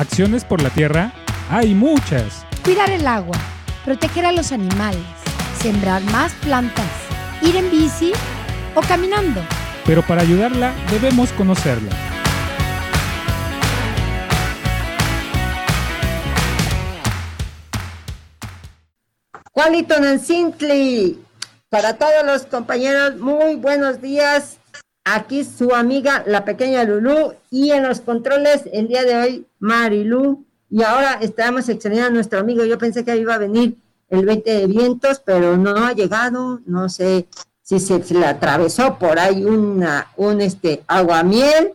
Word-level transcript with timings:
Acciones 0.00 0.46
por 0.46 0.62
la 0.62 0.70
tierra 0.70 1.12
hay 1.50 1.74
muchas. 1.74 2.46
Cuidar 2.64 2.88
el 2.90 3.06
agua, 3.06 3.36
proteger 3.84 4.24
a 4.24 4.32
los 4.32 4.50
animales, 4.50 5.04
sembrar 5.60 6.02
más 6.04 6.32
plantas, 6.36 6.90
ir 7.42 7.54
en 7.54 7.70
bici 7.70 8.12
o 8.74 8.80
caminando. 8.80 9.42
Pero 9.84 10.00
para 10.00 10.22
ayudarla 10.22 10.72
debemos 10.90 11.30
conocerla. 11.32 11.90
Juanito 19.52 20.00
Nancintli, 20.00 21.18
para 21.68 21.98
todos 21.98 22.24
los 22.24 22.46
compañeros, 22.46 23.16
muy 23.16 23.56
buenos 23.56 24.00
días. 24.00 24.59
Aquí 25.04 25.44
su 25.44 25.74
amiga, 25.74 26.24
la 26.26 26.44
pequeña 26.44 26.84
Lulú, 26.84 27.34
y 27.50 27.70
en 27.70 27.88
los 27.88 28.00
controles 28.00 28.64
el 28.72 28.88
día 28.88 29.02
de 29.04 29.16
hoy, 29.16 29.46
Marilu. 29.58 30.44
Y 30.68 30.82
ahora 30.82 31.18
estamos 31.20 31.68
extrañando 31.68 32.08
a 32.08 32.14
nuestro 32.14 32.38
amigo. 32.38 32.64
Yo 32.64 32.78
pensé 32.78 33.04
que 33.04 33.16
iba 33.16 33.34
a 33.34 33.38
venir 33.38 33.76
el 34.08 34.26
20 34.26 34.50
de 34.50 34.66
vientos, 34.66 35.20
pero 35.24 35.56
no 35.56 35.76
ha 35.84 35.92
llegado. 35.94 36.60
No 36.66 36.88
sé 36.88 37.26
si 37.62 37.80
se, 37.80 37.98
le 38.14 38.26
atravesó 38.26 38.98
por 38.98 39.18
ahí 39.18 39.44
una, 39.44 40.08
un 40.16 40.40
este, 40.40 40.82
aguamiel. 40.86 41.72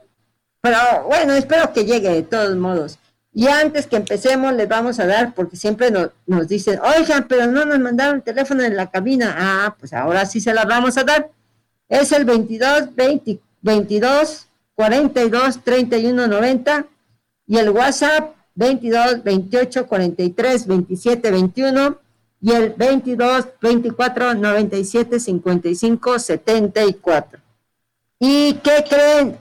Pero 0.62 0.78
bueno, 1.08 1.34
espero 1.34 1.74
que 1.74 1.86
llegue 1.86 2.10
de 2.10 2.24
todos 2.24 2.56
modos. 2.56 3.00
Y 3.34 3.48
antes 3.48 3.88
que 3.88 3.98
empecemos, 3.98 4.54
les 4.54 4.70
vamos 4.70 4.98
a 5.00 5.06
dar, 5.06 5.34
porque 5.34 5.58
siempre 5.58 5.92
nos, 5.92 6.12
nos 6.26 6.48
dicen, 6.48 6.80
oigan, 6.80 7.28
pero 7.28 7.48
no 7.48 7.66
nos 7.66 7.80
mandaron 7.80 8.18
el 8.18 8.24
teléfono 8.24 8.64
en 8.64 8.78
la 8.78 8.90
cabina. 8.90 9.36
Ah, 9.38 9.76
pues 9.78 9.92
ahora 9.92 10.26
sí 10.26 10.40
se 10.40 10.54
la 10.54 10.64
vamos 10.64 10.98
a 10.98 11.04
dar. 11.04 11.30
Es 11.88 12.12
el 12.12 12.26
22 12.26 12.96
20, 12.96 13.40
22 13.62 14.48
42 14.76 15.64
31 15.64 16.28
90 16.28 16.86
y 17.48 17.58
el 17.58 17.70
WhatsApp 17.70 18.36
22 18.56 19.24
28 19.24 19.88
43 19.88 20.68
27 20.68 21.32
21 21.32 21.98
y 22.42 22.52
el 22.52 22.70
22 22.72 23.48
24 23.62 24.34
97 24.36 25.20
55 25.20 26.20
74. 26.20 27.40
¿Y 28.20 28.54
qué 28.56 28.86
creen? 28.90 29.38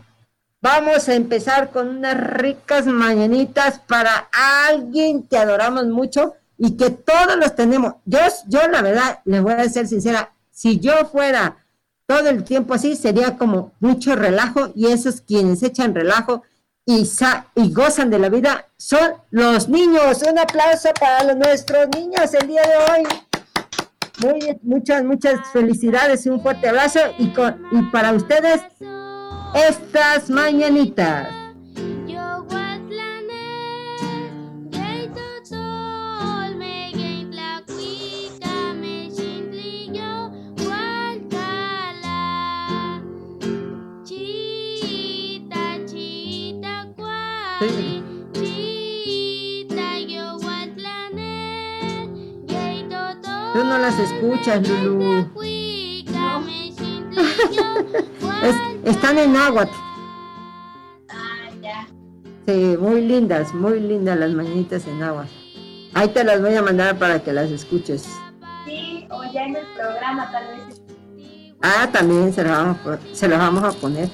Vamos 0.61 1.09
a 1.09 1.15
empezar 1.15 1.71
con 1.71 1.89
unas 1.89 2.19
ricas 2.19 2.87
mañanitas 2.87 3.81
para 3.81 4.31
alguien 4.67 5.23
que 5.23 5.37
adoramos 5.37 5.87
mucho 5.87 6.35
y 6.57 6.77
que 6.77 6.91
todos 6.91 7.37
los 7.37 7.55
tenemos. 7.55 7.95
Yo, 8.07 8.19
yo 8.49 8.67
la 8.69 8.81
verdad, 8.81 9.21
les 9.25 9.43
voy 9.43 9.53
a 9.53 9.69
ser 9.69 9.87
sincera, 9.87 10.33
si 10.51 10.81
yo 10.81 11.05
fuera 11.07 11.64
todo 12.07 12.29
el 12.29 12.45
tiempo 12.45 12.75
así, 12.75 12.97
sería 12.97 13.37
como 13.37 13.73
mucho 13.81 14.15
relajo 14.15 14.73
y 14.75 14.87
esos 14.87 15.21
quienes 15.21 15.63
echan 15.63 15.95
relajo 15.95 16.43
y, 16.87 17.09
y 17.55 17.73
gozan 17.73 18.11
de 18.11 18.19
la 18.19 18.29
vida 18.29 18.69
son 18.77 19.15
los 19.31 19.69
niños. 19.69 20.23
Un 20.31 20.39
aplauso 20.39 20.91
para 20.99 21.25
los, 21.25 21.37
nuestros 21.37 21.89
niños 21.89 22.35
el 22.35 22.49
día 22.49 22.63
de 22.63 22.77
hoy. 22.93 23.09
Muy, 24.23 24.59
muchas, 24.63 25.03
muchas 25.05 25.41
felicidades 25.53 26.25
y 26.27 26.29
un 26.29 26.41
fuerte 26.41 26.69
abrazo 26.69 27.01
y, 27.19 27.33
con, 27.33 27.63
y 27.73 27.83
para 27.91 28.13
ustedes 28.13 28.61
estas 29.55 30.31
mañanitas. 30.31 31.44
No 53.75 53.81
las 53.81 53.99
escuchas, 53.99 54.69
Lulu. 54.69 55.29
están 58.85 59.19
en 59.19 59.37
agua. 59.37 59.69
Ah, 61.09 61.51
ya. 61.61 61.89
Sí, 62.47 62.77
muy 62.79 63.01
lindas, 63.01 63.53
muy 63.53 63.81
lindas 63.81 64.17
las 64.17 64.31
mañanitas 64.31 64.87
en 64.87 65.03
agua. 65.03 65.27
Ahí 65.93 66.09
te 66.09 66.23
las 66.23 66.41
voy 66.41 66.55
a 66.55 66.63
mandar 66.63 66.99
para 66.99 67.21
que 67.23 67.33
las 67.33 67.51
escuches. 67.51 68.07
Sí, 68.65 69.09
o 69.11 69.25
ya 69.33 69.45
en 69.45 69.57
el 69.57 69.67
programa 69.75 70.31
tal 70.31 70.47
vez. 70.57 70.81
Ah, 71.61 71.89
también 71.91 72.33
se 72.33 72.45
las 72.45 72.53
vamos, 72.53 72.79
se 73.13 73.29
las 73.29 73.39
vamos 73.41 73.65
a 73.65 73.73
poner. 73.73 74.09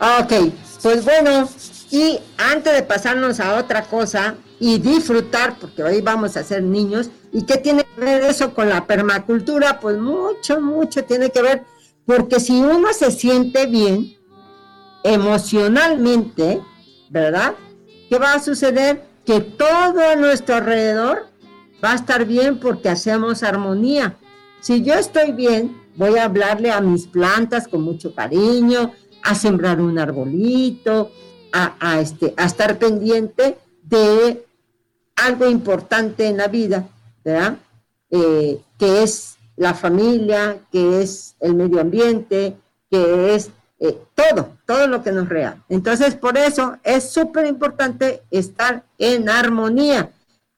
Ok, 0.00 0.52
pues 0.82 1.04
bueno, 1.04 1.48
y 1.90 2.18
antes 2.36 2.74
de 2.74 2.82
pasarnos 2.82 3.40
a 3.40 3.58
otra 3.58 3.82
cosa 3.82 4.36
y 4.60 4.78
disfrutar, 4.78 5.58
porque 5.58 5.82
hoy 5.82 6.00
vamos 6.00 6.36
a 6.36 6.44
ser 6.44 6.62
niños, 6.62 7.10
¿y 7.32 7.44
qué 7.44 7.56
tiene 7.56 7.84
que 7.84 8.00
ver 8.00 8.22
eso 8.22 8.52
con 8.54 8.68
la 8.68 8.86
permacultura? 8.86 9.80
Pues 9.80 9.98
mucho, 9.98 10.60
mucho 10.60 11.04
tiene 11.04 11.30
que 11.30 11.42
ver, 11.42 11.64
porque 12.04 12.40
si 12.40 12.60
uno 12.60 12.92
se 12.92 13.10
siente 13.10 13.66
bien 13.66 14.16
emocionalmente, 15.04 16.60
¿verdad? 17.08 17.54
¿Qué 18.08 18.18
va 18.18 18.34
a 18.34 18.42
suceder? 18.42 19.04
Que 19.24 19.40
todo 19.40 20.00
a 20.00 20.16
nuestro 20.16 20.56
alrededor 20.56 21.26
va 21.84 21.92
a 21.92 21.96
estar 21.96 22.24
bien 22.24 22.58
porque 22.58 22.88
hacemos 22.88 23.42
armonía. 23.42 24.16
Si 24.60 24.82
yo 24.82 24.94
estoy 24.94 25.32
bien, 25.32 25.80
voy 25.96 26.18
a 26.18 26.24
hablarle 26.24 26.70
a 26.70 26.80
mis 26.80 27.06
plantas 27.06 27.68
con 27.68 27.82
mucho 27.82 28.14
cariño, 28.14 28.92
a 29.22 29.34
sembrar 29.34 29.80
un 29.80 29.98
arbolito, 29.98 31.10
a, 31.52 32.00
este, 32.00 32.34
estar 32.38 32.78
pendiente 32.78 33.58
de 33.82 34.44
algo 35.16 35.48
importante 35.48 36.26
en 36.26 36.36
la 36.36 36.48
vida, 36.48 36.88
¿verdad? 37.24 37.56
Eh, 38.10 38.60
que 38.78 39.02
es 39.02 39.36
la 39.56 39.74
familia, 39.74 40.58
que 40.70 41.02
es 41.02 41.34
el 41.40 41.54
medio 41.54 41.80
ambiente, 41.80 42.56
que 42.90 43.34
es 43.34 43.50
eh, 43.80 43.98
todo, 44.14 44.56
todo 44.66 44.86
lo 44.86 45.02
que 45.02 45.12
nos 45.12 45.28
rea. 45.28 45.62
Entonces, 45.68 46.14
por 46.14 46.38
eso 46.38 46.76
es 46.82 47.10
súper 47.10 47.46
importante 47.46 48.22
estar 48.30 48.84
en 48.98 49.28
armonía. 49.28 50.10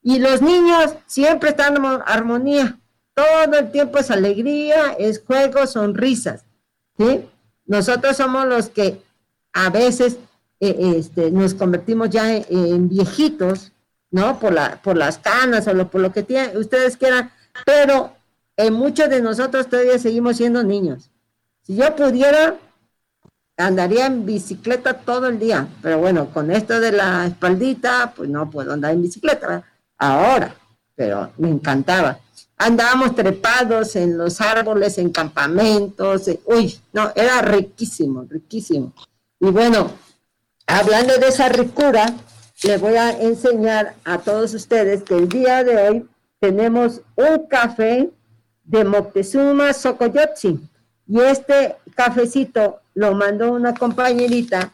Y 0.03 0.19
los 0.19 0.41
niños 0.41 0.95
siempre 1.07 1.51
están 1.51 1.77
en 1.77 1.85
armonía. 2.07 2.79
Todo 3.15 3.59
el 3.59 3.71
tiempo 3.71 3.99
es 3.99 4.11
alegría, 4.11 4.93
es 4.99 5.23
juego, 5.23 5.67
sonrisas. 5.67 6.45
Nosotros 7.67 8.17
somos 8.17 8.47
los 8.47 8.69
que 8.69 9.03
a 9.53 9.71
veces 9.71 10.19
este, 10.61 11.31
nos 11.31 11.55
convertimos 11.55 12.11
ya 12.11 12.37
en, 12.37 12.89
viejitos, 12.89 13.73
¿no? 14.11 14.39
Por, 14.39 14.53
la, 14.53 14.81
por 14.83 14.97
las 14.97 15.19
canas 15.19 15.67
o 15.67 15.89
por 15.89 16.01
lo 16.01 16.13
que 16.13 16.23
tienen, 16.23 16.57
ustedes 16.57 16.97
quieran, 16.97 17.31
pero 17.65 18.13
en 18.57 18.75
muchos 18.75 19.09
de 19.09 19.23
nosotros 19.23 19.69
todavía 19.69 19.99
seguimos 19.99 20.37
siendo 20.37 20.63
niños. 20.63 21.11
Si 21.63 21.77
yo 21.77 21.97
pudiera, 21.97 22.57
andaría 23.57 24.07
en 24.07 24.27
bicicleta 24.27 24.95
todo 24.95 25.29
el 25.29 25.39
día, 25.39 25.67
pero 25.83 25.99
bueno, 25.99 26.31
con 26.31 26.51
esto 26.51 26.79
de 26.79 26.93
la 26.93 27.27
espaldita, 27.27 28.13
pues 28.15 28.29
no 28.29 28.51
puedo 28.51 28.73
andar 28.73 28.93
en 28.93 29.03
bicicleta 29.03 29.65
ahora, 29.99 30.55
pero 30.95 31.33
me 31.39 31.49
encantaba 31.49 32.21
andábamos 32.61 33.15
trepados 33.15 33.97
en 33.97 34.19
los 34.19 34.41
árboles, 34.41 34.99
en 34.99 35.11
campamentos, 35.11 36.31
uy, 36.45 36.79
no, 36.93 37.11
era 37.15 37.41
riquísimo, 37.41 38.27
riquísimo. 38.29 38.93
Y 39.41 39.47
bueno, 39.47 39.91
hablando 40.71 41.19
de 41.19 41.29
esa 41.29 41.49
ricura, 41.49 42.15
les 42.63 42.81
voy 42.81 42.95
a 42.95 43.11
enseñar 43.11 43.95
a 44.05 44.19
todos 44.19 44.55
ustedes 44.55 45.03
que 45.03 45.15
el 45.15 45.29
día 45.29 45.65
de 45.65 45.77
hoy 45.77 46.09
tenemos 46.39 47.01
un 47.17 47.47
café 47.49 48.11
de 48.65 48.85
Moctezuma 48.85 49.73
Socoyotzi. 49.73 50.61
Y 51.09 51.21
este 51.21 51.75
cafecito 51.97 52.81
lo 52.95 53.15
mandó 53.15 53.53
una 53.53 53.75
compañerita 53.75 54.73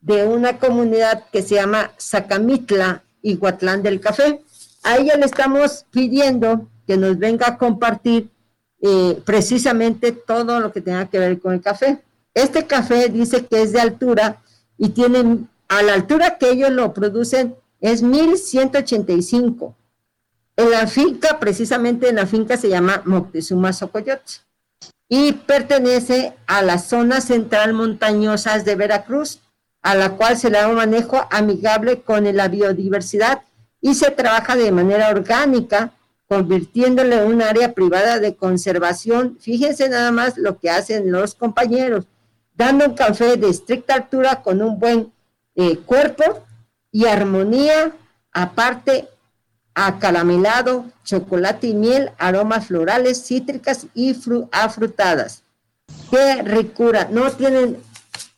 de 0.00 0.26
una 0.26 0.58
comunidad 0.58 1.24
que 1.30 1.42
se 1.42 1.54
llama 1.54 1.92
Zacamitla 2.00 3.04
y 3.22 3.36
Guatlán 3.36 3.82
del 3.82 4.00
Café. 4.00 4.40
A 4.82 4.96
ella 4.96 5.16
le 5.16 5.26
estamos 5.26 5.86
pidiendo 5.92 6.68
que 6.86 6.96
nos 6.96 7.18
venga 7.18 7.48
a 7.48 7.58
compartir 7.58 8.30
eh, 8.82 9.20
precisamente 9.24 10.10
todo 10.10 10.58
lo 10.58 10.72
que 10.72 10.80
tenga 10.80 11.06
que 11.06 11.20
ver 11.20 11.38
con 11.38 11.54
el 11.54 11.60
café. 11.60 12.02
Este 12.34 12.66
café 12.66 13.08
dice 13.08 13.46
que 13.46 13.62
es 13.62 13.72
de 13.72 13.80
altura 13.80 14.42
y 14.78 14.90
tiene, 14.90 15.46
a 15.68 15.82
la 15.82 15.94
altura 15.94 16.38
que 16.38 16.50
ellos 16.50 16.70
lo 16.70 16.92
producen, 16.92 17.56
es 17.80 18.02
1185. 18.02 19.74
En 20.56 20.70
la 20.70 20.86
finca, 20.86 21.38
precisamente 21.38 22.08
en 22.08 22.16
la 22.16 22.26
finca 22.26 22.56
se 22.56 22.68
llama 22.68 23.02
Moctezuma 23.04 23.72
Socoyote 23.72 24.46
y 25.08 25.32
pertenece 25.32 26.34
a 26.46 26.62
la 26.62 26.78
zona 26.78 27.20
central 27.20 27.74
montañosas 27.74 28.64
de 28.64 28.74
Veracruz, 28.74 29.40
a 29.82 29.94
la 29.94 30.10
cual 30.10 30.36
se 30.36 30.50
le 30.50 30.58
da 30.58 30.68
un 30.68 30.76
manejo 30.76 31.26
amigable 31.30 32.00
con 32.00 32.24
la 32.34 32.48
biodiversidad 32.48 33.42
y 33.80 33.94
se 33.94 34.10
trabaja 34.10 34.56
de 34.56 34.72
manera 34.72 35.10
orgánica 35.10 35.92
convirtiéndole 36.28 37.22
en 37.22 37.28
un 37.28 37.42
área 37.42 37.72
privada 37.72 38.18
de 38.18 38.34
conservación. 38.34 39.38
Fíjense 39.40 39.88
nada 39.88 40.10
más 40.10 40.36
lo 40.36 40.58
que 40.58 40.70
hacen 40.70 41.12
los 41.12 41.34
compañeros, 41.34 42.06
dando 42.56 42.86
un 42.86 42.94
café 42.94 43.36
de 43.36 43.48
estricta 43.48 43.94
altura 43.94 44.42
con 44.42 44.62
un 44.62 44.78
buen 44.78 45.12
eh, 45.54 45.78
cuerpo 45.78 46.44
y 46.90 47.06
armonía, 47.06 47.92
aparte 48.32 49.08
acaramelado, 49.74 50.86
chocolate 51.04 51.68
y 51.68 51.74
miel, 51.74 52.10
aromas 52.16 52.68
florales, 52.68 53.26
cítricas 53.26 53.86
y 53.94 54.16
afrutadas. 54.50 55.42
Qué 56.10 56.42
ricura, 56.42 57.08
no 57.10 57.30
tienen, 57.32 57.76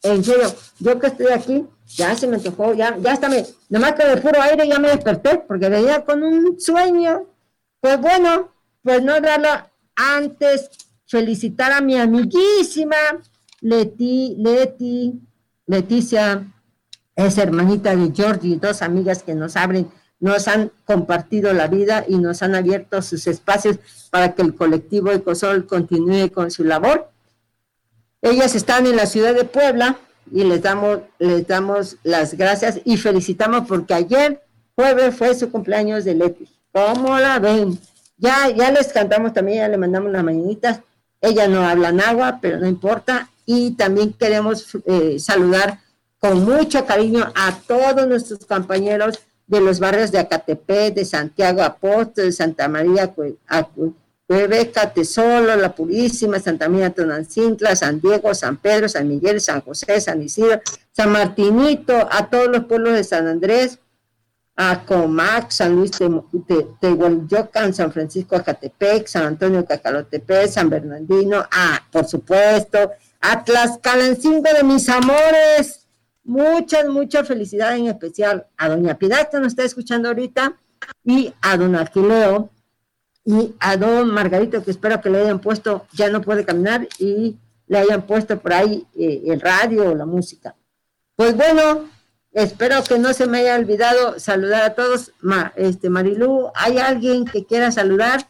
en 0.02 0.24
serio, 0.24 0.52
yo 0.80 0.98
que 0.98 1.06
estoy 1.06 1.28
aquí, 1.28 1.64
ya 1.86 2.16
se 2.16 2.26
me 2.26 2.36
antojó, 2.36 2.74
ya, 2.74 2.96
ya 2.98 3.28
me, 3.28 3.46
nomás 3.68 3.92
que 3.92 4.04
de 4.04 4.16
puro 4.16 4.42
aire 4.42 4.66
ya 4.66 4.80
me 4.80 4.88
desperté, 4.88 5.38
porque 5.38 5.68
venía 5.68 6.04
con 6.04 6.22
un 6.24 6.60
sueño. 6.60 7.26
Pues 7.80 8.00
bueno, 8.00 8.52
pues 8.82 9.02
no 9.02 9.20
darlo 9.20 9.48
antes, 9.94 10.70
felicitar 11.06 11.70
a 11.70 11.80
mi 11.80 11.96
amiguísima 11.96 12.96
Leti, 13.60 14.36
Leti, 14.38 15.20
Leticia, 15.66 16.46
es 17.16 17.38
hermanita 17.38 17.96
de 17.96 18.12
Georgie, 18.14 18.56
dos 18.56 18.82
amigas 18.82 19.22
que 19.22 19.34
nos 19.34 19.56
abren 19.56 19.90
nos 20.20 20.48
han 20.48 20.72
compartido 20.84 21.52
la 21.52 21.68
vida 21.68 22.04
y 22.08 22.18
nos 22.18 22.42
han 22.42 22.54
abierto 22.54 23.02
sus 23.02 23.26
espacios 23.26 23.78
para 24.10 24.34
que 24.34 24.42
el 24.42 24.54
colectivo 24.54 25.12
Ecosol 25.12 25.66
continúe 25.66 26.30
con 26.32 26.50
su 26.50 26.64
labor. 26.64 27.10
Ellas 28.20 28.54
están 28.54 28.86
en 28.86 28.96
la 28.96 29.06
ciudad 29.06 29.34
de 29.34 29.44
Puebla 29.44 29.96
y 30.32 30.44
les 30.44 30.62
damos, 30.62 31.00
les 31.18 31.46
damos 31.46 31.96
las 32.02 32.34
gracias 32.34 32.80
y 32.84 32.96
felicitamos 32.96 33.66
porque 33.68 33.94
ayer 33.94 34.42
jueves 34.74 35.14
fue 35.14 35.34
su 35.34 35.50
cumpleaños 35.50 36.04
de 36.04 36.14
Leti. 36.14 36.48
¿Cómo 36.72 37.18
la 37.18 37.38
ven? 37.38 37.78
Ya, 38.16 38.50
ya 38.50 38.72
les 38.72 38.92
cantamos 38.92 39.32
también, 39.32 39.58
ya 39.58 39.68
le 39.68 39.78
mandamos 39.78 40.10
las 40.10 40.24
mañanitas. 40.24 40.80
Ella 41.20 41.46
no 41.46 41.62
habla 41.62 41.90
agua, 42.08 42.38
pero 42.42 42.58
no 42.58 42.66
importa. 42.66 43.28
Y 43.50 43.70
también 43.70 44.12
queremos 44.12 44.76
eh, 44.84 45.18
saludar 45.18 45.80
con 46.18 46.44
mucho 46.44 46.84
cariño 46.84 47.32
a 47.34 47.58
todos 47.66 48.06
nuestros 48.06 48.44
compañeros 48.44 49.20
de 49.46 49.62
los 49.62 49.80
barrios 49.80 50.12
de 50.12 50.18
Acatepec, 50.18 50.92
de 50.92 51.06
Santiago 51.06 51.62
Apóstol, 51.62 52.26
de 52.26 52.32
Santa 52.32 52.68
María 52.68 53.14
Cuebeca, 54.26 54.92
Tesolo, 54.92 55.56
La 55.56 55.74
Purísima, 55.74 56.38
Santa 56.38 56.68
María 56.68 56.90
Tonancintla, 56.90 57.74
San 57.74 58.02
Diego, 58.02 58.34
San 58.34 58.58
Pedro, 58.58 58.86
San 58.86 59.08
Miguel, 59.08 59.40
San 59.40 59.62
José, 59.62 59.98
San 60.02 60.22
Isidro, 60.22 60.60
San 60.92 61.10
Martinito, 61.10 62.06
a 62.10 62.28
todos 62.28 62.48
los 62.48 62.66
pueblos 62.66 62.92
de 62.92 63.04
San 63.04 63.26
Andrés, 63.26 63.78
a 64.56 64.84
Comac, 64.84 65.52
San 65.52 65.74
Luis 65.74 65.92
Tehuelyocan, 66.82 67.72
San 67.72 67.92
Francisco 67.92 68.36
Acatepec, 68.36 69.06
San 69.06 69.24
Antonio 69.24 69.64
Cacalotepec, 69.64 70.48
San 70.48 70.68
Bernardino, 70.68 71.46
por 71.90 72.04
supuesto, 72.04 72.90
a 73.20 73.44
Tlaxcalancingo 73.44 74.52
de 74.52 74.64
mis 74.64 74.88
amores, 74.88 75.88
Muchas, 76.28 76.86
mucha 76.88 77.24
felicidad 77.24 77.74
en 77.74 77.86
especial 77.86 78.48
a 78.58 78.68
doña 78.68 78.98
Piedad 78.98 79.30
que 79.30 79.38
nos 79.38 79.46
está 79.46 79.64
escuchando 79.64 80.08
ahorita 80.08 80.58
y 81.02 81.32
a 81.40 81.56
don 81.56 81.74
Aquileo 81.74 82.50
y 83.24 83.54
a 83.58 83.78
don 83.78 84.10
Margarito 84.10 84.62
que 84.62 84.70
espero 84.70 85.00
que 85.00 85.08
le 85.08 85.22
hayan 85.22 85.38
puesto, 85.38 85.86
ya 85.94 86.10
no 86.10 86.20
puede 86.20 86.44
caminar 86.44 86.86
y 86.98 87.38
le 87.66 87.78
hayan 87.78 88.02
puesto 88.06 88.38
por 88.38 88.52
ahí 88.52 88.86
eh, 88.94 89.22
el 89.28 89.40
radio 89.40 89.90
o 89.90 89.94
la 89.94 90.04
música. 90.04 90.54
Pues 91.16 91.34
bueno, 91.34 91.88
espero 92.32 92.84
que 92.84 92.98
no 92.98 93.14
se 93.14 93.26
me 93.26 93.38
haya 93.38 93.56
olvidado 93.56 94.20
saludar 94.20 94.64
a 94.64 94.74
todos. 94.74 95.12
este 95.56 95.88
Marilú, 95.88 96.50
¿hay 96.54 96.76
alguien 96.76 97.24
que 97.24 97.46
quiera 97.46 97.72
saludar 97.72 98.28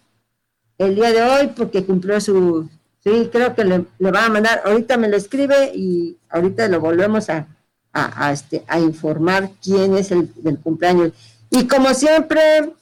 el 0.79 0.95
día 0.95 1.11
de 1.11 1.23
hoy 1.23 1.47
porque 1.49 1.85
cumplió 1.85 2.21
su... 2.21 2.71
Sí, 3.09 3.31
creo 3.33 3.55
que 3.55 3.65
le, 3.65 3.87
le 3.99 4.11
va 4.11 4.27
a 4.27 4.29
mandar, 4.29 4.63
ahorita 4.65 4.99
me 4.99 5.09
lo 5.09 5.17
escribe 5.17 5.73
y 5.75 6.19
ahorita 6.29 6.69
lo 6.69 6.81
volvemos 6.81 7.31
a, 7.31 7.47
a, 7.93 8.33
este, 8.33 8.65
a 8.67 8.79
informar 8.79 9.51
quién 9.63 9.97
es 9.97 10.11
el 10.11 10.31
del 10.43 10.59
cumpleaños. 10.59 11.13
Y 11.51 11.67
como 11.67 11.95
siempre, 11.95 12.75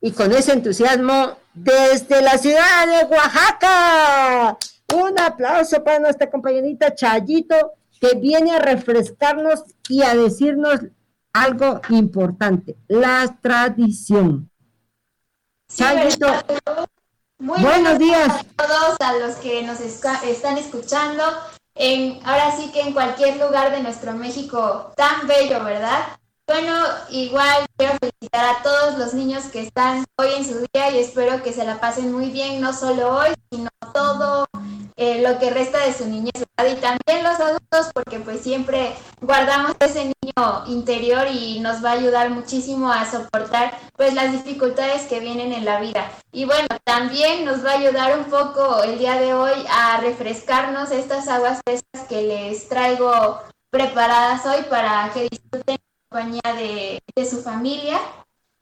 y 0.00 0.12
con 0.12 0.32
ese 0.32 0.52
entusiasmo, 0.52 1.36
desde 1.54 2.22
la 2.22 2.38
ciudad 2.38 2.86
de 2.86 3.06
Oaxaca, 3.06 4.58
un 4.94 5.18
aplauso 5.18 5.82
para 5.82 5.98
nuestra 5.98 6.30
compañerita 6.30 6.94
Chayito, 6.94 7.72
que 8.00 8.14
viene 8.14 8.52
a 8.52 8.60
refrescarnos 8.60 9.64
y 9.88 10.02
a 10.02 10.14
decirnos 10.14 10.80
algo 11.32 11.80
importante, 11.88 12.76
la 12.86 13.36
tradición. 13.42 14.48
Chayito. 15.68 16.26
Buenos 17.38 17.98
días 17.98 18.28
a 18.56 18.66
todos 18.66 18.96
a 19.00 19.12
los 19.14 19.36
que 19.36 19.62
nos 19.62 19.80
están 19.80 20.58
escuchando 20.58 21.22
ahora 22.24 22.56
sí 22.56 22.70
que 22.72 22.80
en 22.80 22.92
cualquier 22.92 23.36
lugar 23.36 23.70
de 23.70 23.80
nuestro 23.82 24.12
México 24.12 24.92
tan 24.96 25.26
bello, 25.28 25.62
¿verdad? 25.62 26.18
Bueno, 26.46 26.74
igual 27.10 27.66
quiero 27.76 27.94
felicitar 28.00 28.56
a 28.56 28.62
todos 28.62 28.98
los 28.98 29.14
niños 29.14 29.44
que 29.44 29.60
están 29.60 30.04
hoy 30.16 30.30
en 30.36 30.44
su 30.44 30.66
día 30.72 30.90
y 30.90 30.98
espero 30.98 31.42
que 31.42 31.52
se 31.52 31.64
la 31.64 31.78
pasen 31.78 32.12
muy 32.12 32.30
bien, 32.30 32.60
no 32.60 32.72
solo 32.72 33.16
hoy, 33.16 33.28
sino 33.52 33.68
todo 33.92 34.46
eh, 34.98 35.22
lo 35.22 35.38
que 35.38 35.50
resta 35.50 35.78
de 35.86 35.94
su 35.94 36.06
niñez 36.06 36.32
y 36.66 36.74
también 36.74 37.22
los 37.22 37.38
adultos 37.38 37.90
porque 37.94 38.18
pues 38.18 38.40
siempre 38.40 38.92
guardamos 39.20 39.76
ese 39.78 40.06
niño 40.06 40.64
interior 40.66 41.28
y 41.32 41.60
nos 41.60 41.84
va 41.84 41.90
a 41.90 41.94
ayudar 41.94 42.30
muchísimo 42.30 42.90
a 42.90 43.08
soportar 43.08 43.78
pues 43.96 44.14
las 44.14 44.32
dificultades 44.32 45.02
que 45.02 45.20
vienen 45.20 45.52
en 45.52 45.64
la 45.64 45.78
vida. 45.78 46.10
Y 46.32 46.46
bueno, 46.46 46.66
también 46.82 47.44
nos 47.44 47.64
va 47.64 47.70
a 47.70 47.78
ayudar 47.78 48.18
un 48.18 48.24
poco 48.24 48.82
el 48.82 48.98
día 48.98 49.20
de 49.20 49.34
hoy 49.34 49.64
a 49.70 50.00
refrescarnos 50.00 50.90
estas 50.90 51.28
aguas 51.28 51.60
frescas 51.64 52.08
que 52.08 52.22
les 52.22 52.68
traigo 52.68 53.38
preparadas 53.70 54.44
hoy 54.46 54.64
para 54.68 55.12
que 55.14 55.28
disfruten 55.28 55.78
compañía 56.10 56.54
de, 56.56 57.00
de 57.14 57.24
su 57.24 57.40
familia. 57.40 58.00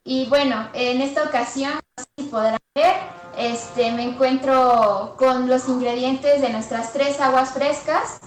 Y 0.08 0.26
bueno, 0.26 0.68
en 0.72 1.02
esta 1.02 1.24
ocasión, 1.24 1.72
no 1.72 2.04
si 2.16 2.30
podrán 2.30 2.58
ver, 2.76 2.94
este, 3.36 3.90
me 3.90 4.04
encuentro 4.04 5.16
con 5.18 5.48
los 5.48 5.68
ingredientes 5.68 6.40
de 6.40 6.48
nuestras 6.50 6.92
tres 6.92 7.20
aguas 7.20 7.50
frescas 7.50 8.20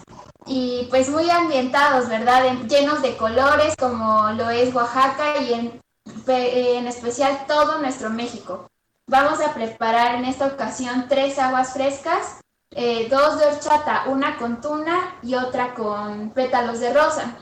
y 0.45 0.87
pues 0.89 1.07
muy 1.07 1.29
ambientados, 1.29 2.09
¿verdad? 2.09 2.43
llenos 2.67 3.01
de 3.01 3.15
colores 3.15 3.77
como 3.77 4.29
lo 4.31 4.49
es 4.49 4.75
Oaxaca 4.75 5.37
y 5.37 5.53
en, 5.53 5.81
en 6.27 6.85
especial 6.85 7.45
todo 7.47 7.77
nuestro 7.77 8.09
México. 8.09 8.67
Vamos 9.07 9.39
a 9.39 9.53
preparar 9.53 10.15
en 10.15 10.25
esta 10.25 10.47
ocasión 10.47 11.05
tres 11.07 11.39
aguas 11.39 11.71
frescas, 11.71 12.41
eh, 12.71 13.07
dos 13.09 13.39
de 13.39 13.45
horchata, 13.45 14.03
una 14.07 14.37
con 14.37 14.59
tuna 14.59 15.17
y 15.23 15.35
otra 15.35 15.73
con 15.75 16.31
pétalos 16.31 16.81
de 16.81 16.93
rosa. 16.93 17.37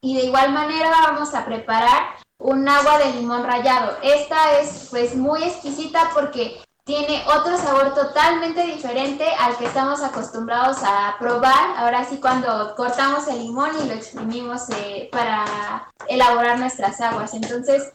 Y 0.00 0.16
de 0.16 0.24
igual 0.24 0.52
manera 0.52 0.90
vamos 0.90 1.32
a 1.32 1.44
preparar 1.44 2.21
un 2.42 2.68
agua 2.68 2.98
de 2.98 3.12
limón 3.12 3.44
rallado. 3.44 3.96
Esta 4.02 4.58
es 4.60 4.88
pues 4.90 5.14
muy 5.14 5.42
exquisita 5.42 6.10
porque 6.12 6.60
tiene 6.84 7.22
otro 7.28 7.56
sabor 7.58 7.94
totalmente 7.94 8.64
diferente 8.64 9.24
al 9.38 9.56
que 9.56 9.66
estamos 9.66 10.02
acostumbrados 10.02 10.78
a 10.82 11.16
probar. 11.18 11.76
Ahora 11.76 12.04
sí, 12.04 12.18
cuando 12.18 12.74
cortamos 12.74 13.28
el 13.28 13.38
limón 13.38 13.70
y 13.82 13.88
lo 13.88 13.94
exprimimos 13.94 14.68
eh, 14.70 15.08
para 15.12 15.90
elaborar 16.08 16.58
nuestras 16.58 17.00
aguas. 17.00 17.34
Entonces, 17.34 17.92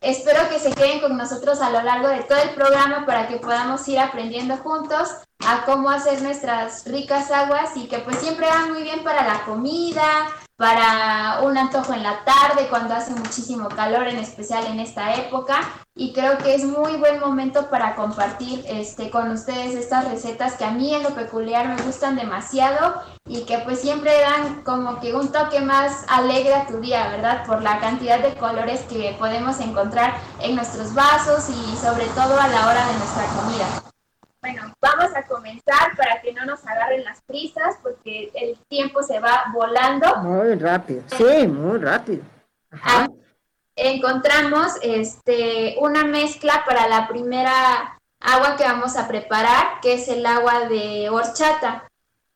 espero 0.00 0.48
que 0.48 0.58
se 0.58 0.72
queden 0.72 1.00
con 1.00 1.18
nosotros 1.18 1.60
a 1.60 1.68
lo 1.68 1.82
largo 1.82 2.08
de 2.08 2.22
todo 2.22 2.38
el 2.38 2.54
programa 2.54 3.04
para 3.04 3.28
que 3.28 3.36
podamos 3.36 3.86
ir 3.88 3.98
aprendiendo 3.98 4.56
juntos 4.56 5.10
a 5.46 5.64
cómo 5.66 5.90
hacer 5.90 6.22
nuestras 6.22 6.86
ricas 6.86 7.30
aguas 7.30 7.76
y 7.76 7.88
que 7.88 7.98
pues 7.98 8.16
siempre 8.18 8.46
van 8.46 8.72
muy 8.72 8.82
bien 8.82 9.04
para 9.04 9.26
la 9.26 9.44
comida, 9.44 10.02
para 10.60 11.40
un 11.40 11.56
antojo 11.56 11.94
en 11.94 12.02
la 12.02 12.22
tarde 12.22 12.66
cuando 12.68 12.92
hace 12.92 13.12
muchísimo 13.14 13.70
calor, 13.70 14.06
en 14.08 14.18
especial 14.18 14.66
en 14.66 14.78
esta 14.78 15.14
época. 15.14 15.58
Y 15.96 16.12
creo 16.12 16.36
que 16.36 16.54
es 16.54 16.66
muy 16.66 16.96
buen 16.96 17.18
momento 17.18 17.70
para 17.70 17.94
compartir 17.94 18.62
este, 18.68 19.08
con 19.08 19.30
ustedes 19.30 19.74
estas 19.74 20.10
recetas 20.10 20.56
que 20.56 20.66
a 20.66 20.70
mí 20.70 20.94
en 20.94 21.02
lo 21.02 21.14
peculiar 21.14 21.66
me 21.66 21.80
gustan 21.80 22.14
demasiado 22.14 23.00
y 23.26 23.46
que 23.46 23.60
pues 23.60 23.80
siempre 23.80 24.12
dan 24.20 24.62
como 24.62 25.00
que 25.00 25.14
un 25.14 25.32
toque 25.32 25.62
más 25.62 26.04
alegre 26.08 26.52
a 26.52 26.66
tu 26.66 26.78
día, 26.78 27.08
¿verdad? 27.08 27.46
Por 27.46 27.62
la 27.62 27.80
cantidad 27.80 28.18
de 28.18 28.34
colores 28.34 28.82
que 28.82 29.16
podemos 29.18 29.60
encontrar 29.60 30.20
en 30.40 30.56
nuestros 30.56 30.92
vasos 30.92 31.48
y 31.48 31.76
sobre 31.78 32.04
todo 32.08 32.38
a 32.38 32.48
la 32.48 32.68
hora 32.68 32.86
de 32.86 32.98
nuestra 32.98 33.24
comida. 33.28 33.89
Bueno, 34.42 34.72
vamos 34.80 35.14
a 35.14 35.26
comenzar 35.26 35.96
para 35.96 36.22
que 36.22 36.32
no 36.32 36.46
nos 36.46 36.66
agarren 36.66 37.04
las 37.04 37.20
prisas 37.22 37.76
porque 37.82 38.30
el 38.34 38.56
tiempo 38.68 39.02
se 39.02 39.20
va 39.20 39.44
volando. 39.52 40.16
Muy 40.16 40.54
rápido, 40.54 41.02
sí, 41.08 41.46
muy 41.46 41.78
rápido. 41.78 42.22
Ah, 42.72 43.06
encontramos 43.76 44.72
este, 44.82 45.76
una 45.80 46.04
mezcla 46.04 46.64
para 46.66 46.88
la 46.88 47.06
primera 47.06 47.98
agua 48.20 48.56
que 48.56 48.64
vamos 48.64 48.96
a 48.96 49.08
preparar, 49.08 49.80
que 49.82 49.94
es 49.94 50.08
el 50.08 50.24
agua 50.24 50.68
de 50.68 51.10
horchata. 51.10 51.86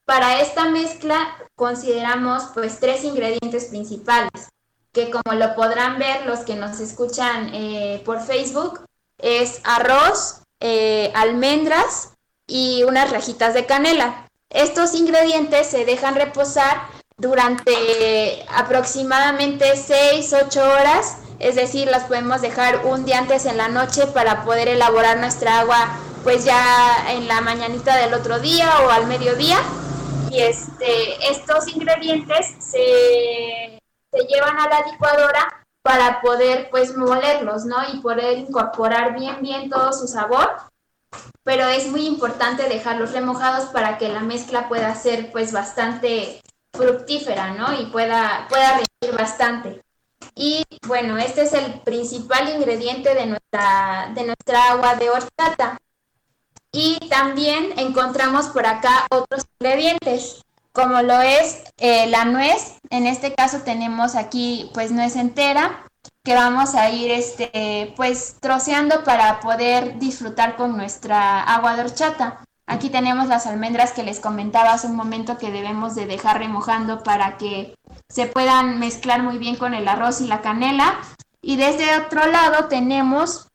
Para 0.05 0.41
esta 0.41 0.69
mezcla 0.69 1.37
consideramos 1.55 2.51
pues 2.53 2.81
tres 2.81 3.05
ingredientes 3.05 3.67
principales, 3.67 4.51
que 4.93 5.11
como 5.11 5.39
lo 5.39 5.55
podrán 5.55 5.99
ver 5.99 6.27
los 6.27 6.41
que 6.41 6.57
nos 6.57 6.81
escuchan 6.81 7.51
eh, 7.55 8.03
por 8.05 8.21
Facebook, 8.21 8.85
es 9.19 9.63
arroz, 9.65 10.44
eh, 10.67 11.13
almendras 11.15 12.15
y 12.47 12.85
unas 12.85 13.11
rajitas 13.11 13.53
de 13.53 13.67
canela. 13.67 14.31
Estos 14.49 14.95
ingredientes 14.95 15.67
se 15.67 15.85
dejan 15.85 16.15
reposar 16.15 16.89
durante 17.19 18.47
aproximadamente 18.49 19.77
6, 19.77 20.35
8 20.47 20.65
horas, 20.65 21.19
es 21.39 21.57
decir, 21.57 21.89
las 21.89 22.05
podemos 22.05 22.41
dejar 22.41 22.87
un 22.87 23.05
día 23.05 23.19
antes 23.19 23.45
en 23.45 23.59
la 23.59 23.69
noche 23.69 24.07
para 24.07 24.43
poder 24.47 24.69
elaborar 24.69 25.19
nuestra 25.19 25.61
agua 25.61 25.99
pues 26.23 26.47
ya 26.47 27.11
en 27.11 27.29
la 27.29 27.43
mañanita 27.43 27.99
del 27.99 28.15
otro 28.15 28.39
día 28.39 28.71
o 28.87 28.91
al 28.91 29.07
mediodía. 29.07 29.59
Y 30.31 30.41
este, 30.41 31.31
estos 31.31 31.69
ingredientes 31.69 32.55
se 32.59 33.79
llevan 34.31 34.59
a 34.59 34.69
la 34.71 34.91
licuadora 34.91 35.64
para 35.85 36.23
poder 36.23 36.71
pues 36.71 36.97
molerlos, 36.97 37.67
¿no? 37.67 37.77
Y 37.93 38.01
poder 38.01 38.39
incorporar 38.39 39.15
bien, 39.15 39.43
bien 39.43 39.69
todo 39.69 39.93
su 39.93 40.09
sabor. 40.09 40.51
Pero 41.45 41.67
es 41.67 41.89
muy 41.89 42.07
importante 42.07 42.67
dejarlos 42.71 43.13
remojados 43.13 43.67
para 43.67 43.99
que 43.99 44.09
la 44.09 44.21
mezcla 44.21 44.67
pueda 44.67 44.95
ser 44.95 45.31
pues 45.31 45.53
bastante 45.53 46.41
fructífera, 46.73 47.53
¿no? 47.53 47.79
Y 47.79 47.87
pueda, 47.87 48.47
pueda 48.49 48.71
rendir 48.71 49.19
bastante. 49.19 49.83
Y 50.35 50.65
bueno, 50.87 51.19
este 51.19 51.43
es 51.43 51.53
el 51.53 51.81
principal 51.83 52.49
ingrediente 52.49 53.15
de 53.15 53.27
nuestra, 53.27 54.11
de 54.15 54.25
nuestra 54.25 54.71
agua 54.71 54.97
de 54.97 55.11
horchata. 55.11 55.77
Y 56.73 56.99
también 57.11 57.79
encontramos 57.79 58.47
por 58.47 58.65
acá 58.67 59.07
otros 59.11 59.45
ingredientes 59.61 60.44
como 60.75 61.03
lo 61.03 61.21
es 61.23 61.63
eh, 61.79 62.07
la 62.09 62.25
nuez. 62.25 62.79
En 62.91 63.07
este 63.07 63.33
caso 63.33 63.61
tenemos 63.61 64.17
aquí 64.17 64.71
pues 64.75 64.91
nuez 64.91 65.17
entera 65.17 65.87
que 66.23 66.35
vamos 66.35 66.75
a 66.75 66.91
ir 66.91 67.11
este 67.11 67.95
pues 67.97 68.37
troceando 68.41 69.05
para 69.05 69.41
poder 69.41 69.99
disfrutar 69.99 70.57
con 70.57 70.77
nuestra 70.77 71.43
agua 71.43 71.77
de 71.77 71.83
horchata. 71.83 72.45
Aquí 72.67 72.89
tenemos 72.91 73.29
las 73.29 73.47
almendras 73.47 73.93
que 73.93 74.03
les 74.03 74.21
comentaba 74.21 74.73
hace 74.73 74.87
un 74.87 74.97
momento 74.97 75.39
que 75.39 75.51
debemos 75.51 75.95
de 75.95 76.07
dejar 76.07 76.39
remojando 76.39 77.03
para 77.03 77.37
que 77.37 77.75
se 78.09 78.27
puedan 78.27 78.79
mezclar 78.79 79.23
muy 79.23 79.39
bien 79.39 79.57
con 79.57 79.75
el 79.75 79.87
arroz 79.87 80.21
y 80.21 80.27
la 80.27 80.41
canela. 80.41 80.99
Y 81.41 81.57
desde 81.57 81.99
otro 81.99 82.27
lado 82.27 82.69
tenemos 82.69 83.49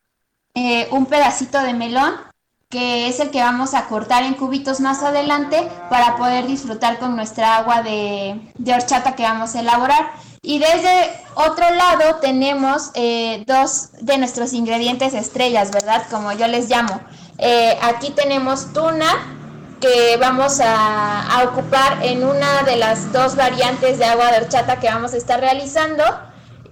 eh, 0.54 0.88
un 0.92 1.08
pedacito 1.08 1.60
de 1.62 1.74
melón 1.74 2.29
que 2.70 3.08
es 3.08 3.20
el 3.20 3.32
que 3.32 3.42
vamos 3.42 3.74
a 3.74 3.88
cortar 3.88 4.24
en 4.24 4.36
cubitos 4.36 4.80
más 4.80 5.02
adelante 5.02 5.68
para 5.90 6.16
poder 6.18 6.46
disfrutar 6.46 7.00
con 7.00 7.16
nuestra 7.16 7.58
agua 7.58 7.82
de, 7.82 8.40
horchata 8.72 9.16
que 9.16 9.24
vamos 9.24 9.56
a 9.56 9.62
elaborar. 9.62 10.12
Y 10.44 10.60
desde 10.60 11.20
otro 11.34 11.68
lado 11.72 12.18
tenemos 12.22 12.92
eh, 12.94 13.44
dos 13.48 13.90
de 14.02 14.20
nuestros 14.20 14.54
ingredientes 14.54 15.16
estrellas, 15.16 15.72
¿verdad? 15.72 16.04
Como 16.12 16.32
yo 16.34 16.48
les 16.48 16.70
llamo. 16.70 17.02
Eh, 17.40 17.76
aquí 17.82 18.12
tenemos 18.12 18.72
tuna, 18.72 19.36
que 19.82 20.18
vamos 20.18 20.60
a, 20.64 21.44
ocupar 21.50 22.06
en 22.06 22.24
una 22.24 22.64
de 22.64 22.76
las 22.76 23.12
dos 23.12 23.36
variantes 23.36 23.98
de 23.98 24.06
agua 24.06 24.32
de 24.32 24.44
horchata 24.44 24.80
que 24.80 24.88
vamos 24.88 25.14
a 25.14 25.18
estar 25.18 25.40
realizando. 25.40 26.04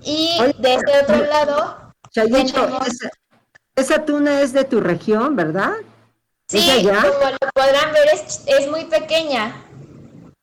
Y 0.04 0.38
desde 0.60 1.02
otro 1.02 1.26
lado... 1.26 1.94
Esa 3.76 4.06
tuna 4.06 4.42
es 4.42 4.54
de 4.54 4.64
tu 4.64 4.80
región, 4.82 5.36
¿verdad? 5.36 5.74
Sí, 6.48 6.66
como 6.82 7.30
lo 7.30 7.52
podrán 7.54 7.92
ver, 7.92 8.08
es, 8.14 8.72
muy 8.72 8.86
pequeña. 8.86 9.54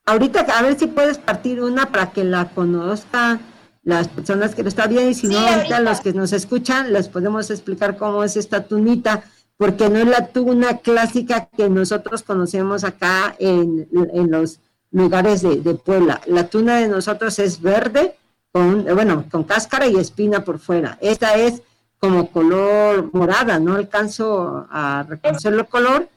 Ahorita, 0.04 0.40
a 0.40 0.62
ver 0.62 0.78
si 0.78 0.86
puedes 0.86 1.16
partir 1.16 1.62
una 1.62 1.86
para 1.86 2.10
que 2.10 2.24
la 2.24 2.50
conozcan 2.50 3.40
las 3.84 4.08
personas 4.08 4.54
que 4.54 4.62
lo 4.62 4.68
están 4.68 4.90
viendo 4.90 5.10
y 5.10 5.14
si 5.14 5.28
no, 5.28 5.38
ahorita, 5.38 5.80
los 5.80 6.00
que 6.02 6.12
nos 6.12 6.34
escuchan 6.34 6.92
les 6.92 7.08
podemos 7.08 7.50
explicar 7.50 7.96
cómo 7.96 8.22
es 8.22 8.36
esta 8.36 8.64
tunita, 8.64 9.24
porque 9.56 9.88
no 9.88 9.98
es 9.98 10.06
la 10.06 10.26
tuna 10.26 10.78
clásica 10.78 11.48
que 11.56 11.70
nosotros 11.70 12.22
conocemos 12.22 12.84
acá 12.84 13.34
en, 13.38 13.88
los 13.90 14.60
lugares 14.90 15.40
de, 15.40 15.56
de, 15.62 15.74
Puebla. 15.74 16.20
La 16.26 16.48
tuna 16.48 16.76
de 16.76 16.88
nosotros 16.88 17.38
es 17.38 17.62
verde, 17.62 18.14
con, 18.52 18.84
bueno, 18.84 19.24
con 19.30 19.44
cáscara 19.44 19.86
y 19.86 19.96
espina 19.96 20.44
por 20.44 20.58
fuera. 20.58 20.98
Esta 21.00 21.34
es 21.36 21.62
como 21.98 22.30
color 22.30 23.10
morada, 23.12 23.58
no 23.58 23.74
alcanzo 23.74 24.66
a 24.70 25.04
reconocer 25.08 25.54
el 25.54 25.66
color, 25.66 26.08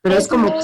pero 0.00 0.16
es, 0.16 0.28
como... 0.28 0.54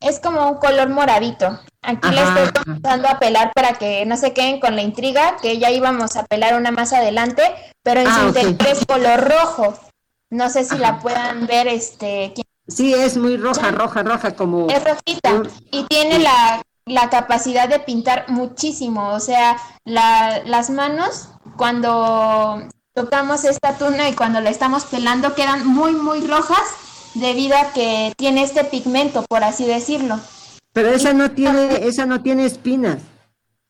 es 0.00 0.20
como 0.20 0.50
un 0.50 0.58
color 0.58 0.88
moradito. 0.88 1.58
Aquí 1.82 2.08
le 2.10 2.22
estoy 2.22 2.62
empezando 2.66 3.08
a 3.08 3.18
pelar 3.18 3.52
para 3.54 3.74
que 3.74 4.04
no 4.06 4.16
se 4.16 4.32
queden 4.32 4.60
con 4.60 4.74
la 4.74 4.82
intriga, 4.82 5.36
que 5.40 5.58
ya 5.58 5.70
íbamos 5.70 6.16
a 6.16 6.24
pelar 6.24 6.58
una 6.58 6.70
más 6.70 6.92
adelante, 6.92 7.42
pero 7.82 8.00
en 8.00 8.08
ah, 8.08 8.32
su 8.32 8.38
es 8.38 8.86
color 8.86 9.28
rojo. 9.28 9.78
No 10.30 10.50
sé 10.50 10.64
si 10.64 10.76
la 10.78 10.98
puedan 10.98 11.46
ver, 11.46 11.68
este... 11.68 12.34
Sí, 12.66 12.92
es 12.92 13.16
muy 13.16 13.36
roja, 13.36 13.70
roja, 13.70 14.02
roja, 14.02 14.34
como... 14.34 14.68
Es 14.68 14.82
rojita 14.82 15.42
y 15.70 15.84
tiene 15.84 16.18
la, 16.18 16.62
la 16.84 17.10
capacidad 17.10 17.68
de 17.68 17.80
pintar 17.80 18.26
muchísimo, 18.28 19.10
o 19.10 19.20
sea, 19.20 19.56
la, 19.84 20.42
las 20.44 20.70
manos 20.70 21.30
cuando 21.56 22.66
tocamos 22.96 23.44
esta 23.44 23.76
tuna 23.76 24.08
y 24.08 24.14
cuando 24.14 24.40
la 24.40 24.48
estamos 24.48 24.86
pelando 24.86 25.34
quedan 25.34 25.66
muy, 25.66 25.92
muy 25.92 26.26
rojas 26.26 26.62
debido 27.14 27.54
a 27.54 27.72
que 27.74 28.14
tiene 28.16 28.42
este 28.42 28.64
pigmento, 28.64 29.22
por 29.28 29.44
así 29.44 29.66
decirlo. 29.66 30.18
Pero 30.72 30.88
esa 30.88 31.12
no 31.12 31.30
tiene, 31.30 31.86
esa 31.86 32.06
no 32.06 32.22
tiene 32.22 32.46
espinas. 32.46 32.98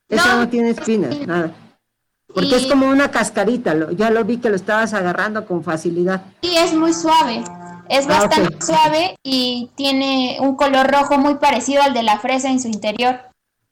Esa 0.09 0.37
no, 0.37 0.49
tiene 0.49 0.71
espinas, 0.71 1.19
nada. 1.27 1.53
Porque 2.33 2.55
es 2.55 2.67
como 2.67 2.87
una 2.87 3.11
cascarita, 3.11 3.75
ya 3.93 4.11
lo 4.11 4.25
vi 4.25 4.37
que 4.37 4.49
lo 4.49 4.55
estabas 4.55 4.95
agarrando 4.95 5.45
con 5.45 5.65
facilidad. 5.65 6.23
Sí, 6.43 6.57
es 6.57 6.73
muy 6.73 6.93
suave. 6.95 7.43
Es 7.89 8.07
ah, 8.07 8.21
bastante 8.21 8.65
suave 8.65 9.17
y 9.25 9.71
tiene 9.75 10.37
un 10.41 10.55
color 10.55 10.89
rojo 10.89 11.19
muy 11.19 11.37
parecido 11.37 11.83
al 11.83 11.95
de 11.95 12.05
la 12.05 12.21
fresa 12.21 12.49
en 12.49 12.61
su 12.61 12.69
interior. 12.69 13.19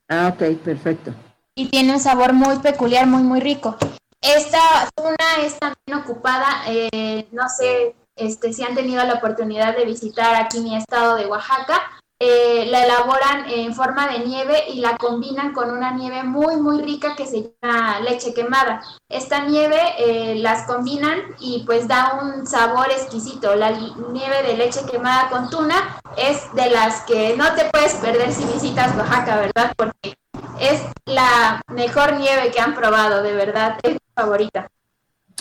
Ah, 0.08 0.32
ok, 0.34 0.58
perfecto. 0.58 1.14
Y 1.54 1.66
tiene 1.66 1.92
un 1.92 2.00
sabor 2.00 2.32
muy 2.32 2.58
peculiar, 2.58 3.06
muy, 3.06 3.22
muy 3.22 3.38
rico. 3.38 3.76
Esta 4.24 4.88
zona 4.98 5.44
es 5.44 5.58
también 5.58 6.02
ocupada, 6.02 6.62
eh, 6.66 7.28
no 7.30 7.46
sé 7.50 7.94
este, 8.16 8.54
si 8.54 8.64
han 8.64 8.74
tenido 8.74 9.04
la 9.04 9.14
oportunidad 9.14 9.76
de 9.76 9.84
visitar 9.84 10.34
aquí 10.34 10.60
mi 10.60 10.74
estado 10.74 11.16
de 11.16 11.26
Oaxaca, 11.26 11.82
eh, 12.18 12.64
la 12.70 12.84
elaboran 12.84 13.50
en 13.50 13.74
forma 13.74 14.08
de 14.08 14.20
nieve 14.20 14.64
y 14.68 14.80
la 14.80 14.96
combinan 14.96 15.52
con 15.52 15.70
una 15.70 15.90
nieve 15.90 16.22
muy 16.22 16.56
muy 16.56 16.80
rica 16.80 17.14
que 17.16 17.26
se 17.26 17.52
llama 17.60 18.00
leche 18.00 18.32
quemada. 18.32 18.80
Esta 19.10 19.40
nieve 19.40 19.78
eh, 19.98 20.36
las 20.36 20.66
combinan 20.66 21.20
y 21.38 21.64
pues 21.66 21.86
da 21.86 22.18
un 22.22 22.46
sabor 22.46 22.90
exquisito. 22.92 23.54
La 23.56 23.72
nieve 23.72 24.42
de 24.42 24.56
leche 24.56 24.86
quemada 24.90 25.28
con 25.28 25.50
tuna 25.50 26.00
es 26.16 26.50
de 26.54 26.70
las 26.70 27.02
que 27.02 27.36
no 27.36 27.54
te 27.54 27.66
puedes 27.66 27.92
perder 27.96 28.32
si 28.32 28.44
visitas 28.46 28.96
Oaxaca, 28.96 29.36
¿verdad? 29.36 29.74
Porque 29.76 30.14
es 30.60 30.80
la 31.04 31.60
mejor 31.68 32.14
nieve 32.14 32.50
que 32.52 32.60
han 32.60 32.74
probado, 32.74 33.22
de 33.22 33.34
verdad, 33.34 33.76
favorita. 34.14 34.68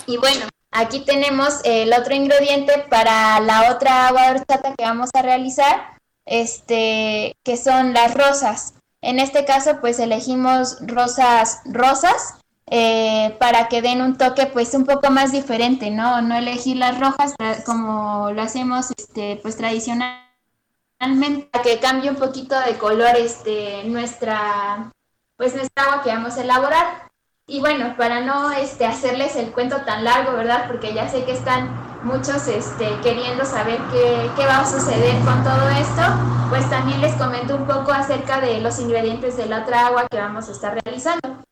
Y 0.05 0.17
bueno, 0.17 0.47
aquí 0.71 1.01
tenemos 1.01 1.59
el 1.63 1.93
otro 1.93 2.13
ingrediente 2.13 2.85
para 2.89 3.39
la 3.39 3.71
otra 3.71 4.07
agua 4.07 4.23
de 4.23 4.39
horchata 4.39 4.75
que 4.75 4.83
vamos 4.83 5.09
a 5.13 5.21
realizar, 5.21 5.97
este, 6.25 7.35
que 7.43 7.57
son 7.57 7.93
las 7.93 8.13
rosas. 8.13 8.73
En 9.01 9.19
este 9.19 9.45
caso, 9.45 9.79
pues 9.81 9.99
elegimos 9.99 10.77
rosas 10.81 11.61
rosas 11.65 12.35
eh, 12.67 13.35
para 13.39 13.67
que 13.67 13.81
den 13.81 14.01
un 14.01 14.17
toque, 14.17 14.47
pues 14.47 14.73
un 14.73 14.85
poco 14.85 15.09
más 15.11 15.31
diferente, 15.31 15.91
¿no? 15.91 16.21
No 16.21 16.35
elegir 16.35 16.77
las 16.77 16.99
rojas 16.99 17.33
como 17.65 18.31
lo 18.31 18.41
hacemos, 18.41 18.91
este, 18.97 19.39
pues 19.41 19.57
tradicionalmente, 19.57 21.49
para 21.51 21.63
que 21.63 21.79
cambie 21.79 22.09
un 22.09 22.15
poquito 22.15 22.57
de 22.61 22.77
color, 22.77 23.15
este, 23.17 23.83
nuestra 23.83 24.91
pues 25.35 25.55
nuestra 25.55 25.83
agua 25.83 26.03
que 26.03 26.09
vamos 26.09 26.37
a 26.37 26.41
elaborar. 26.41 27.11
Y 27.45 27.59
bueno, 27.59 27.95
para 27.97 28.21
no 28.21 28.51
este, 28.51 28.85
hacerles 28.85 29.35
el 29.35 29.51
cuento 29.51 29.81
tan 29.85 30.05
largo, 30.05 30.31
¿verdad? 30.31 30.65
Porque 30.67 30.93
ya 30.93 31.09
sé 31.09 31.25
que 31.25 31.33
están 31.33 32.01
muchos 32.03 32.47
este, 32.47 32.89
queriendo 33.01 33.43
saber 33.43 33.79
qué, 33.91 34.29
qué 34.37 34.45
va 34.45 34.59
a 34.59 34.65
suceder 34.65 35.13
con 35.25 35.43
todo 35.43 35.67
esto, 35.69 36.01
pues 36.49 36.69
también 36.69 37.01
les 37.01 37.13
comento 37.15 37.55
un 37.55 37.67
poco 37.67 37.91
acerca 37.91 38.39
de 38.39 38.61
los 38.61 38.79
ingredientes 38.79 39.35
de 39.35 39.47
la 39.47 39.63
otra 39.63 39.87
agua 39.87 40.07
que 40.09 40.17
vamos 40.17 40.47
a 40.47 40.51
estar 40.53 40.81
realizando. 40.85 41.43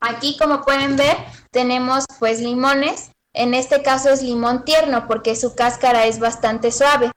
Aquí, 0.00 0.36
como 0.36 0.62
pueden 0.62 0.96
ver, 0.96 1.16
tenemos 1.52 2.06
pues 2.18 2.40
limones. 2.40 3.12
En 3.32 3.54
este 3.54 3.82
caso 3.82 4.10
es 4.10 4.22
limón 4.22 4.64
tierno 4.64 5.06
porque 5.06 5.36
su 5.36 5.54
cáscara 5.54 6.06
es 6.06 6.18
bastante 6.18 6.72
suave. 6.72 7.12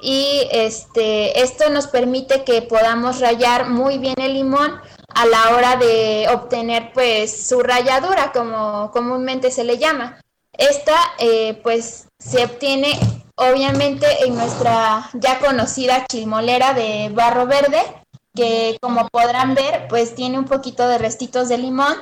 Y 0.00 0.46
este, 0.52 1.42
esto 1.42 1.68
nos 1.70 1.88
permite 1.88 2.44
que 2.44 2.62
podamos 2.62 3.20
rayar 3.20 3.68
muy 3.68 3.98
bien 3.98 4.14
el 4.18 4.34
limón 4.34 4.80
a 5.20 5.26
la 5.26 5.54
hora 5.54 5.76
de 5.76 6.28
obtener 6.32 6.92
pues 6.94 7.46
su 7.46 7.60
ralladura, 7.60 8.32
como 8.32 8.90
comúnmente 8.90 9.50
se 9.50 9.64
le 9.64 9.76
llama. 9.76 10.18
Esta 10.56 10.96
eh, 11.18 11.60
pues 11.62 12.08
se 12.18 12.42
obtiene 12.44 12.98
obviamente 13.36 14.06
en 14.24 14.34
nuestra 14.34 15.10
ya 15.12 15.38
conocida 15.38 16.06
chilmolera 16.06 16.72
de 16.72 17.10
barro 17.12 17.46
verde, 17.46 17.82
que 18.34 18.78
como 18.80 19.08
podrán 19.08 19.54
ver 19.54 19.88
pues 19.88 20.14
tiene 20.14 20.38
un 20.38 20.46
poquito 20.46 20.88
de 20.88 20.96
restitos 20.96 21.50
de 21.50 21.58
limón, 21.58 21.96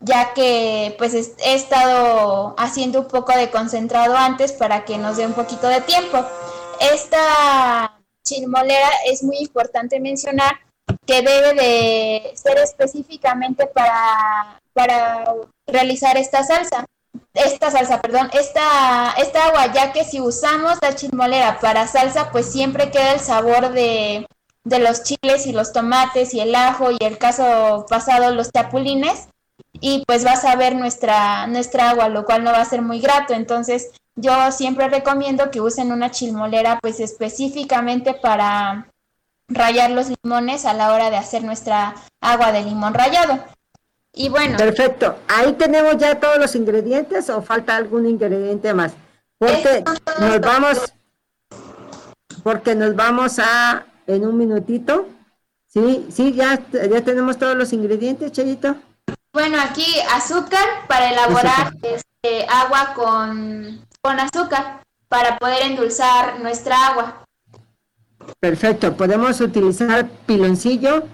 ya 0.00 0.34
que 0.34 0.96
pues 0.98 1.14
he 1.14 1.54
estado 1.54 2.56
haciendo 2.58 3.02
un 3.02 3.08
poco 3.08 3.36
de 3.36 3.50
concentrado 3.50 4.16
antes 4.16 4.52
para 4.52 4.84
que 4.84 4.98
nos 4.98 5.16
dé 5.16 5.26
un 5.26 5.34
poquito 5.34 5.68
de 5.68 5.80
tiempo. 5.80 6.24
Esta 6.80 8.00
chilmolera 8.24 8.90
es 9.06 9.22
muy 9.22 9.36
importante 9.38 10.00
mencionar 10.00 10.58
que 11.06 11.22
debe 11.22 11.54
de 11.54 12.32
ser 12.34 12.58
específicamente 12.58 13.66
para, 13.66 14.60
para 14.72 15.34
realizar 15.66 16.16
esta 16.16 16.42
salsa. 16.42 16.84
Esta 17.32 17.70
salsa, 17.70 18.00
perdón, 18.00 18.28
esta, 18.32 19.14
esta 19.18 19.46
agua, 19.46 19.72
ya 19.72 19.92
que 19.92 20.04
si 20.04 20.20
usamos 20.20 20.78
la 20.82 20.94
chilmolera 20.94 21.58
para 21.60 21.86
salsa, 21.86 22.30
pues 22.30 22.50
siempre 22.50 22.90
queda 22.90 23.12
el 23.12 23.20
sabor 23.20 23.70
de, 23.70 24.26
de 24.64 24.78
los 24.78 25.02
chiles 25.02 25.46
y 25.46 25.52
los 25.52 25.72
tomates 25.72 26.34
y 26.34 26.40
el 26.40 26.54
ajo 26.54 26.90
y 26.90 26.96
el 27.00 27.18
caso 27.18 27.86
pasado 27.88 28.34
los 28.34 28.50
chapulines 28.50 29.28
y 29.80 30.02
pues 30.06 30.24
vas 30.24 30.44
a 30.44 30.56
ver 30.56 30.74
nuestra, 30.74 31.46
nuestra 31.46 31.90
agua, 31.90 32.08
lo 32.08 32.24
cual 32.24 32.42
no 32.42 32.52
va 32.52 32.60
a 32.60 32.64
ser 32.64 32.82
muy 32.82 33.00
grato. 33.00 33.34
Entonces 33.34 33.92
yo 34.16 34.50
siempre 34.50 34.88
recomiendo 34.88 35.50
que 35.50 35.60
usen 35.60 35.92
una 35.92 36.10
chilmolera 36.10 36.78
pues 36.80 37.00
específicamente 37.00 38.14
para 38.14 38.88
rayar 39.48 39.90
los 39.90 40.06
limones 40.08 40.64
a 40.64 40.74
la 40.74 40.92
hora 40.92 41.10
de 41.10 41.16
hacer 41.16 41.44
nuestra 41.44 41.94
agua 42.20 42.52
de 42.52 42.62
limón 42.62 42.94
rayado. 42.94 43.44
Y 44.12 44.28
bueno. 44.28 44.56
Perfecto. 44.56 45.18
Ahí 45.28 45.52
tenemos 45.54 45.96
ya 45.98 46.20
todos 46.20 46.38
los 46.38 46.54
ingredientes 46.54 47.28
o 47.30 47.42
falta 47.42 47.76
algún 47.76 48.06
ingrediente 48.08 48.72
más. 48.72 48.92
Porque 49.38 49.84
nos 50.20 50.40
vamos, 50.40 50.94
porque 52.42 52.74
nos 52.74 52.94
vamos 52.94 53.38
a, 53.38 53.84
en 54.06 54.24
un 54.24 54.38
minutito. 54.38 55.08
Sí, 55.66 56.06
sí, 56.10 56.32
ya, 56.32 56.60
ya 56.72 57.00
tenemos 57.02 57.36
todos 57.36 57.56
los 57.56 57.72
ingredientes, 57.72 58.30
Chayito. 58.30 58.76
Bueno, 59.32 59.60
aquí 59.60 59.84
azúcar 60.12 60.86
para 60.86 61.10
elaborar 61.10 61.74
este, 61.82 62.46
agua 62.48 62.94
con, 62.94 63.84
con 64.00 64.20
azúcar 64.20 64.80
para 65.08 65.36
poder 65.38 65.62
endulzar 65.62 66.38
nuestra 66.38 66.86
agua. 66.86 67.23
Perfecto, 68.40 68.96
podemos 68.96 69.40
utilizar 69.40 70.08
piloncillo. 70.26 71.04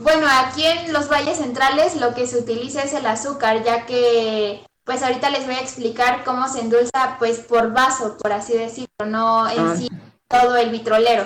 bueno, 0.00 0.26
aquí 0.46 0.64
en 0.64 0.92
los 0.92 1.08
valles 1.08 1.38
centrales 1.38 2.00
lo 2.00 2.14
que 2.14 2.26
se 2.26 2.38
utiliza 2.38 2.82
es 2.82 2.94
el 2.94 3.06
azúcar, 3.06 3.64
ya 3.64 3.86
que 3.86 4.64
pues 4.84 5.02
ahorita 5.02 5.30
les 5.30 5.46
voy 5.46 5.54
a 5.54 5.60
explicar 5.60 6.24
cómo 6.24 6.46
se 6.48 6.60
endulza 6.60 7.16
pues 7.18 7.40
por 7.40 7.72
vaso, 7.72 8.16
por 8.18 8.32
así 8.32 8.52
decirlo, 8.52 9.06
no 9.06 9.48
en 9.50 9.58
ah. 9.58 9.76
sí 9.76 9.88
todo 10.28 10.56
el 10.56 10.70
vitrolero. 10.70 11.24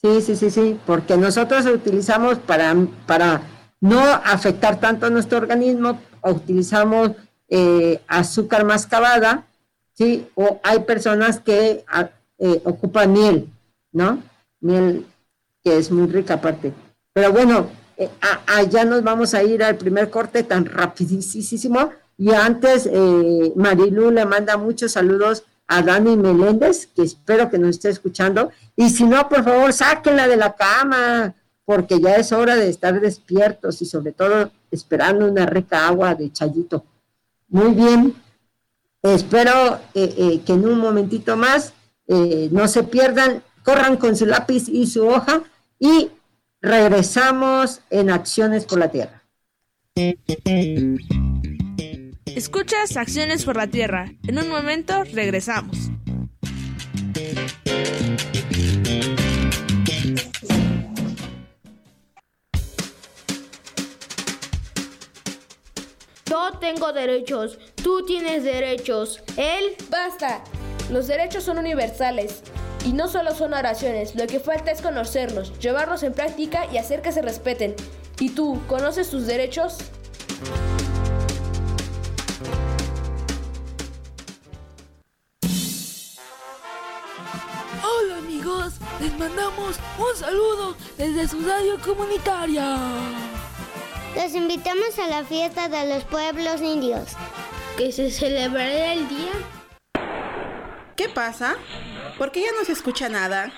Sí, 0.00 0.22
sí, 0.22 0.34
sí, 0.34 0.50
sí, 0.50 0.80
porque 0.86 1.16
nosotros 1.16 1.66
utilizamos 1.66 2.38
para, 2.38 2.74
para 3.06 3.42
no 3.80 4.00
afectar 4.00 4.80
tanto 4.80 5.06
a 5.06 5.10
nuestro 5.10 5.38
organismo, 5.38 6.00
utilizamos 6.22 7.10
eh, 7.48 8.00
azúcar 8.08 8.64
mascabada, 8.64 9.44
¿sí? 9.92 10.26
O 10.34 10.58
hay 10.62 10.80
personas 10.80 11.40
que 11.40 11.84
eh, 12.42 12.62
ocupan 12.64 13.12
miel, 13.12 13.52
¿no? 13.92 14.22
Miel 14.60 15.04
que 15.62 15.76
es 15.76 15.90
muy 15.90 16.06
rica 16.06 16.34
aparte. 16.34 16.72
Pero 17.12 17.32
bueno, 17.32 17.68
eh, 17.98 18.08
allá 18.46 18.86
nos 18.86 19.02
vamos 19.02 19.34
a 19.34 19.42
ir 19.42 19.62
al 19.62 19.76
primer 19.76 20.08
corte 20.08 20.42
tan 20.42 20.64
rapidísimo. 20.64 21.90
Y 22.16 22.32
antes, 22.32 22.88
eh, 22.90 23.52
Marilu 23.56 24.10
le 24.10 24.24
manda 24.24 24.56
muchos 24.56 24.92
saludos 24.92 25.44
a 25.66 25.82
Dani 25.82 26.16
Meléndez, 26.16 26.86
que 26.86 27.02
espero 27.02 27.50
que 27.50 27.58
nos 27.58 27.70
esté 27.70 27.90
escuchando. 27.90 28.50
Y 28.74 28.88
si 28.88 29.04
no, 29.04 29.28
por 29.28 29.44
favor, 29.44 29.70
sáquenla 29.74 30.26
de 30.26 30.38
la 30.38 30.54
cama, 30.56 31.34
porque 31.66 32.00
ya 32.00 32.16
es 32.16 32.32
hora 32.32 32.56
de 32.56 32.70
estar 32.70 32.98
despiertos 33.02 33.82
y 33.82 33.84
sobre 33.84 34.12
todo 34.12 34.50
esperando 34.70 35.26
una 35.26 35.44
rica 35.44 35.86
agua 35.86 36.14
de 36.14 36.32
chayito. 36.32 36.86
Muy 37.48 37.74
bien, 37.74 38.14
espero 39.02 39.78
que 39.92 40.42
en 40.46 40.64
un 40.66 40.78
momentito 40.78 41.36
más 41.36 41.74
eh, 42.12 42.48
no 42.50 42.66
se 42.66 42.82
pierdan, 42.82 43.40
corran 43.62 43.96
con 43.96 44.16
su 44.16 44.26
lápiz 44.26 44.68
y 44.68 44.88
su 44.88 45.06
hoja 45.06 45.44
y 45.78 46.10
regresamos 46.60 47.82
en 47.88 48.10
Acciones 48.10 48.64
por 48.64 48.80
la 48.80 48.90
Tierra. 48.90 49.22
Escuchas 52.26 52.96
Acciones 52.96 53.44
por 53.44 53.56
la 53.56 53.68
Tierra. 53.68 54.12
En 54.26 54.40
un 54.40 54.48
momento 54.48 55.04
regresamos. 55.04 55.76
Yo 66.26 66.58
tengo 66.58 66.92
derechos, 66.92 67.56
tú 67.76 68.04
tienes 68.04 68.42
derechos, 68.42 69.22
él... 69.36 69.76
Basta. 69.88 70.42
Los 70.90 71.06
derechos 71.06 71.44
son 71.44 71.58
universales 71.58 72.42
y 72.84 72.92
no 72.92 73.06
solo 73.06 73.32
son 73.32 73.54
oraciones, 73.54 74.16
lo 74.16 74.26
que 74.26 74.40
falta 74.40 74.72
es 74.72 74.82
conocerlos, 74.82 75.56
llevarlos 75.60 76.02
en 76.02 76.12
práctica 76.12 76.66
y 76.72 76.78
hacer 76.78 77.00
que 77.00 77.12
se 77.12 77.22
respeten. 77.22 77.76
¿Y 78.18 78.30
tú, 78.30 78.60
conoces 78.66 79.08
tus 79.08 79.24
derechos? 79.26 79.78
Hola 87.84 88.18
amigos, 88.18 88.74
les 89.00 89.16
mandamos 89.16 89.76
un 89.96 90.16
saludo 90.18 90.76
desde 90.98 91.28
su 91.28 91.40
radio 91.46 91.78
comunitaria. 91.84 92.76
Los 94.16 94.34
invitamos 94.34 94.98
a 94.98 95.06
la 95.06 95.22
fiesta 95.22 95.68
de 95.68 95.94
los 95.94 96.02
pueblos 96.02 96.60
indios. 96.60 97.10
Que 97.78 97.92
se 97.92 98.10
celebrará 98.10 98.92
el 98.92 99.08
día. 99.08 99.32
¿Qué 101.00 101.08
pasa? 101.08 101.56
¿Por 102.18 102.30
qué 102.30 102.42
ya 102.42 102.52
no 102.58 102.62
se 102.62 102.72
escucha 102.72 103.08
nada? 103.08 103.50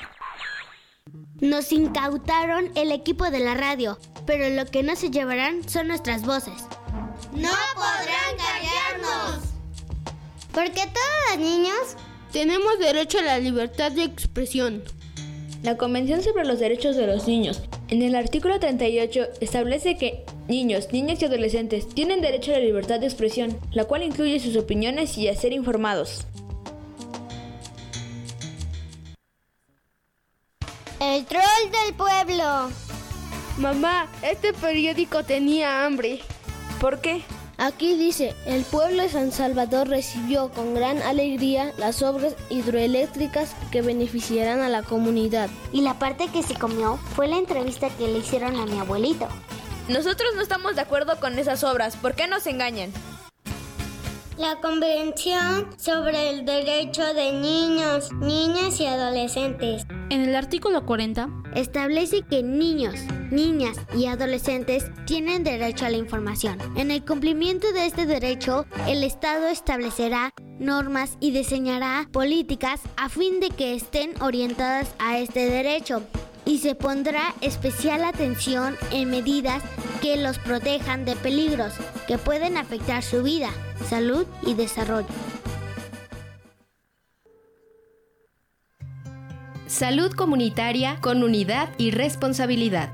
Nos 1.41 1.73
incautaron 1.73 2.71
el 2.77 2.93
equipo 2.93 3.33
de 3.33 3.41
la 3.41 3.55
radio, 3.55 3.99
pero 4.27 4.49
lo 4.51 4.65
que 4.65 4.85
no 4.85 4.95
se 4.95 5.11
llevarán 5.11 5.69
son 5.69 5.89
nuestras 5.89 6.25
voces. 6.25 6.55
¡No 7.33 7.51
podrán 7.75 8.37
callarnos! 8.39 9.43
Porque 10.55 10.83
todos 10.83 11.31
los 11.31 11.39
niños 11.41 11.97
tenemos 12.31 12.79
derecho 12.79 13.19
a 13.19 13.23
la 13.23 13.39
libertad 13.41 13.91
de 13.91 14.05
expresión. 14.05 14.85
La 15.65 15.77
Convención 15.77 16.23
sobre 16.23 16.45
los 16.45 16.61
Derechos 16.61 16.95
de 16.95 17.09
los 17.09 17.27
Niños, 17.27 17.63
en 17.89 18.03
el 18.03 18.15
artículo 18.15 18.61
38, 18.61 19.31
establece 19.41 19.99
que 19.99 20.25
niños, 20.47 20.93
niñas 20.93 21.21
y 21.21 21.25
adolescentes 21.25 21.89
tienen 21.89 22.21
derecho 22.21 22.53
a 22.53 22.59
la 22.59 22.65
libertad 22.65 23.01
de 23.01 23.07
expresión, 23.07 23.59
la 23.73 23.85
cual 23.87 24.05
incluye 24.05 24.39
sus 24.39 24.57
opiniones 24.57 25.19
y 25.19 25.27
a 25.27 25.35
ser 25.35 25.53
informados. 25.53 26.25
El 31.12 31.27
troll 31.27 31.42
del 31.70 31.94
pueblo. 31.94 32.70
Mamá, 33.59 34.09
este 34.22 34.55
periódico 34.55 35.22
tenía 35.22 35.85
hambre. 35.85 36.22
¿Por 36.81 37.03
qué? 37.03 37.22
Aquí 37.59 37.98
dice, 37.98 38.35
el 38.46 38.64
pueblo 38.64 39.03
de 39.03 39.11
San 39.11 39.31
Salvador 39.31 39.88
recibió 39.88 40.48
con 40.53 40.75
gran 40.75 41.03
alegría 41.03 41.75
las 41.77 42.01
obras 42.01 42.35
hidroeléctricas 42.48 43.55
que 43.70 43.83
beneficiarán 43.83 44.61
a 44.61 44.70
la 44.70 44.83
comunidad. 44.83 45.51
Y 45.70 45.83
la 45.83 45.98
parte 45.98 46.29
que 46.29 46.42
se 46.42 46.55
comió 46.55 46.96
fue 47.14 47.29
la 47.29 47.37
entrevista 47.37 47.90
que 47.90 48.09
le 48.09 48.20
hicieron 48.20 48.57
a 48.57 48.64
mi 48.64 48.79
abuelito. 48.79 49.29
Nosotros 49.88 50.31
no 50.35 50.40
estamos 50.40 50.77
de 50.77 50.81
acuerdo 50.81 51.20
con 51.20 51.38
esas 51.38 51.62
obras, 51.62 51.94
¿por 51.94 52.14
qué 52.14 52.27
nos 52.27 52.46
engañan? 52.46 52.90
La 54.38 54.57
Convención 54.61 55.68
sobre 55.77 56.31
el 56.31 56.47
Derecho 56.47 57.03
de 57.12 57.33
Niños, 57.33 58.11
Niñas 58.12 58.81
y 58.81 58.87
Adolescentes. 58.87 59.87
En 60.09 60.23
el 60.23 60.35
artículo 60.35 60.87
40 60.87 61.29
establece 61.55 62.23
que 62.23 62.42
niños, 62.42 62.95
niñas 63.31 63.77
y 63.95 64.07
adolescentes 64.07 64.87
tienen 65.07 65.45
derecho 65.45 65.85
a 65.85 65.90
la 65.90 65.99
información. 65.99 66.59
En 66.77 66.90
el 66.90 67.05
cumplimiento 67.05 67.73
de 67.73 67.87
este 67.87 68.07
derecho, 68.07 68.64
el 68.88 69.05
Estado 69.05 69.49
establecerá 69.49 70.33
normas 70.59 71.18
y 71.21 71.33
diseñará 71.33 72.09
políticas 72.11 72.81
a 72.97 73.11
fin 73.11 73.38
de 73.38 73.51
que 73.51 73.75
estén 73.75 74.21
orientadas 74.23 74.95
a 74.99 75.18
este 75.18 75.51
derecho 75.51 76.03
y 76.45 76.59
se 76.59 76.75
pondrá 76.75 77.35
especial 77.41 78.05
atención 78.05 78.77
en 78.91 79.11
medidas 79.11 79.63
que 80.01 80.17
los 80.17 80.39
protejan 80.39 81.05
de 81.05 81.17
peligros 81.17 81.75
que 82.07 82.19
pueden 82.19 82.57
afectar 82.57 83.03
su 83.03 83.23
vida, 83.23 83.51
salud 83.89 84.27
y 84.47 84.55
desarrollo. 84.55 85.07
Salud 89.67 90.13
comunitaria 90.13 90.99
con 91.01 91.23
unidad 91.23 91.71
y 91.79 91.93
responsabilidad. 91.93 92.93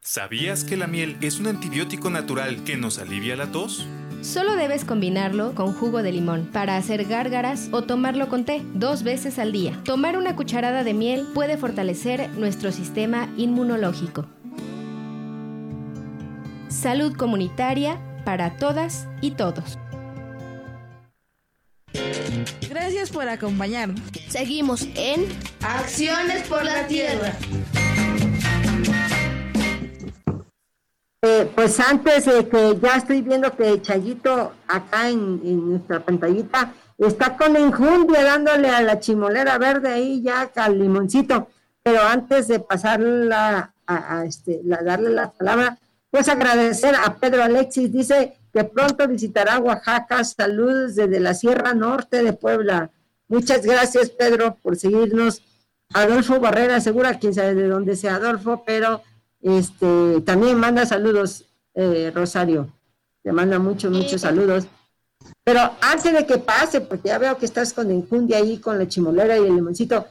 ¿Sabías 0.00 0.64
que 0.64 0.76
la 0.76 0.88
miel 0.88 1.16
es 1.20 1.38
un 1.38 1.46
antibiótico 1.46 2.10
natural 2.10 2.64
que 2.64 2.76
nos 2.76 2.98
alivia 2.98 3.36
la 3.36 3.52
tos? 3.52 3.86
Solo 4.22 4.54
debes 4.54 4.84
combinarlo 4.84 5.54
con 5.54 5.72
jugo 5.72 6.02
de 6.02 6.12
limón 6.12 6.50
para 6.52 6.76
hacer 6.76 7.06
gárgaras 7.06 7.68
o 7.72 7.82
tomarlo 7.82 8.28
con 8.28 8.44
té 8.44 8.62
dos 8.74 9.02
veces 9.02 9.38
al 9.38 9.50
día. 9.50 9.80
Tomar 9.84 10.18
una 10.18 10.36
cucharada 10.36 10.84
de 10.84 10.92
miel 10.92 11.26
puede 11.32 11.56
fortalecer 11.56 12.28
nuestro 12.36 12.70
sistema 12.70 13.28
inmunológico. 13.38 14.26
Salud 16.68 17.16
comunitaria 17.16 17.98
para 18.24 18.56
todas 18.56 19.08
y 19.22 19.32
todos. 19.32 19.78
Gracias 22.68 23.10
por 23.10 23.28
acompañarnos. 23.28 24.00
Seguimos 24.28 24.86
en 24.94 25.26
Acciones 25.62 26.46
por 26.46 26.64
la 26.64 26.86
Tierra. 26.86 27.34
Pues 31.46 31.80
antes 31.80 32.26
de 32.26 32.48
que 32.48 32.78
ya 32.80 32.96
estoy 32.96 33.22
viendo 33.22 33.54
que 33.56 33.80
Chayito 33.80 34.52
acá 34.68 35.08
en, 35.08 35.70
nuestra 35.70 36.00
pantallita 36.00 36.74
está 36.98 37.36
con 37.36 37.56
enjundia 37.56 38.22
dándole 38.24 38.68
a 38.68 38.82
la 38.82 38.98
chimolera 39.00 39.56
verde 39.58 39.90
ahí 39.90 40.22
ya 40.22 40.50
al 40.56 40.78
limoncito. 40.78 41.48
Pero 41.82 42.02
antes 42.02 42.48
de 42.48 42.60
pasarla 42.60 43.72
a, 43.86 44.24
este, 44.24 44.60
darle 44.62 45.10
la 45.10 45.30
palabra, 45.30 45.78
pues 46.10 46.28
agradecer 46.28 46.94
a 46.94 47.14
Pedro 47.14 47.42
Alexis. 47.42 47.90
Dice 47.90 48.36
que 48.52 48.64
pronto 48.64 49.08
visitará 49.08 49.58
Oaxaca. 49.58 50.22
Saludos 50.24 50.96
desde 50.96 51.20
la 51.20 51.34
Sierra 51.34 51.74
Norte 51.74 52.22
de 52.22 52.32
Puebla. 52.34 52.90
Muchas 53.28 53.64
gracias, 53.64 54.10
Pedro, 54.10 54.56
por 54.62 54.76
seguirnos. 54.76 55.42
Adolfo 55.92 56.38
Barrera, 56.38 56.80
segura 56.80 57.18
quién 57.18 57.34
sabe 57.34 57.54
de 57.54 57.66
dónde 57.66 57.96
sea 57.96 58.16
Adolfo, 58.16 58.62
pero 58.64 59.02
este, 59.42 60.20
también 60.22 60.58
manda 60.58 60.86
saludos, 60.86 61.46
eh, 61.74 62.12
Rosario. 62.14 62.68
Te 63.22 63.32
manda 63.32 63.58
muchos, 63.58 63.92
muchos 63.92 64.20
saludos. 64.20 64.66
Pero 65.44 65.60
antes 65.80 66.12
de 66.12 66.26
que 66.26 66.38
pase, 66.38 66.80
porque 66.80 67.08
ya 67.08 67.18
veo 67.18 67.36
que 67.36 67.46
estás 67.46 67.72
con 67.72 67.90
enjundia 67.90 68.38
ahí, 68.38 68.58
con 68.58 68.78
la 68.78 68.88
chimolera 68.88 69.36
y 69.38 69.46
el 69.46 69.54
limoncito, 69.54 70.06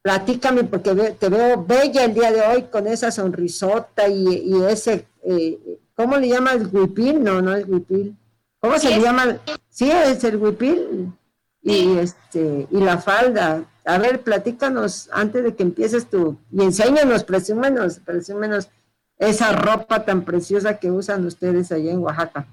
platícame, 0.00 0.64
porque 0.64 0.94
te 1.18 1.28
veo 1.28 1.64
bella 1.64 2.04
el 2.04 2.14
día 2.14 2.32
de 2.32 2.42
hoy 2.42 2.62
con 2.64 2.86
esa 2.86 3.10
sonrisota 3.10 4.08
y, 4.08 4.52
ese, 4.68 5.06
eh, 5.24 5.58
¿cómo 5.94 6.16
le 6.16 6.28
llamas? 6.28 6.72
¿Huipil? 6.72 7.22
No, 7.22 7.40
no 7.40 7.54
es 7.54 7.66
huipil. 7.66 8.16
¿Cómo 8.60 8.78
se 8.78 8.90
le 8.90 9.00
llama? 9.00 9.38
Sí, 9.68 9.90
es 9.90 10.22
el 10.24 10.36
huipil. 10.36 11.12
Y, 11.62 11.98
este, 11.98 12.66
y 12.70 12.78
la 12.78 12.98
falda. 12.98 13.64
A 13.84 13.98
ver, 13.98 14.22
platícanos 14.22 15.08
antes 15.12 15.42
de 15.42 15.56
que 15.56 15.62
empieces 15.62 16.08
tú 16.08 16.38
y 16.52 16.62
enséñanos, 16.62 17.24
presúmenos, 17.24 17.98
presúmenos 17.98 18.68
esa 19.18 19.52
ropa 19.52 20.04
tan 20.04 20.22
preciosa 20.24 20.78
que 20.78 20.90
usan 20.90 21.26
ustedes 21.26 21.72
allá 21.72 21.90
en 21.90 21.98
Oaxaca. 21.98 22.46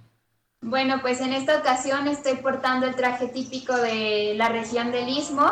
Bueno, 0.62 1.00
pues 1.02 1.22
en 1.22 1.34
esta 1.34 1.58
ocasión 1.58 2.08
estoy 2.08 2.36
portando 2.38 2.86
el 2.86 2.96
traje 2.96 3.28
típico 3.28 3.76
de 3.76 4.34
la 4.36 4.50
región 4.50 4.92
del 4.92 5.08
Istmo. 5.08 5.52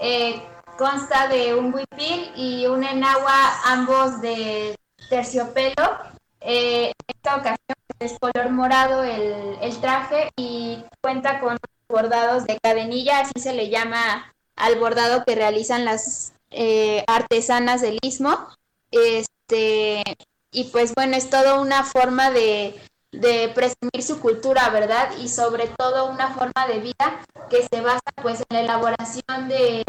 Eh, 0.00 0.42
consta 0.78 1.28
de 1.28 1.54
un 1.54 1.74
huipil 1.74 2.30
y 2.36 2.66
un 2.66 2.84
enagua, 2.84 3.34
ambos 3.66 4.20
de 4.20 4.76
terciopelo. 5.08 5.98
Eh, 6.40 6.86
en 6.86 6.92
esta 7.08 7.36
ocasión 7.36 7.76
es 7.98 8.18
color 8.18 8.50
morado 8.50 9.02
el, 9.02 9.56
el 9.60 9.80
traje 9.80 10.30
y 10.36 10.84
cuenta 11.02 11.40
con 11.40 11.56
bordados 11.88 12.44
de 12.44 12.58
cadenilla, 12.62 13.20
así 13.20 13.40
se 13.40 13.54
le 13.54 13.70
llama 13.70 14.33
al 14.56 14.78
bordado 14.78 15.24
que 15.24 15.34
realizan 15.34 15.84
las 15.84 16.32
eh, 16.50 17.04
artesanas 17.06 17.80
del 17.80 17.98
istmo. 18.02 18.48
Este, 18.90 20.02
y 20.50 20.64
pues 20.64 20.94
bueno, 20.94 21.16
es 21.16 21.28
todo 21.28 21.60
una 21.60 21.82
forma 21.84 22.30
de, 22.30 22.80
de, 23.10 23.48
presumir 23.48 24.02
su 24.02 24.20
cultura, 24.20 24.70
¿verdad? 24.70 25.10
Y 25.18 25.28
sobre 25.28 25.66
todo 25.76 26.10
una 26.10 26.32
forma 26.32 26.66
de 26.68 26.78
vida 26.78 27.24
que 27.50 27.66
se 27.66 27.80
basa 27.80 28.00
pues 28.22 28.40
en 28.48 28.56
la 28.56 28.60
elaboración 28.60 29.48
de, 29.48 29.84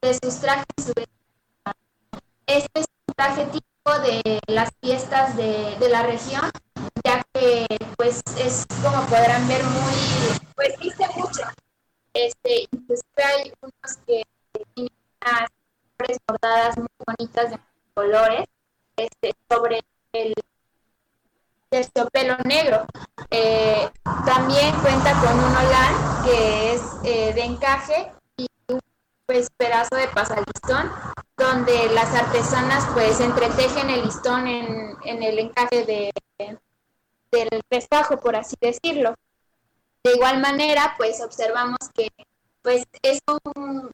de 0.00 0.18
sus 0.22 0.40
trajes. 0.40 0.66
Este 2.46 2.80
es 2.80 2.86
un 3.08 3.14
traje 3.16 3.44
típico 3.46 3.98
de 4.00 4.40
las 4.46 4.70
fiestas 4.80 5.36
de, 5.36 5.76
de 5.80 5.88
la 5.88 6.02
región, 6.02 6.48
ya 7.04 7.24
que 7.32 7.66
pues 7.96 8.22
es 8.38 8.64
como 8.82 9.04
podrán 9.06 9.48
ver 9.48 9.64
muy, 9.64 9.94
pues 10.54 10.78
dice 10.78 11.04
mucho 11.16 11.42
este, 12.24 12.66
inclusive 12.70 13.22
hay 13.22 13.52
unos 13.60 13.96
que 14.06 14.22
tienen 14.74 14.92
unas 15.20 15.48
flores 15.96 16.18
bordadas 16.26 16.76
muy 16.78 16.88
bonitas 17.06 17.50
de 17.50 17.58
colores 17.94 18.46
este, 18.96 19.34
sobre 19.50 19.82
el 20.12 20.34
terciopelo 21.68 22.36
negro. 22.44 22.86
Eh, 23.30 23.90
también 24.24 24.74
cuenta 24.80 25.12
con 25.20 25.38
un 25.38 25.56
olán 25.56 26.24
que 26.24 26.74
es 26.74 26.82
eh, 27.04 27.34
de 27.34 27.44
encaje 27.44 28.12
y 28.36 28.46
un 28.68 28.80
pues, 29.26 29.50
pedazo 29.56 29.96
de 29.96 30.08
pasalistón 30.08 30.90
donde 31.36 31.90
las 31.90 32.14
artesanas 32.14 32.86
pues 32.94 33.20
entretejen 33.20 33.90
el 33.90 34.04
listón 34.04 34.46
en, 34.46 34.96
en 35.04 35.22
el 35.22 35.38
encaje 35.38 35.84
de, 35.84 36.12
del 37.30 37.62
festejo, 37.68 38.18
por 38.18 38.36
así 38.36 38.56
decirlo. 38.60 39.14
De 40.06 40.14
igual 40.14 40.40
manera, 40.40 40.94
pues 40.96 41.20
observamos 41.20 41.78
que 41.92 42.08
pues 42.62 42.84
es 43.02 43.18
un, 43.26 43.90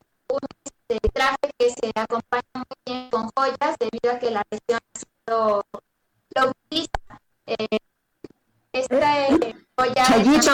este, 0.87 1.09
traje 1.09 1.39
que 1.57 1.71
se 1.71 1.91
acompaña 1.95 2.43
muy 2.55 2.77
bien 2.85 3.11
con 3.11 3.31
joyas 3.35 3.79
debido 3.81 4.15
a 4.15 4.19
que 4.19 4.31
la 4.31 4.43
región 4.51 4.81
lo, 5.27 5.63
lo 6.35 6.51
utiliza. 6.51 6.91
Eh, 7.47 7.79
esta 8.73 9.27
eh, 9.29 9.55
joya 9.75 10.05
Chayito, 10.05 10.51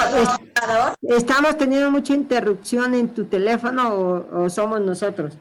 ¿estamos 1.02 1.58
teniendo 1.58 1.90
mucha 1.90 2.14
interrupción 2.14 2.94
en 2.94 3.12
tu 3.12 3.24
teléfono 3.24 4.26
o, 4.30 4.48
somos 4.48 4.80
nosotros? 4.80 5.34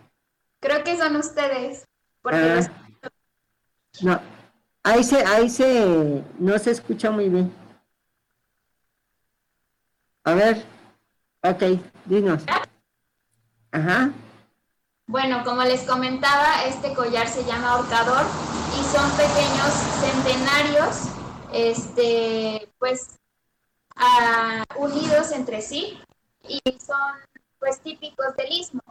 Creo 0.59 0.83
que 0.83 0.97
son 0.97 1.15
ustedes. 1.17 1.85
Porque 2.23 2.37
ah. 2.39 2.71
No, 4.01 4.19
ahí 4.81 5.03
se, 5.03 5.23
ahí 5.23 5.47
se, 5.47 6.23
no 6.39 6.57
se 6.57 6.71
escucha 6.71 7.11
muy 7.11 7.29
bien. 7.29 7.66
A 10.27 10.33
ver, 10.33 10.61
ok, 11.41 11.79
dinos. 12.03 12.43
Ajá. 13.71 14.11
Bueno, 15.07 15.41
como 15.45 15.63
les 15.63 15.83
comentaba, 15.83 16.65
este 16.65 16.93
collar 16.93 17.29
se 17.29 17.45
llama 17.45 17.71
ahorcador 17.71 18.25
y 18.77 18.83
son 18.93 19.09
pequeños 19.11 19.71
centenarios, 20.01 20.97
este, 21.53 22.69
pues, 22.77 23.17
unidos 24.75 25.31
entre 25.31 25.61
sí 25.61 25.97
y 26.45 26.59
son, 26.77 27.13
pues, 27.57 27.79
típicos 27.79 28.35
del 28.35 28.51
istmo. 28.51 28.81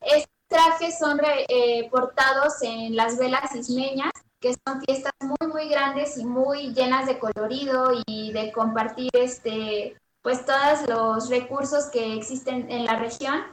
Estos 0.00 0.30
trajes 0.48 0.98
son 0.98 1.20
eh, 1.26 1.90
portados 1.90 2.62
en 2.62 2.96
las 2.96 3.18
velas 3.18 3.54
ismeñas, 3.54 4.12
que 4.40 4.54
son 4.66 4.80
fiestas 4.80 5.12
muy, 5.20 5.52
muy 5.52 5.68
grandes 5.68 6.16
y 6.16 6.24
muy 6.24 6.72
llenas 6.72 7.04
de 7.06 7.18
colorido 7.18 7.90
y 8.06 8.32
de 8.32 8.50
compartir, 8.50 9.10
este, 9.12 9.94
pues 10.26 10.44
todos 10.44 10.88
los 10.88 11.30
recursos 11.30 11.84
que 11.84 12.16
existen 12.16 12.68
en 12.68 12.84
la 12.84 12.96
región 12.96 13.44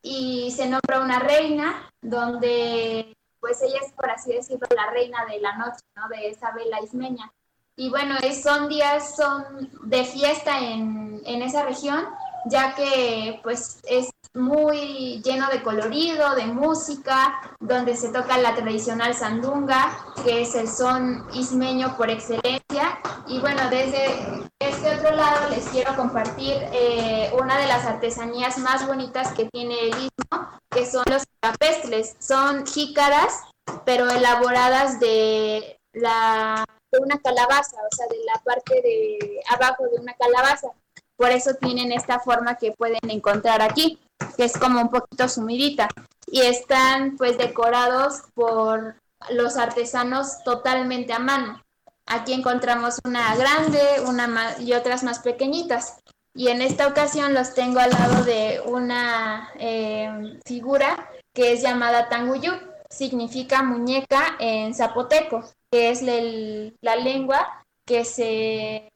y 0.00 0.50
se 0.52 0.66
nombra 0.66 1.02
una 1.02 1.18
reina 1.18 1.90
donde 2.00 3.14
pues 3.38 3.60
ella 3.60 3.80
es 3.84 3.92
por 3.92 4.08
así 4.08 4.32
decirlo 4.32 4.66
la 4.74 4.88
reina 4.92 5.26
de 5.26 5.38
la 5.42 5.58
noche, 5.58 5.80
¿no? 5.94 6.08
De 6.08 6.28
esa 6.28 6.52
vela 6.52 6.80
ismeña. 6.80 7.30
Y 7.76 7.90
bueno, 7.90 8.14
son 8.42 8.70
días 8.70 9.14
son 9.14 9.70
de 9.82 10.04
fiesta 10.04 10.58
en, 10.58 11.20
en 11.26 11.42
esa 11.42 11.66
región, 11.66 12.08
ya 12.46 12.74
que 12.74 13.38
pues 13.42 13.82
es 13.84 14.08
muy 14.34 15.20
lleno 15.22 15.48
de 15.50 15.62
colorido, 15.62 16.34
de 16.34 16.46
música, 16.46 17.54
donde 17.60 17.96
se 17.96 18.10
toca 18.10 18.38
la 18.38 18.54
tradicional 18.54 19.14
sandunga, 19.14 19.98
que 20.24 20.42
es 20.42 20.54
el 20.54 20.68
son 20.68 21.26
ismeño 21.34 21.96
por 21.96 22.10
excelencia. 22.10 22.98
Y 23.26 23.40
bueno, 23.40 23.68
desde 23.68 24.48
este 24.58 24.96
otro 24.96 25.14
lado 25.14 25.50
les 25.50 25.68
quiero 25.68 25.94
compartir 25.96 26.54
eh, 26.72 27.30
una 27.38 27.58
de 27.58 27.66
las 27.66 27.84
artesanías 27.84 28.58
más 28.58 28.86
bonitas 28.86 29.32
que 29.32 29.48
tiene 29.52 29.88
el 29.88 29.90
istmo, 29.90 30.48
que 30.70 30.86
son 30.86 31.04
los 31.10 31.24
capestles. 31.40 32.16
Son 32.18 32.66
jícaras, 32.66 33.42
pero 33.84 34.08
elaboradas 34.08 34.98
de 34.98 35.78
la 35.92 36.64
de 36.90 36.98
una 36.98 37.18
calabaza, 37.18 37.76
o 37.76 37.96
sea, 37.96 38.06
de 38.06 38.22
la 38.24 38.34
parte 38.44 38.82
de 38.82 39.40
abajo 39.48 39.84
de 39.88 40.00
una 40.00 40.14
calabaza. 40.14 40.68
Por 41.16 41.30
eso 41.30 41.54
tienen 41.54 41.92
esta 41.92 42.20
forma 42.20 42.56
que 42.56 42.72
pueden 42.72 43.00
encontrar 43.08 43.62
aquí 43.62 43.98
que 44.36 44.44
es 44.44 44.56
como 44.56 44.80
un 44.80 44.90
poquito 44.90 45.28
sumidita. 45.28 45.88
Y 46.26 46.40
están 46.40 47.16
pues 47.16 47.36
decorados 47.38 48.22
por 48.34 48.96
los 49.30 49.56
artesanos 49.56 50.42
totalmente 50.44 51.12
a 51.12 51.18
mano. 51.18 51.62
Aquí 52.06 52.32
encontramos 52.32 52.98
una 53.04 53.34
grande 53.36 53.80
una 54.06 54.56
y 54.58 54.72
otras 54.72 55.02
más 55.02 55.20
pequeñitas. 55.20 55.98
Y 56.34 56.48
en 56.48 56.62
esta 56.62 56.86
ocasión 56.86 57.34
los 57.34 57.54
tengo 57.54 57.78
al 57.78 57.90
lado 57.90 58.24
de 58.24 58.62
una 58.66 59.50
eh, 59.58 60.38
figura 60.46 61.10
que 61.34 61.52
es 61.52 61.62
llamada 61.62 62.08
Tanguyú. 62.08 62.52
Significa 62.88 63.62
muñeca 63.62 64.36
en 64.38 64.74
zapoteco, 64.74 65.44
que 65.70 65.90
es 65.90 66.02
la 66.02 66.96
lengua 66.96 67.64
que 67.86 68.04
se, 68.04 68.88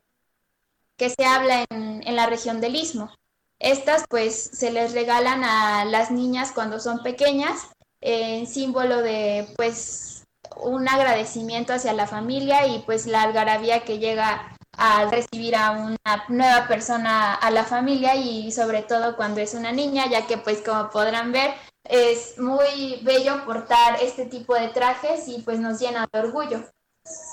que 0.99 1.11
se 1.11 1.25
habla 1.25 1.65
en, 1.71 2.07
en 2.07 2.17
la 2.17 2.27
región 2.27 2.61
del 2.61 2.77
Istmo. 2.77 3.11
Estas 3.59 4.05
pues 4.09 4.51
se 4.53 4.71
les 4.71 4.93
regalan 4.93 5.45
a 5.45 5.85
las 5.85 6.11
niñas 6.11 6.53
cuando 6.53 6.79
son 6.79 7.03
pequeñas 7.03 7.69
en 8.01 8.47
símbolo 8.47 9.03
de 9.03 9.49
pues 9.57 10.25
un 10.57 10.89
agradecimiento 10.89 11.73
hacia 11.73 11.93
la 11.93 12.07
familia 12.07 12.67
y 12.67 12.81
pues 12.81 13.07
la 13.07 13.23
algarabía 13.23 13.85
que 13.85 13.99
llega 13.99 14.57
al 14.77 15.11
recibir 15.11 15.57
a 15.57 15.73
una 15.73 16.25
nueva 16.29 16.69
persona 16.69 17.35
a 17.35 17.51
la 17.51 17.65
familia 17.65 18.15
y 18.15 18.53
sobre 18.53 18.83
todo 18.83 19.17
cuando 19.17 19.41
es 19.41 19.55
una 19.55 19.73
niña, 19.73 20.09
ya 20.11 20.27
que 20.27 20.37
pues 20.37 20.61
como 20.61 20.91
podrán 20.91 21.33
ver 21.33 21.55
es 21.85 22.39
muy 22.39 23.01
bello 23.03 23.45
portar 23.45 23.99
este 24.03 24.27
tipo 24.27 24.55
de 24.55 24.69
trajes 24.69 25.29
y 25.29 25.41
pues 25.43 25.59
nos 25.59 25.81
llena 25.81 26.07
de 26.13 26.19
orgullo. 26.19 26.65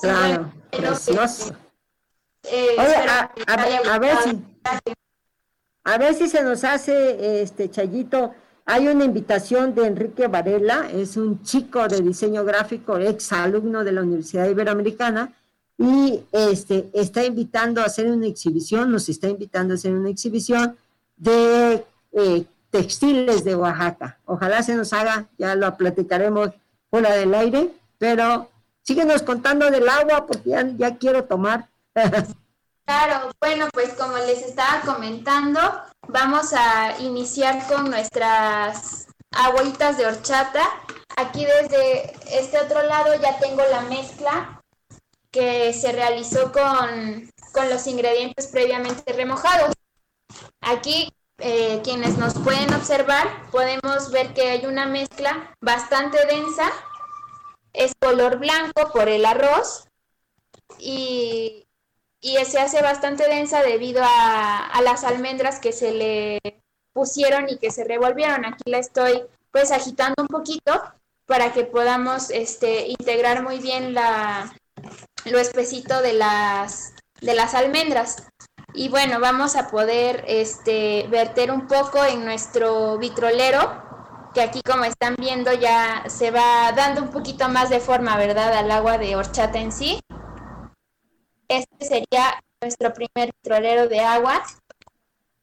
Claro, 0.01 0.51
precioso. 0.69 1.55
Eh, 2.43 2.75
a, 2.77 3.99
ver 3.99 4.17
si, 4.23 4.43
a 5.83 5.97
ver 5.97 6.13
si 6.13 6.27
se 6.29 6.43
nos 6.43 6.63
hace, 6.63 7.41
este 7.41 7.69
Chayito, 7.69 8.33
hay 8.65 8.87
una 8.87 9.03
invitación 9.03 9.75
de 9.75 9.85
Enrique 9.85 10.27
Varela, 10.27 10.89
es 10.91 11.17
un 11.17 11.43
chico 11.43 11.87
de 11.87 12.01
diseño 12.01 12.45
gráfico, 12.45 12.97
ex 12.97 13.33
alumno 13.33 13.83
de 13.83 13.91
la 13.91 14.01
Universidad 14.01 14.47
Iberoamericana, 14.47 15.33
y 15.77 16.21
este, 16.31 16.89
está 16.93 17.25
invitando 17.25 17.81
a 17.81 17.85
hacer 17.85 18.09
una 18.09 18.27
exhibición, 18.27 18.91
nos 18.91 19.09
está 19.09 19.27
invitando 19.27 19.73
a 19.73 19.75
hacer 19.75 19.93
una 19.93 20.09
exhibición 20.09 20.77
de 21.17 21.83
eh, 22.13 22.45
textiles 22.69 23.43
de 23.43 23.55
Oaxaca. 23.55 24.19
Ojalá 24.25 24.63
se 24.63 24.75
nos 24.75 24.93
haga, 24.93 25.27
ya 25.37 25.55
lo 25.55 25.75
platicaremos 25.75 26.51
fuera 26.89 27.13
del 27.15 27.33
aire, 27.33 27.71
pero 27.97 28.49
síguenos 28.81 29.23
contando 29.23 29.69
del 29.69 29.89
agua 29.89 30.25
porque 30.25 30.51
ya, 30.51 30.69
ya 30.77 30.97
quiero 30.97 31.25
tomar. 31.25 31.67
Claro, 32.85 33.31
bueno, 33.39 33.69
pues 33.71 33.93
como 33.93 34.17
les 34.17 34.41
estaba 34.41 34.81
comentando, 34.81 35.59
vamos 36.07 36.53
a 36.53 36.99
iniciar 36.99 37.65
con 37.67 37.89
nuestras 37.89 39.07
agüitas 39.31 39.97
de 39.97 40.05
horchata. 40.05 40.63
Aquí 41.15 41.45
desde 41.45 42.13
este 42.37 42.59
otro 42.59 42.83
lado 42.83 43.13
ya 43.21 43.39
tengo 43.39 43.63
la 43.71 43.81
mezcla 43.81 44.61
que 45.31 45.73
se 45.73 45.93
realizó 45.93 46.51
con, 46.51 47.31
los 47.69 47.87
ingredientes 47.87 48.47
previamente 48.47 49.13
remojados. 49.13 49.73
Aquí 50.59 51.13
eh, 51.37 51.81
quienes 51.83 52.17
nos 52.17 52.33
pueden 52.33 52.73
observar 52.73 53.49
podemos 53.51 54.11
ver 54.11 54.33
que 54.33 54.49
hay 54.49 54.65
una 54.65 54.87
mezcla 54.87 55.55
bastante 55.61 56.25
densa, 56.25 56.69
es 57.71 57.93
color 57.99 58.39
blanco 58.39 58.91
por 58.91 59.07
el 59.07 59.25
arroz 59.25 59.87
y, 60.79 61.62
y 62.23 62.37
se 62.45 62.59
hace 62.59 62.81
bastante 62.81 63.27
densa 63.27 63.61
debido 63.61 64.01
a, 64.03 64.81
las 64.81 65.03
almendras 65.03 65.59
que 65.59 65.73
se 65.73 65.91
le 65.91 66.39
pusieron 66.93 67.49
y 67.49 67.57
que 67.57 67.69
se 67.69 67.83
revolvieron. 67.83 68.45
Aquí 68.45 68.71
la 68.71 68.77
estoy 68.79 69.23
pues 69.51 69.71
agitando 69.71 70.15
un 70.21 70.27
poquito 70.27 70.81
para 71.25 71.51
que 71.51 71.65
podamos 71.65 72.29
este, 72.29 72.87
integrar 72.87 73.43
muy 73.43 73.59
bien 73.59 73.93
la, 73.93 74.53
lo 75.25 75.37
espesito 75.37 76.01
de 76.01 76.13
las, 76.13 76.93
de 77.19 77.33
las 77.33 77.53
almendras. 77.55 78.23
Y 78.73 78.87
bueno, 78.87 79.19
vamos 79.19 79.57
a 79.57 79.69
poder 79.69 80.23
este, 80.25 81.05
verter 81.09 81.51
un 81.51 81.67
poco 81.67 82.05
en 82.05 82.23
nuestro 82.23 82.97
vitrolero, 82.97 83.83
que 84.33 84.41
aquí 84.41 84.61
como 84.61 84.85
están 84.85 85.15
viendo 85.17 85.51
ya 85.51 86.05
se 86.07 86.31
va 86.31 86.71
dando 86.71 87.01
un 87.01 87.09
poquito 87.09 87.49
más 87.49 87.69
de 87.69 87.81
forma, 87.81 88.15
¿verdad?, 88.17 88.53
al 88.53 88.71
agua 88.71 88.97
de 88.97 89.17
horchata 89.17 89.59
en 89.59 89.73
sí. 89.73 89.99
Este 91.53 91.85
sería 91.85 92.43
nuestro 92.61 92.91
primer 92.95 93.31
vitrolero 93.31 93.87
de 93.87 93.99
agua. 93.99 94.43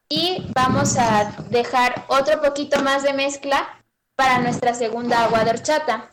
Y 0.09 0.45
vamos 0.57 0.97
a 0.99 1.37
dejar 1.51 2.05
otro 2.09 2.43
poquito 2.43 2.83
más 2.83 3.05
de 3.05 3.13
mezcla 3.13 3.81
para 4.17 4.41
nuestra 4.41 4.75
segunda 4.75 5.23
agua 5.23 5.45
de 5.45 5.51
horchata. 5.51 6.11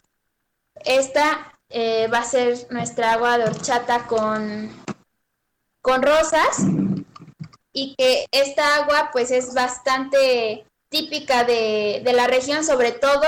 Esta 0.85 1.51
eh, 1.69 2.07
va 2.13 2.19
a 2.19 2.23
ser 2.23 2.67
nuestra 2.69 3.13
agua 3.13 3.39
de 3.39 3.45
horchata 3.45 4.05
con, 4.05 4.69
con 5.81 6.03
rosas 6.03 6.59
y 7.73 7.95
que 7.97 8.27
esta 8.31 8.75
agua 8.75 9.09
pues 9.11 9.31
es 9.31 9.55
bastante 9.55 10.63
típica 10.89 11.43
de, 11.43 12.03
la 12.13 12.27
región, 12.27 12.63
sobre 12.63 12.91
todo 12.91 13.25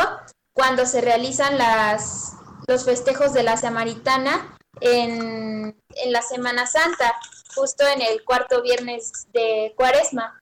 cuando 0.53 0.85
se 0.85 1.01
realizan 1.01 1.57
las, 1.57 2.33
los 2.67 2.85
festejos 2.85 3.33
de 3.33 3.41
la 3.41 3.57
Samaritana 3.57 4.55
en, 4.81 5.78
en 6.03 6.11
la 6.11 6.21
Semana 6.21 6.67
Santa, 6.67 7.13
justo 7.55 7.85
en 7.87 8.01
el 8.01 8.23
cuarto 8.23 8.61
viernes 8.61 9.27
de 9.33 9.73
Cuaresma 9.75 10.39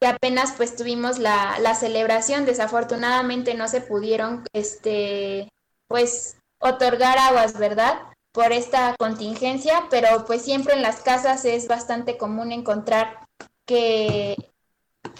que 0.00 0.06
apenas 0.08 0.52
pues 0.56 0.76
tuvimos 0.76 1.18
la, 1.18 1.58
la, 1.60 1.74
celebración, 1.74 2.44
desafortunadamente 2.44 3.54
no 3.54 3.68
se 3.68 3.80
pudieron 3.80 4.44
este 4.52 5.48
pues 5.88 6.36
otorgar 6.58 7.18
aguas, 7.18 7.58
¿verdad? 7.58 8.00
Por 8.32 8.52
esta 8.52 8.96
contingencia, 8.98 9.84
pero 9.90 10.24
pues 10.26 10.42
siempre 10.42 10.74
en 10.74 10.82
las 10.82 11.00
casas 11.00 11.44
es 11.44 11.68
bastante 11.68 12.16
común 12.16 12.52
encontrar 12.52 13.20
que 13.66 14.36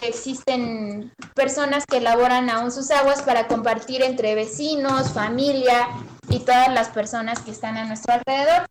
existen 0.02 1.12
personas 1.34 1.84
que 1.86 1.98
elaboran 1.98 2.50
aún 2.50 2.72
sus 2.72 2.90
aguas 2.90 3.22
para 3.22 3.46
compartir 3.46 4.02
entre 4.02 4.34
vecinos, 4.34 5.12
familia 5.12 5.88
y 6.28 6.40
todas 6.40 6.68
las 6.72 6.88
personas 6.88 7.40
que 7.40 7.52
están 7.52 7.76
a 7.76 7.84
nuestro 7.84 8.14
alrededor. 8.14 8.66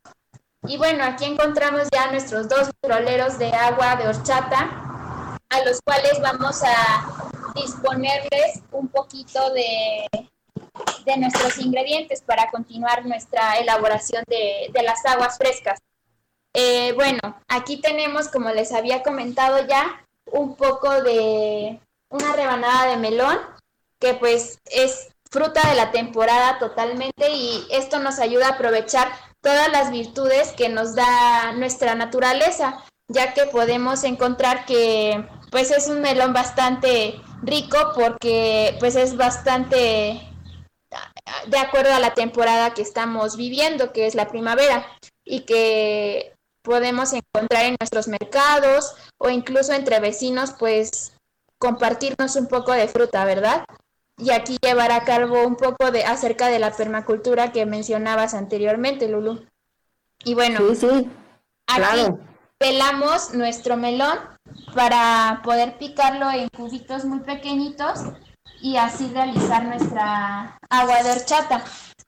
Y 0.67 0.77
bueno, 0.77 1.03
aquí 1.03 1.25
encontramos 1.25 1.89
ya 1.91 2.11
nuestros 2.11 2.47
dos 2.47 2.69
troleros 2.81 3.37
de 3.37 3.51
agua 3.51 3.95
de 3.95 4.07
horchata, 4.07 5.37
a 5.49 5.65
los 5.65 5.79
cuales 5.81 6.19
vamos 6.21 6.63
a 6.63 7.53
disponerles 7.55 8.61
un 8.71 8.87
poquito 8.87 9.53
de 9.53 10.07
de 11.05 11.17
nuestros 11.17 11.57
ingredientes 11.59 12.21
para 12.21 12.49
continuar 12.49 13.05
nuestra 13.05 13.57
elaboración 13.57 14.23
de, 14.27 14.71
las 14.83 15.05
aguas 15.05 15.37
frescas. 15.37 15.79
Eh, 16.53 16.93
bueno, 16.93 17.19
aquí 17.47 17.77
tenemos, 17.77 18.27
como 18.27 18.49
les 18.49 18.71
había 18.71 19.03
comentado 19.03 19.65
ya, 19.67 20.05
un 20.25 20.55
poco 20.55 21.01
de 21.01 21.79
una 22.09 22.33
rebanada 22.33 22.91
de 22.91 22.97
melón, 22.97 23.37
que 23.99 24.13
pues 24.13 24.59
es 24.65 25.09
fruta 25.29 25.67
de 25.69 25.75
la 25.75 25.91
temporada 25.91 26.59
totalmente 26.59 27.31
y 27.31 27.65
esto 27.71 27.99
nos 27.99 28.19
ayuda 28.19 28.47
a 28.47 28.51
aprovechar 28.51 29.11
todas 29.43 29.71
las 29.71 29.91
virtudes 29.91 30.53
que 30.53 30.69
nos 30.69 30.95
da 30.95 31.51
nuestra 31.51 31.93
naturaleza, 31.93 32.83
ya 33.09 33.33
que 33.33 33.45
podemos 33.45 34.03
encontrar 34.03 34.65
que 34.65 35.27
pues 35.51 35.69
es 35.69 35.87
un 35.89 36.01
melón 36.01 36.33
bastante 36.33 37.21
rico 37.43 37.77
porque 37.93 38.75
pues 38.79 38.95
es 38.95 39.15
bastante 39.17 40.27
de 41.47 41.57
acuerdo 41.57 41.93
a 41.93 41.99
la 41.99 42.13
temporada 42.13 42.73
que 42.73 42.81
estamos 42.81 43.35
viviendo, 43.35 43.91
que 43.91 44.05
es 44.07 44.15
la 44.15 44.29
primavera, 44.29 44.85
y 45.25 45.41
que 45.41 46.33
podemos 46.63 47.13
encontrar 47.13 47.65
en 47.65 47.75
nuestros 47.79 48.07
mercados 48.07 48.95
o 49.19 49.29
incluso 49.29 49.73
entre 49.73 49.99
vecinos, 49.99 50.53
pues 50.57 51.13
compartirnos 51.59 52.35
un 52.35 52.47
poco 52.47 52.71
de 52.71 52.87
fruta, 52.87 53.25
¿verdad? 53.25 53.65
Y 54.17 54.31
aquí 54.31 54.57
llevar 54.61 54.91
a 54.91 55.03
cabo 55.03 55.45
un 55.45 55.55
poco 55.55 55.91
de 55.91 56.03
acerca 56.05 56.47
de 56.47 56.59
la 56.59 56.71
permacultura 56.71 57.51
que 57.51 57.65
mencionabas 57.65 58.33
anteriormente, 58.33 59.07
Lulu. 59.09 59.45
Y 60.23 60.35
bueno, 60.35 60.59
aquí 61.67 62.05
pelamos 62.57 63.33
nuestro 63.33 63.75
melón 63.75 64.19
para 64.75 65.41
poder 65.43 65.77
picarlo 65.77 66.31
en 66.31 66.47
cubitos 66.49 67.05
muy 67.05 67.19
pequeñitos 67.19 67.99
y 68.61 68.77
así 68.77 69.11
realizar 69.13 69.65
nuestra 69.65 70.57
agua 70.69 71.03
de 71.03 71.11
horchata. 71.11 71.63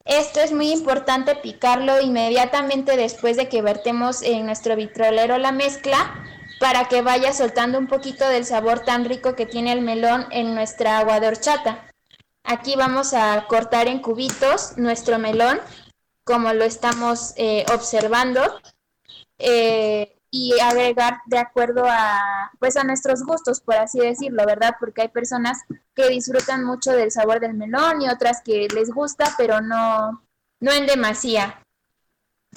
Esto 0.05 0.39
es 0.39 0.53
muy 0.53 0.71
importante 0.71 1.35
picarlo 1.35 1.99
inmediatamente 1.99 2.95
después 2.95 3.37
de 3.37 3.49
que 3.49 3.61
vertemos 3.61 4.21
en 4.21 4.45
nuestro 4.45 4.75
vitrolero 4.75 5.37
la 5.37 5.51
mezcla 5.51 6.13
para 6.59 6.87
que 6.87 7.01
vaya 7.01 7.33
soltando 7.33 7.77
un 7.77 7.87
poquito 7.87 8.27
del 8.29 8.45
sabor 8.45 8.81
tan 8.81 9.05
rico 9.05 9.35
que 9.35 9.45
tiene 9.45 9.73
el 9.73 9.81
melón 9.81 10.27
en 10.31 10.55
nuestra 10.55 10.99
agua 10.99 11.19
de 11.19 11.27
horchata. 11.27 11.91
Aquí 12.45 12.75
vamos 12.75 13.13
a 13.13 13.45
cortar 13.47 13.87
en 13.87 13.99
cubitos 13.99 14.77
nuestro 14.77 15.19
melón, 15.19 15.59
como 16.23 16.53
lo 16.53 16.63
estamos 16.63 17.33
eh, 17.37 17.65
observando. 17.73 18.41
Eh, 19.37 20.15
y 20.31 20.59
agregar 20.59 21.21
de 21.27 21.37
acuerdo 21.37 21.85
a 21.87 22.51
pues 22.59 22.75
a 22.75 22.83
nuestros 22.83 23.23
gustos, 23.23 23.61
por 23.61 23.75
así 23.75 23.99
decirlo, 23.99 24.45
¿verdad? 24.45 24.75
Porque 24.81 25.03
hay 25.03 25.07
personas 25.07 25.59
que 25.93 26.09
disfrutan 26.09 26.65
mucho 26.65 26.91
del 26.91 27.09
sabor 27.11 27.39
del 27.39 27.53
melón 27.53 28.01
y 28.01 28.09
otras 28.09 28.41
que 28.43 28.67
les 28.73 28.89
gusta, 28.91 29.33
pero 29.37 29.61
no 29.61 30.23
no 30.59 30.71
en 30.73 30.87
demasía. 30.87 31.61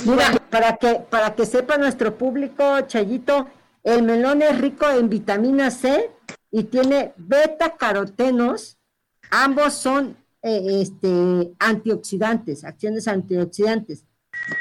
Mira, 0.04 0.32
para 0.50 0.76
que 0.76 0.94
para 0.94 1.36
que 1.36 1.46
sepa 1.46 1.76
nuestro 1.76 2.18
público, 2.18 2.80
Chayito, 2.82 3.46
el 3.84 4.02
melón 4.02 4.42
es 4.42 4.60
rico 4.60 4.88
en 4.90 5.08
vitamina 5.08 5.70
C 5.70 6.10
y 6.50 6.64
tiene 6.64 7.12
beta 7.16 7.76
carotenos. 7.76 8.77
Ambos 9.30 9.74
son 9.74 10.16
eh, 10.42 10.80
este 10.82 11.52
antioxidantes, 11.58 12.64
acciones 12.64 13.08
antioxidantes. 13.08 14.04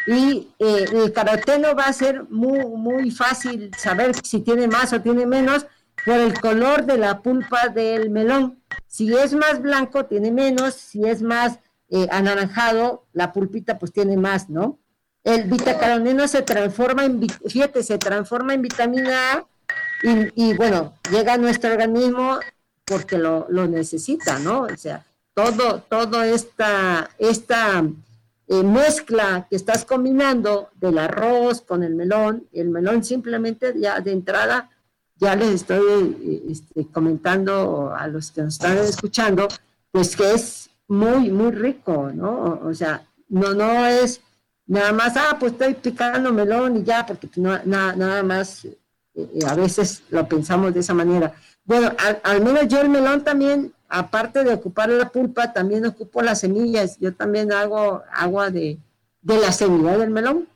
Y 0.08 0.50
eh, 0.60 0.86
el 0.92 1.14
caroteno 1.14 1.76
va 1.76 1.86
a 1.86 1.94
ser 1.94 2.24
muy, 2.30 2.66
muy 2.66 3.12
fácil 3.12 3.72
saber 3.78 4.16
si 4.24 4.42
tiene 4.42 4.68
más 4.68 4.92
o 4.94 5.02
tiene 5.02 5.26
menos 5.26 5.68
por 6.06 6.16
el 6.16 6.40
color 6.40 6.86
de 6.86 6.98
la 6.98 7.22
pulpa 7.22 7.70
del 7.70 8.10
melón. 8.10 8.62
Si 8.88 9.14
es 9.14 9.34
más 9.34 9.62
blanco, 9.62 10.06
tiene 10.06 10.32
menos. 10.32 10.74
Si 10.74 11.04
es 11.04 11.22
más 11.22 11.60
eh, 11.90 12.08
anaranjado, 12.12 13.06
la 13.14 13.32
pulpita 13.34 13.78
pues 13.78 13.92
tiene 13.92 14.18
más, 14.18 14.50
¿no? 14.50 14.80
el 15.28 15.44
betacaroteno 15.50 16.26
se 16.28 16.42
transforma 16.42 17.04
en, 17.04 17.28
fíjate, 17.30 17.84
se 17.84 17.98
transforma 17.98 18.54
en 18.54 18.62
vitamina 18.62 19.34
A 19.34 19.48
y, 20.02 20.54
bueno, 20.54 20.94
llega 21.12 21.34
a 21.34 21.38
nuestro 21.38 21.72
organismo 21.72 22.40
porque 22.88 23.18
lo, 23.18 23.46
necesita, 23.68 24.40
¿no? 24.40 24.62
O 24.62 24.78
sea, 24.78 25.06
todo, 25.34 25.84
todo 25.90 26.24
esta, 26.24 27.10
esta 27.20 27.84
eh, 28.48 28.64
mezcla 28.64 29.46
que 29.50 29.58
estás 29.58 29.84
combinando 29.84 30.70
del 30.76 30.98
arroz 30.98 31.62
con 31.62 31.84
el 31.84 31.96
melón, 31.96 32.48
el 32.54 32.70
melón 32.70 33.04
simplemente 33.04 33.74
ya 33.78 34.00
de 34.00 34.14
entrada, 34.14 34.70
ya 35.18 35.36
les 35.36 35.50
estoy 35.50 36.18
eh, 36.22 36.44
este, 36.50 36.88
comentando 36.88 37.94
a 37.94 38.08
los 38.08 38.32
que 38.32 38.42
nos 38.44 38.54
están 38.54 38.78
escuchando, 38.78 39.50
pues 39.92 40.16
que 40.16 40.34
es 40.34 40.70
muy, 40.88 41.30
muy 41.30 41.52
rico, 41.52 42.10
¿no? 42.14 42.62
O 42.64 42.74
sea, 42.74 43.06
no, 43.28 43.54
no 43.54 43.86
es 43.86 44.22
nada 44.66 44.94
más, 44.94 45.18
ah, 45.18 45.36
pues 45.38 45.52
estoy 45.52 45.74
picando 45.74 46.32
melón 46.32 46.78
y 46.78 46.84
ya, 46.84 47.06
porque 47.06 47.30
no, 47.36 47.60
nada 47.66 48.24
más, 48.24 48.64
eh, 48.64 48.78
a 49.46 49.56
veces 49.56 50.04
lo 50.10 50.26
pensamos 50.26 50.74
de 50.74 50.80
esa 50.80 50.94
manera. 50.94 51.34
Bueno, 51.68 51.92
al, 52.24 52.42
menos 52.42 52.70
yo 52.70 52.80
el 52.80 52.88
melón 52.88 53.26
también, 53.26 53.74
aparte 53.90 54.46
de 54.46 54.54
ocupar 54.54 54.88
la 54.88 55.10
pulpa, 55.10 55.52
también 55.52 55.86
ocupo 55.86 56.22
las 56.22 56.40
semillas. 56.40 56.98
Yo 56.98 57.14
también 57.14 57.52
hago 57.52 58.04
agua 58.14 58.50
de, 58.50 58.80
de 59.22 59.38
la 59.38 59.52
semilla 59.52 59.98
del 59.98 60.10
melón. 60.10 60.48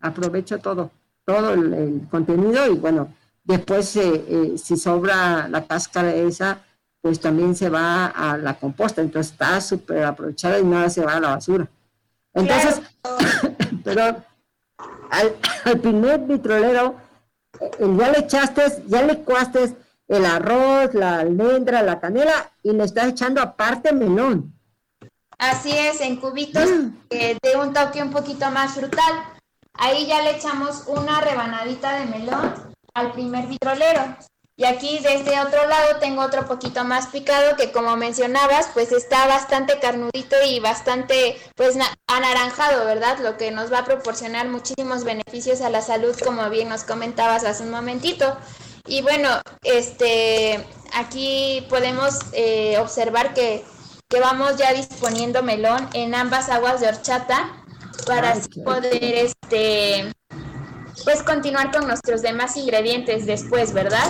Aprovecho 0.00 0.58
todo, 0.60 0.92
todo 1.24 1.54
el, 1.54 2.06
contenido 2.08 2.70
y 2.70 2.76
bueno, 2.76 3.12
después 3.42 3.96
eh, 3.96 4.54
si 4.56 4.76
sobra 4.76 5.48
la 5.48 5.66
cáscara 5.66 6.14
esa, 6.14 6.62
pues 7.02 7.18
también 7.18 7.56
se 7.56 7.68
va 7.68 8.06
a 8.06 8.38
la 8.38 8.54
composta. 8.54 9.00
Entonces 9.00 9.32
está 9.32 9.60
súper 9.60 10.04
aprovechada 10.04 10.60
y 10.60 10.64
nada 10.64 10.88
se 10.88 11.04
va 11.04 11.14
a 11.14 11.20
la 11.20 11.30
basura. 11.30 11.68
Entonces, 12.32 12.80
pero 13.84 14.22
al, 15.10 15.80
primer 15.80 16.20
vitrolero, 16.20 16.94
eh, 17.60 17.96
ya 17.98 18.12
le 18.12 18.18
echaste, 18.20 18.62
ya 18.86 19.02
le 19.02 19.18
cuaste 19.18 19.74
el 20.10 20.26
arroz, 20.26 20.92
la 20.92 21.20
almendra, 21.20 21.82
la 21.82 22.00
canela 22.00 22.50
y 22.64 22.72
le 22.72 22.84
estás 22.84 23.08
echando 23.08 23.40
aparte 23.40 23.92
melón. 23.92 24.52
Así 25.38 25.70
es, 25.70 26.00
en 26.00 26.16
cubitos 26.16 26.68
mm. 26.68 26.90
de 27.08 27.56
un 27.56 27.72
toque 27.72 28.02
un 28.02 28.10
poquito 28.10 28.50
más 28.50 28.74
frutal. 28.74 29.24
Ahí 29.72 30.06
ya 30.06 30.20
le 30.22 30.32
echamos 30.32 30.84
una 30.88 31.20
rebanadita 31.20 32.00
de 32.00 32.06
melón 32.06 32.52
al 32.92 33.12
primer 33.12 33.46
vitrolero. 33.46 34.16
Y 34.56 34.64
aquí 34.64 34.98
de 34.98 35.14
este 35.14 35.40
otro 35.40 35.66
lado 35.68 36.00
tengo 36.00 36.22
otro 36.22 36.44
poquito 36.44 36.84
más 36.84 37.06
picado 37.06 37.56
que 37.56 37.70
como 37.70 37.96
mencionabas, 37.96 38.68
pues 38.74 38.92
está 38.92 39.26
bastante 39.28 39.78
carnudito 39.78 40.36
y 40.46 40.58
bastante 40.58 41.38
pues 41.54 41.78
anaranjado, 42.08 42.84
¿verdad? 42.84 43.20
Lo 43.20 43.38
que 43.38 43.52
nos 43.52 43.72
va 43.72 43.78
a 43.78 43.84
proporcionar 43.84 44.48
muchísimos 44.48 45.04
beneficios 45.04 45.60
a 45.62 45.70
la 45.70 45.80
salud, 45.80 46.14
como 46.22 46.50
bien 46.50 46.68
nos 46.68 46.82
comentabas 46.82 47.44
hace 47.44 47.62
un 47.62 47.70
momentito. 47.70 48.36
Y 48.86 49.02
bueno, 49.02 49.28
este 49.62 50.66
aquí 50.94 51.66
podemos 51.68 52.18
eh, 52.32 52.78
observar 52.78 53.34
que, 53.34 53.64
que 54.08 54.20
vamos 54.20 54.56
ya 54.56 54.72
disponiendo 54.72 55.42
melón 55.42 55.88
en 55.92 56.14
ambas 56.14 56.48
aguas 56.48 56.80
de 56.80 56.88
horchata 56.88 57.64
para 58.06 58.34
poder 58.64 59.02
este 59.02 60.12
pues 61.04 61.22
continuar 61.22 61.70
con 61.72 61.86
nuestros 61.86 62.22
demás 62.22 62.56
ingredientes 62.56 63.26
después, 63.26 63.72
¿verdad? 63.72 64.08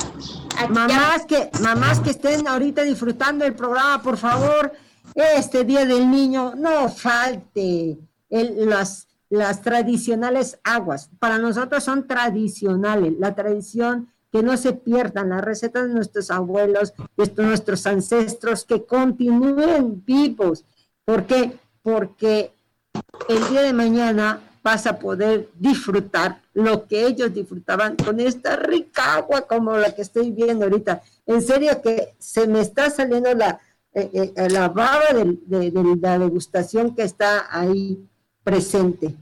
mamás 0.69 1.25
que, 1.27 1.51
mamás 1.61 2.01
que 2.01 2.11
estén 2.11 2.47
ahorita 2.47 2.83
disfrutando 2.83 3.45
el 3.45 3.55
programa, 3.55 4.03
por 4.03 4.17
favor, 4.17 4.73
este 5.15 5.65
Día 5.65 5.87
del 5.87 6.11
Niño, 6.11 6.55
no 6.57 6.89
falte 6.89 7.99
las, 8.29 9.09
las 9.29 9.63
tradicionales 9.63 10.59
aguas. 10.65 11.11
Para 11.19 11.39
nosotros 11.39 11.85
son 11.85 12.07
tradicionales, 12.07 13.15
la 13.19 13.35
tradición 13.35 14.13
que 14.33 14.43
no 14.43 14.57
se 14.57 14.73
pierdan 14.73 15.31
las 15.31 15.43
recetas 15.43 15.89
de 15.89 15.95
nuestros 15.95 16.31
abuelos, 16.31 16.95
de 17.17 17.43
nuestros 17.45 17.87
ancestros, 17.87 18.65
que 18.65 18.85
continúen 18.85 20.05
vivos. 20.05 20.65
¿Por 21.05 21.27
qué? 21.27 21.59
Porque 21.83 22.53
el 23.29 23.49
día 23.49 23.63
de 23.63 23.73
mañana 23.73 24.41
vas 24.63 24.87
a 24.87 24.99
poder 24.99 25.49
disfrutar 25.59 26.43
lo 26.53 26.87
que 26.87 27.07
ellos 27.07 27.33
disfrutaban 27.33 27.97
con 27.97 28.21
esta 28.21 28.57
rica 28.57 29.15
agua 29.15 29.43
como 29.43 29.77
la 29.77 29.95
que 29.95 30.03
estoy 30.03 30.31
viendo 30.31 30.65
ahorita. 30.65 31.03
En 31.27 31.43
serio 31.43 31.81
que 31.83 32.15
se 32.19 32.47
me 32.47 32.61
está 32.61 32.91
saliendo 32.91 33.33
la, 33.35 33.61
eh, 33.95 34.33
eh, 34.37 34.49
la 34.51 34.69
baba 34.69 35.13
de, 35.13 35.99
la 36.01 36.19
degustación 36.19 36.95
que 36.95 37.03
está 37.03 37.47
ahí 37.51 38.07
presente. 38.45 39.15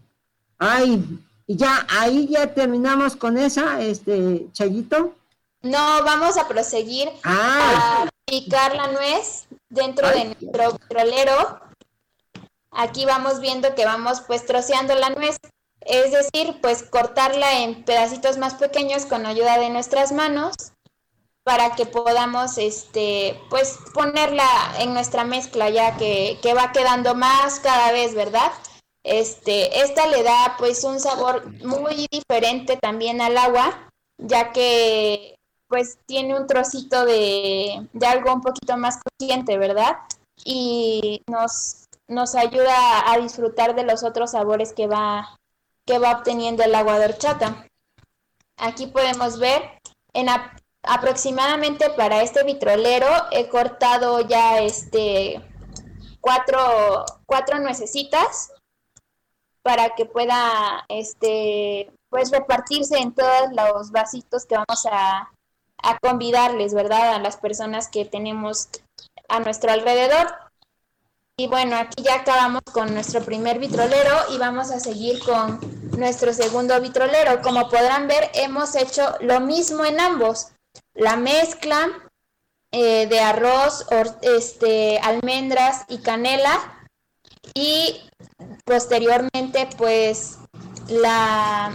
Ay, 0.58 1.04
y 1.48 1.56
ya, 1.56 1.84
ahí 1.90 2.28
ya 2.28 2.54
terminamos 2.54 3.16
con 3.16 3.36
esa, 3.36 3.80
este, 3.80 4.46
Chayito. 4.52 5.16
No, 5.62 6.04
vamos 6.04 6.36
a 6.36 6.46
proseguir 6.46 7.10
ah. 7.24 8.04
a 8.04 8.08
picar 8.24 8.76
la 8.76 8.86
nuez 8.88 9.48
dentro 9.68 10.08
de 10.08 10.26
nuestro 10.26 10.78
trolero 10.88 11.68
Aquí 12.70 13.04
vamos 13.06 13.40
viendo 13.40 13.74
que 13.74 13.84
vamos 13.84 14.20
pues 14.20 14.46
troceando 14.46 14.94
la 14.94 15.10
nuez, 15.10 15.36
es 15.80 16.12
decir, 16.12 16.60
pues 16.60 16.82
cortarla 16.82 17.60
en 17.60 17.82
pedacitos 17.84 18.36
más 18.36 18.54
pequeños 18.54 19.06
con 19.06 19.26
ayuda 19.26 19.58
de 19.58 19.70
nuestras 19.70 20.12
manos 20.12 20.54
para 21.44 21.74
que 21.74 21.86
podamos 21.86 22.58
este 22.58 23.40
pues 23.48 23.78
ponerla 23.94 24.46
en 24.78 24.92
nuestra 24.92 25.24
mezcla 25.24 25.70
ya 25.70 25.96
que, 25.96 26.38
que 26.42 26.52
va 26.52 26.72
quedando 26.72 27.14
más 27.14 27.58
cada 27.60 27.90
vez, 27.90 28.14
¿verdad? 28.14 28.52
Este, 29.08 29.80
esta 29.80 30.06
le 30.06 30.22
da 30.22 30.56
pues 30.58 30.84
un 30.84 31.00
sabor 31.00 31.46
muy 31.64 32.06
diferente 32.10 32.76
también 32.76 33.20
al 33.20 33.36
agua, 33.38 33.90
ya 34.18 34.52
que 34.52 35.34
pues 35.66 35.98
tiene 36.06 36.38
un 36.38 36.46
trocito 36.46 37.04
de, 37.04 37.86
de 37.92 38.06
algo 38.06 38.32
un 38.32 38.42
poquito 38.42 38.76
más 38.76 38.98
crujiente, 39.02 39.58
¿verdad? 39.58 39.96
Y 40.44 41.22
nos 41.28 41.88
nos 42.08 42.34
ayuda 42.34 43.12
a 43.12 43.18
disfrutar 43.18 43.74
de 43.74 43.84
los 43.84 44.02
otros 44.02 44.32
sabores 44.32 44.72
que 44.72 44.86
va, 44.86 45.38
que 45.86 45.98
va 45.98 46.12
obteniendo 46.12 46.64
el 46.64 46.74
agua 46.74 46.98
de 46.98 47.04
horchata. 47.04 47.66
Aquí 48.56 48.86
podemos 48.86 49.38
ver, 49.38 49.78
en 50.14 50.28
aproximadamente 50.82 51.90
para 51.90 52.22
este 52.22 52.42
vitrolero 52.44 53.08
he 53.30 53.48
cortado 53.48 54.20
ya 54.22 54.60
este 54.60 55.42
cuatro, 56.20 57.04
cuatro 57.26 57.58
nuecesitas 57.60 58.50
para 59.68 59.94
que 59.94 60.06
pueda 60.06 60.86
este 60.88 61.92
pues 62.08 62.30
repartirse 62.30 62.96
en 62.96 63.12
todos 63.12 63.50
los 63.52 63.90
vasitos 63.90 64.46
que 64.46 64.54
vamos 64.54 64.86
a, 64.90 65.30
a 65.82 65.98
convidarles, 65.98 66.72
¿verdad? 66.72 67.12
A 67.12 67.18
las 67.18 67.36
personas 67.36 67.88
que 67.88 68.06
tenemos 68.06 68.70
a 69.28 69.40
nuestro 69.40 69.70
alrededor. 69.70 70.26
Y 71.36 71.48
bueno, 71.48 71.76
aquí 71.76 72.02
ya 72.02 72.14
acabamos 72.14 72.62
con 72.72 72.94
nuestro 72.94 73.20
primer 73.20 73.58
vitrolero 73.58 74.14
y 74.30 74.38
vamos 74.38 74.70
a 74.70 74.80
seguir 74.80 75.22
con 75.22 75.60
nuestro 75.98 76.32
segundo 76.32 76.80
vitrolero. 76.80 77.42
Como 77.42 77.68
podrán 77.68 78.08
ver, 78.08 78.30
hemos 78.32 78.74
hecho 78.74 79.16
lo 79.20 79.40
mismo 79.40 79.84
en 79.84 80.00
ambos. 80.00 80.48
La 80.94 81.16
mezcla 81.16 81.90
eh, 82.72 83.06
de 83.06 83.20
arroz, 83.20 83.84
este, 84.22 84.98
almendras 85.00 85.84
y 85.88 85.98
canela. 85.98 86.77
Y 87.54 88.00
posteriormente, 88.64 89.68
pues, 89.76 90.38
la 90.88 91.72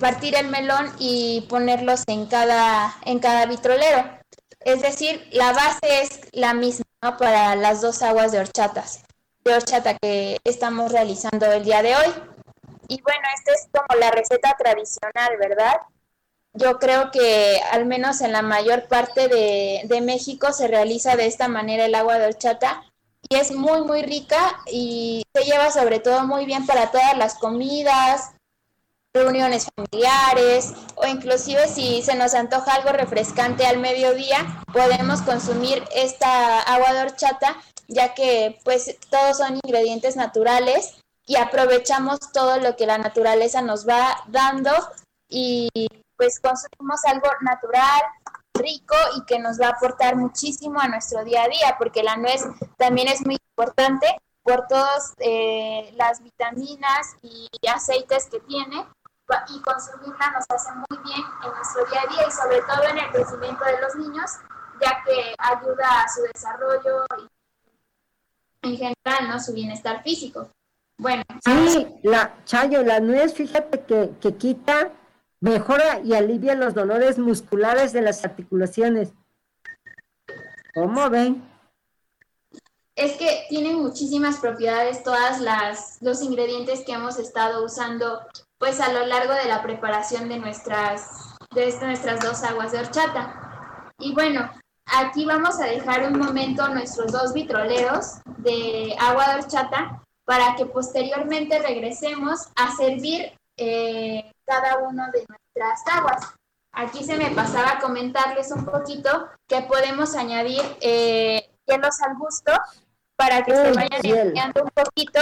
partir 0.00 0.34
el 0.34 0.48
melón 0.48 0.92
y 0.98 1.42
ponerlos 1.42 2.02
en 2.08 2.26
cada, 2.26 2.96
en 3.04 3.20
cada 3.20 3.46
vitrolero. 3.46 4.18
Es 4.60 4.82
decir, 4.82 5.28
la 5.30 5.52
base 5.52 6.02
es 6.02 6.20
la 6.32 6.54
misma 6.54 6.84
para 7.18 7.54
las 7.54 7.80
dos 7.80 8.02
aguas 8.02 8.32
de 8.32 8.40
horchatas, 8.40 9.04
de 9.44 9.54
horchata 9.54 9.96
que 9.96 10.38
estamos 10.44 10.90
realizando 10.90 11.46
el 11.52 11.64
día 11.64 11.82
de 11.82 11.94
hoy. 11.94 12.12
Y 12.88 13.00
bueno, 13.02 13.20
esta 13.36 13.52
es 13.52 13.68
como 13.72 14.00
la 14.00 14.10
receta 14.10 14.56
tradicional, 14.58 15.36
¿verdad? 15.38 15.76
Yo 16.52 16.78
creo 16.78 17.10
que 17.12 17.60
al 17.70 17.86
menos 17.86 18.20
en 18.22 18.32
la 18.32 18.42
mayor 18.42 18.88
parte 18.88 19.28
de, 19.28 19.82
de 19.84 20.00
México 20.00 20.52
se 20.52 20.66
realiza 20.66 21.14
de 21.14 21.26
esta 21.26 21.46
manera 21.46 21.84
el 21.84 21.94
agua 21.94 22.18
de 22.18 22.26
horchata 22.26 22.82
y 23.30 23.36
es 23.36 23.52
muy 23.52 23.82
muy 23.82 24.02
rica 24.02 24.60
y 24.66 25.22
se 25.32 25.44
lleva 25.44 25.70
sobre 25.70 26.00
todo 26.00 26.26
muy 26.26 26.46
bien 26.46 26.66
para 26.66 26.90
todas 26.90 27.16
las 27.16 27.36
comidas, 27.36 28.32
reuniones 29.14 29.68
familiares 29.74 30.74
o 30.96 31.06
inclusive 31.06 31.68
si 31.68 32.02
se 32.02 32.16
nos 32.16 32.34
antoja 32.34 32.74
algo 32.74 32.90
refrescante 32.90 33.66
al 33.66 33.78
mediodía, 33.78 34.62
podemos 34.72 35.22
consumir 35.22 35.84
esta 35.94 36.60
agua 36.60 36.92
de 36.92 37.02
horchata 37.02 37.56
ya 37.86 38.14
que 38.14 38.58
pues 38.64 38.96
todos 39.10 39.38
son 39.38 39.60
ingredientes 39.64 40.16
naturales 40.16 40.96
y 41.26 41.36
aprovechamos 41.36 42.18
todo 42.32 42.58
lo 42.58 42.76
que 42.76 42.86
la 42.86 42.98
naturaleza 42.98 43.62
nos 43.62 43.88
va 43.88 44.24
dando 44.28 44.72
y 45.28 45.68
pues 46.16 46.40
consumimos 46.40 47.00
algo 47.04 47.28
natural, 47.40 48.02
rico 48.60 48.94
y 49.16 49.24
que 49.24 49.38
nos 49.38 49.60
va 49.60 49.66
a 49.66 49.70
aportar 49.70 50.16
muchísimo 50.16 50.80
a 50.80 50.88
nuestro 50.88 51.24
día 51.24 51.44
a 51.44 51.48
día, 51.48 51.76
porque 51.78 52.02
la 52.02 52.16
nuez 52.16 52.44
también 52.76 53.08
es 53.08 53.24
muy 53.24 53.36
importante 53.56 54.06
por 54.42 54.66
todas 54.68 55.14
eh, 55.18 55.92
las 55.96 56.22
vitaminas 56.22 57.16
y 57.22 57.48
aceites 57.68 58.28
que 58.30 58.40
tiene 58.40 58.86
y 59.48 59.60
consumirla 59.60 60.30
nos 60.32 60.44
hace 60.48 60.70
muy 60.72 61.04
bien 61.04 61.22
en 61.44 61.54
nuestro 61.54 61.84
día 61.86 62.02
a 62.02 62.12
día 62.12 62.26
y 62.26 62.32
sobre 62.32 62.60
todo 62.62 62.82
en 62.90 62.98
el 62.98 63.10
crecimiento 63.10 63.64
de 63.64 63.80
los 63.80 63.94
niños, 63.96 64.30
ya 64.80 65.02
que 65.04 65.34
ayuda 65.38 66.02
a 66.02 66.08
su 66.08 66.22
desarrollo 66.22 67.04
y 68.62 68.68
en 68.68 68.76
general, 68.76 69.28
¿no? 69.28 69.40
Su 69.40 69.52
bienestar 69.52 70.02
físico. 70.02 70.50
Bueno. 70.98 71.22
Sí, 71.44 71.86
la, 72.02 72.44
Chayo, 72.44 72.82
la 72.82 73.00
nuez, 73.00 73.34
fíjate 73.34 73.84
que, 73.84 74.12
que 74.20 74.36
quita, 74.36 74.90
mejora 75.40 76.00
y 76.04 76.14
alivia 76.14 76.54
los 76.54 76.74
dolores 76.74 77.18
musculares 77.18 77.92
de 77.92 78.02
las 78.02 78.24
articulaciones. 78.24 79.12
¿Cómo 80.74 81.08
ven? 81.10 81.42
Es 82.94 83.16
que 83.16 83.46
tienen 83.48 83.80
muchísimas 83.80 84.38
propiedades 84.38 85.02
todas 85.02 85.40
las 85.40 85.98
los 86.02 86.22
ingredientes 86.22 86.84
que 86.84 86.92
hemos 86.92 87.18
estado 87.18 87.64
usando 87.64 88.20
pues 88.58 88.78
a 88.80 88.92
lo 88.92 89.06
largo 89.06 89.32
de 89.32 89.46
la 89.46 89.62
preparación 89.62 90.28
de 90.28 90.38
nuestras 90.38 91.08
de 91.54 91.74
nuestras 91.80 92.20
dos 92.20 92.44
aguas 92.44 92.72
de 92.72 92.78
horchata. 92.78 93.92
Y 93.98 94.12
bueno, 94.12 94.50
aquí 94.84 95.24
vamos 95.24 95.58
a 95.60 95.64
dejar 95.64 96.12
un 96.12 96.18
momento 96.18 96.68
nuestros 96.68 97.10
dos 97.10 97.32
vitroleros 97.32 98.20
de 98.38 98.94
agua 98.98 99.30
de 99.30 99.40
horchata 99.40 100.02
para 100.24 100.54
que 100.54 100.66
posteriormente 100.66 101.58
regresemos 101.58 102.48
a 102.54 102.70
servir 102.76 103.32
eh, 103.56 104.30
cada 104.50 104.78
uno 104.78 105.04
de 105.12 105.24
nuestras 105.28 105.82
aguas. 105.86 106.34
Aquí 106.72 107.04
se 107.04 107.16
me 107.16 107.30
pasaba 107.30 107.72
a 107.72 107.78
comentarles 107.78 108.50
un 108.50 108.64
poquito 108.64 109.28
que 109.46 109.62
podemos 109.62 110.16
añadir 110.16 110.62
eh, 110.80 111.50
hielos 111.66 112.00
al 112.02 112.16
gusto 112.16 112.52
para 113.16 113.44
que 113.44 113.54
se 113.54 113.72
vayan 113.72 114.04
enfriando 114.04 114.64
un 114.64 114.70
poquito 114.70 115.20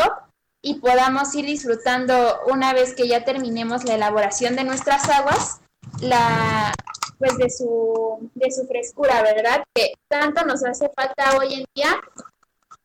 y 0.62 0.74
podamos 0.74 1.34
ir 1.34 1.44
disfrutando 1.44 2.40
una 2.46 2.72
vez 2.72 2.94
que 2.94 3.06
ya 3.06 3.24
terminemos 3.24 3.84
la 3.84 3.94
elaboración 3.94 4.56
de 4.56 4.64
nuestras 4.64 5.08
aguas, 5.08 5.60
la 6.00 6.72
pues 7.18 7.36
de 7.36 7.50
su 7.50 8.30
de 8.34 8.50
su 8.50 8.66
frescura, 8.66 9.22
¿verdad? 9.22 9.64
Que 9.74 9.94
tanto 10.08 10.44
nos 10.44 10.64
hace 10.64 10.90
falta 10.94 11.36
hoy 11.36 11.54
en 11.54 11.64
día 11.74 12.00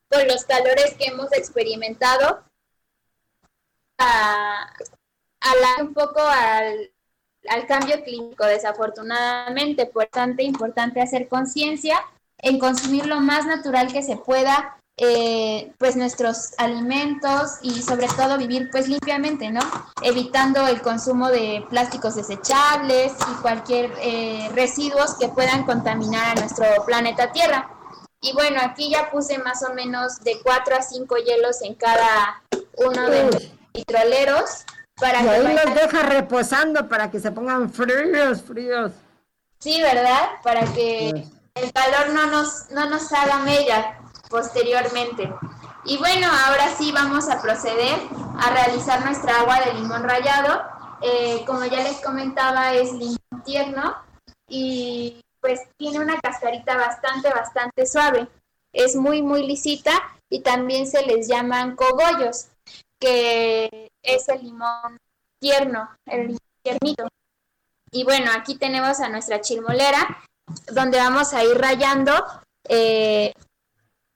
con 0.10 0.28
los 0.28 0.46
calores 0.46 0.96
que 0.98 1.06
hemos 1.06 1.32
experimentado 1.34 2.44
a, 3.98 4.68
a 5.44 5.82
un 5.82 5.94
poco 5.94 6.22
al, 6.22 6.92
al 7.50 7.68
cambio 7.68 8.04
clínico, 8.04 8.46
desafortunadamente, 8.46 9.86
por 9.86 10.06
tanto 10.08 10.42
importante 10.42 11.02
hacer 11.02 11.28
conciencia 11.28 12.00
en 12.38 12.60
consumir 12.60 13.06
lo 13.06 13.20
más 13.20 13.46
natural 13.46 13.92
que 13.92 14.04
se 14.04 14.18
pueda, 14.18 14.78
eh, 14.98 15.74
pues 15.80 15.96
nuestros 15.96 16.52
alimentos 16.58 17.58
y 17.64 17.82
sobre 17.82 18.08
todo 18.08 18.38
vivir 18.38 18.70
pues 18.72 18.88
limpiamente, 18.88 19.50
¿no? 19.50 19.62
Evitando 20.04 20.68
el 20.68 20.82
consumo 20.82 21.30
de 21.30 21.66
plásticos 21.70 22.16
desechables 22.16 23.14
y 23.14 23.42
cualquier 23.42 23.92
eh, 24.02 24.50
residuos 24.54 25.16
que 25.18 25.30
puedan 25.30 25.66
contaminar 25.66 26.38
a 26.38 26.40
nuestro 26.40 26.66
planeta 26.86 27.32
Tierra. 27.32 27.70
Y 28.22 28.34
bueno, 28.34 28.60
aquí 28.62 28.92
ya 28.92 29.10
puse 29.10 29.38
más 29.40 29.64
o 29.64 29.74
menos 29.74 30.20
de 30.20 30.40
4 30.44 30.76
a 30.76 30.82
5 30.82 31.16
hielos 31.26 31.62
en 31.64 31.76
cada 31.76 32.44
uno 32.78 33.10
de 33.10 33.26
los 33.26 33.52
vitroleros 33.74 34.66
para 34.96 35.22
y 35.22 35.28
ahí 35.28 35.56
los 35.56 35.76
deja 35.76 36.04
reposando 36.04 36.88
para 36.88 37.10
que 37.10 37.20
se 37.20 37.32
pongan 37.32 37.72
fríos, 37.72 38.42
fríos. 38.42 38.92
Sí, 39.60 39.82
¿verdad? 39.82 40.30
Para 40.44 40.66
que 40.74 41.10
el 41.56 41.74
calor 41.74 42.10
no 42.14 42.28
nos, 42.28 42.70
no 42.72 42.90
nos 42.90 43.12
haga 43.14 43.40
mella 43.40 44.00
posteriormente. 44.30 45.34
Y 45.86 45.98
bueno, 45.98 46.28
ahora 46.48 46.70
sí 46.78 46.92
vamos 46.92 47.30
a 47.30 47.42
proceder 47.42 48.00
a 48.40 48.52
realizar 48.52 49.04
nuestra 49.06 49.40
agua 49.42 49.60
de 49.62 49.74
limón 49.74 50.04
rallado. 50.04 50.64
Eh, 51.02 51.44
como 51.46 51.66
ya 51.66 51.84
les 51.84 51.98
comentaba, 51.98 52.74
es 52.74 52.94
limón 52.94 53.44
tierno 53.44 53.96
y 54.48 55.24
pues 55.42 55.60
tiene 55.78 56.00
una 56.00 56.20
cascarita 56.22 56.78
bastante, 56.78 57.30
bastante 57.30 57.86
suave. 57.86 58.28
Es 58.72 58.96
muy, 58.96 59.22
muy 59.22 59.46
lisita 59.46 59.92
y 60.30 60.42
también 60.42 60.88
se 60.88 61.06
les 61.06 61.28
llaman 61.28 61.76
cogollos, 61.76 62.48
que 63.04 63.92
es 64.02 64.30
el 64.30 64.44
limón 64.44 64.98
tierno, 65.38 65.90
el 66.06 66.38
tiernito. 66.62 67.10
Y 67.92 68.06
bueno, 68.06 68.32
aquí 68.34 68.56
tenemos 68.56 69.02
a 69.02 69.10
nuestra 69.10 69.42
chilmolera, 69.42 70.24
donde 70.72 71.00
vamos 71.00 71.34
a 71.34 71.44
ir 71.44 71.58
rayando, 71.58 72.14
eh, 72.70 73.34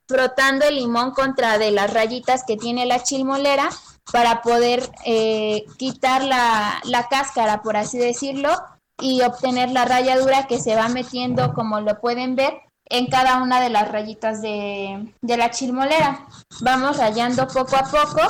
frotando 0.08 0.66
el 0.66 0.76
limón 0.76 1.12
contra 1.12 1.58
de 1.58 1.72
las 1.72 1.94
rayitas 1.94 2.46
que 2.48 2.56
tiene 2.56 2.86
la 2.86 3.04
chilmolera 3.04 3.70
para 4.10 4.42
poder 4.42 4.90
eh, 5.06 5.66
quitar 5.78 6.24
la, 6.24 6.80
la 6.86 7.10
cáscara, 7.10 7.62
por 7.62 7.76
así 7.76 7.98
decirlo, 7.98 8.56
y 9.02 9.22
obtener 9.22 9.70
la 9.72 9.84
ralladura 9.84 10.48
que 10.48 10.62
se 10.62 10.78
va 10.78 10.88
metiendo, 10.88 11.54
como 11.54 11.82
lo 11.82 12.00
pueden 12.00 12.38
ver, 12.38 12.62
en 12.90 13.08
cada 13.08 13.42
una 13.42 13.60
de 13.60 13.70
las 13.70 13.90
rayitas 13.92 14.42
de, 14.42 15.14
de, 15.22 15.38
la 15.38 15.52
chilmolera. 15.52 16.26
Vamos 16.62 16.98
rayando 16.98 17.48
poco 17.48 17.76
a 17.76 17.84
poco 17.84 18.22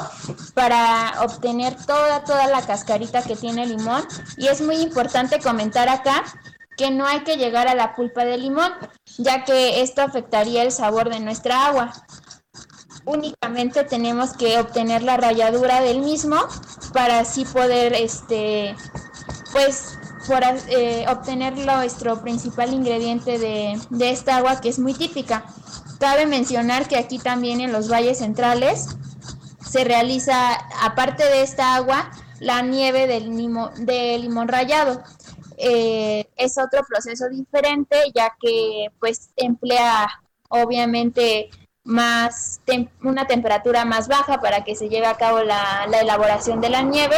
para 0.54 1.14
obtener 1.22 1.76
toda, 1.86 2.24
toda 2.24 2.48
la 2.48 2.62
cascarita 2.62 3.22
que 3.22 3.36
tiene 3.36 3.64
el 3.64 3.78
limón. 3.78 4.04
Y 4.38 4.48
es 4.48 4.62
muy 4.62 4.78
importante 4.78 5.40
comentar 5.40 5.90
acá 5.90 6.24
que 6.78 6.92
no 6.92 7.06
hay 7.06 7.22
que 7.22 7.38
llegar 7.38 7.68
a 7.68 7.76
la 7.76 7.96
pulpa 7.96 8.24
del 8.24 8.42
limón, 8.42 8.72
ya 9.18 9.44
que 9.44 9.82
esto 9.82 10.02
afectaría 10.02 10.64
el 10.64 10.72
sabor 10.72 11.10
de 11.10 11.20
nuestra 11.20 11.66
agua. 11.66 11.92
Únicamente 13.06 13.84
tenemos 13.84 14.34
que 14.34 14.60
obtener 14.60 15.02
la 15.02 15.18
ralladura 15.18 15.82
del 15.82 16.02
mismo 16.02 16.38
para 16.94 17.20
así 17.20 17.46
poder, 17.46 17.94
este, 17.94 18.76
pues, 19.52 19.97
por 20.28 20.42
eh, 20.44 21.06
obtener 21.08 21.58
nuestro 21.58 22.22
principal 22.22 22.74
ingrediente 22.74 23.40
de, 23.40 23.80
de 23.90 24.10
esta 24.12 24.38
agua 24.38 24.60
que 24.62 24.70
es 24.70 24.80
muy 24.80 24.94
típica. 24.94 25.46
Cabe 26.00 26.26
mencionar 26.26 26.88
que 26.88 26.98
aquí 26.98 27.18
también 27.18 27.62
en 27.62 27.72
los 27.72 27.90
valles 27.90 28.20
centrales 28.20 28.98
se 29.68 29.84
realiza, 29.84 30.54
aparte 30.82 31.24
de 31.24 31.42
esta 31.42 31.76
agua, 31.76 32.12
la 32.40 32.62
nieve 32.62 33.08
del, 33.08 33.30
de 33.80 34.18
limón 34.20 34.48
rallado. 34.48 35.02
Eh, 35.58 36.28
es 36.36 36.58
otro 36.58 36.84
proceso 36.88 37.28
diferente 37.30 37.98
ya 38.14 38.36
que 38.40 38.92
pues 39.00 39.32
emplea 39.36 40.08
obviamente 40.50 41.50
más 41.84 42.62
una 43.02 43.26
temperatura 43.26 43.84
más 43.84 44.08
baja 44.08 44.40
para 44.40 44.64
que 44.64 44.76
se 44.76 44.88
lleve 44.88 45.08
a 45.08 45.16
cabo 45.16 45.42
la, 45.42 45.88
la, 45.90 46.02
elaboración 46.02 46.62
de 46.62 46.70
la 46.70 46.84
nieve 46.84 47.16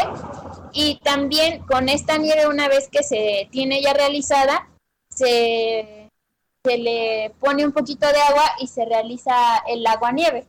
y 0.73 0.99
también 1.03 1.63
con 1.63 1.89
esta 1.89 2.17
nieve 2.17 2.47
una 2.47 2.67
vez 2.67 2.89
que 2.89 3.03
se 3.03 3.47
tiene 3.51 3.81
ya 3.81 3.93
realizada 3.93 4.67
se, 5.09 6.09
se 6.63 6.77
le 6.77 7.33
pone 7.39 7.65
un 7.65 7.71
poquito 7.71 8.07
de 8.07 8.19
agua 8.21 8.43
y 8.59 8.67
se 8.67 8.85
realiza 8.85 9.33
el 9.67 9.85
agua 9.85 10.11
nieve 10.11 10.47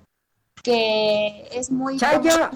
que 0.62 1.48
es 1.52 1.70
muy 1.70 1.96
Chayo, 1.96 2.50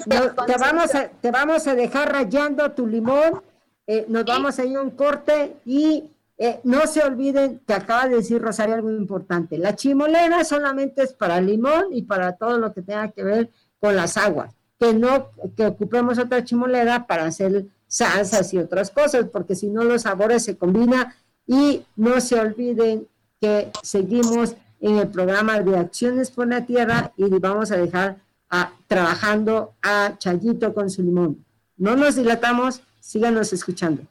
te 0.46 0.58
vamos 0.58 0.94
a, 0.94 1.08
te 1.08 1.30
vamos 1.30 1.66
a 1.66 1.74
dejar 1.74 2.12
rayando 2.12 2.70
tu 2.72 2.86
limón 2.86 3.42
eh, 3.86 4.06
nos 4.08 4.24
vamos 4.24 4.58
a 4.58 4.64
ir 4.64 4.76
a 4.76 4.82
un 4.82 4.92
corte 4.92 5.56
y 5.64 6.04
eh, 6.38 6.60
no 6.64 6.86
se 6.86 7.02
olviden 7.02 7.60
que 7.66 7.74
acaba 7.74 8.08
de 8.08 8.16
decir 8.16 8.40
Rosario 8.40 8.74
algo 8.74 8.90
importante. 8.90 9.58
La 9.58 9.76
chimolera 9.76 10.42
solamente 10.44 11.02
es 11.02 11.12
para 11.12 11.40
limón 11.40 11.86
y 11.92 12.02
para 12.02 12.36
todo 12.36 12.58
lo 12.58 12.72
que 12.72 12.82
tenga 12.82 13.10
que 13.10 13.22
ver 13.22 13.50
con 13.78 13.94
las 13.94 14.16
aguas. 14.16 14.54
Que 14.78 14.92
no, 14.92 15.30
que 15.56 15.66
ocupemos 15.66 16.18
otra 16.18 16.44
chimolera 16.44 17.06
para 17.06 17.26
hacer 17.26 17.66
salsas 17.86 18.52
y 18.52 18.58
otras 18.58 18.90
cosas, 18.90 19.26
porque 19.32 19.54
si 19.54 19.68
no 19.68 19.84
los 19.84 20.02
sabores 20.02 20.44
se 20.44 20.56
combinan 20.56 21.14
y 21.46 21.84
no 21.96 22.20
se 22.20 22.40
olviden 22.40 23.06
que 23.40 23.70
seguimos 23.82 24.56
en 24.80 24.98
el 24.98 25.08
programa 25.08 25.60
de 25.60 25.78
Acciones 25.78 26.30
por 26.30 26.48
la 26.48 26.66
Tierra 26.66 27.12
y 27.16 27.28
vamos 27.38 27.70
a 27.70 27.76
dejar 27.76 28.18
a, 28.50 28.72
trabajando 28.86 29.74
a 29.82 30.16
Chayito 30.18 30.74
con 30.74 30.90
su 30.90 31.02
limón. 31.02 31.44
No 31.76 31.96
nos 31.96 32.16
dilatamos, 32.16 32.82
síganos 33.00 33.52
escuchando. 33.52 34.02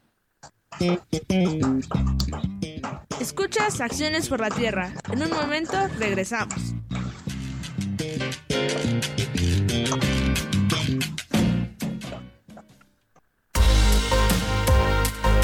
Escuchas 3.19 3.81
Acciones 3.81 4.27
por 4.27 4.39
la 4.39 4.49
Tierra. 4.49 4.93
En 5.11 5.21
un 5.21 5.29
momento 5.29 5.77
regresamos. 5.99 6.73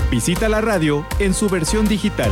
Visita 0.10 0.49
la 0.49 0.60
radio 0.60 1.05
en 1.20 1.36
su 1.36 1.47
versión 1.49 1.88
digital 1.88 2.32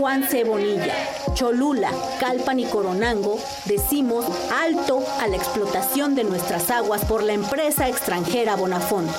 Desde 0.00 0.44
Bonilla, 0.44 0.94
Cholula, 1.34 1.90
Calpan 2.18 2.58
y 2.58 2.64
Coronango 2.64 3.38
decimos 3.66 4.24
alto 4.50 5.04
a 5.20 5.26
la 5.26 5.36
explotación 5.36 6.14
de 6.14 6.24
nuestras 6.24 6.70
aguas 6.70 7.04
por 7.04 7.22
la 7.22 7.34
empresa 7.34 7.86
extranjera 7.86 8.56
Bonafont. 8.56 9.10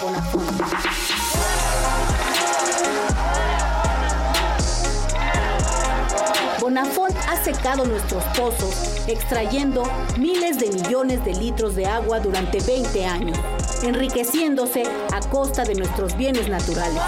Bonafont 6.59 7.15
ha 7.29 7.43
secado 7.43 7.85
nuestros 7.85 8.23
pozos, 8.35 9.07
extrayendo 9.07 9.83
miles 10.17 10.57
de 10.57 10.71
millones 10.71 11.23
de 11.23 11.35
litros 11.35 11.75
de 11.75 11.85
agua 11.85 12.19
durante 12.19 12.59
20 12.59 13.05
años, 13.05 13.37
enriqueciéndose 13.83 14.81
a 15.13 15.19
costa 15.29 15.63
de 15.63 15.75
nuestros 15.75 16.17
bienes 16.17 16.49
naturales. 16.49 17.03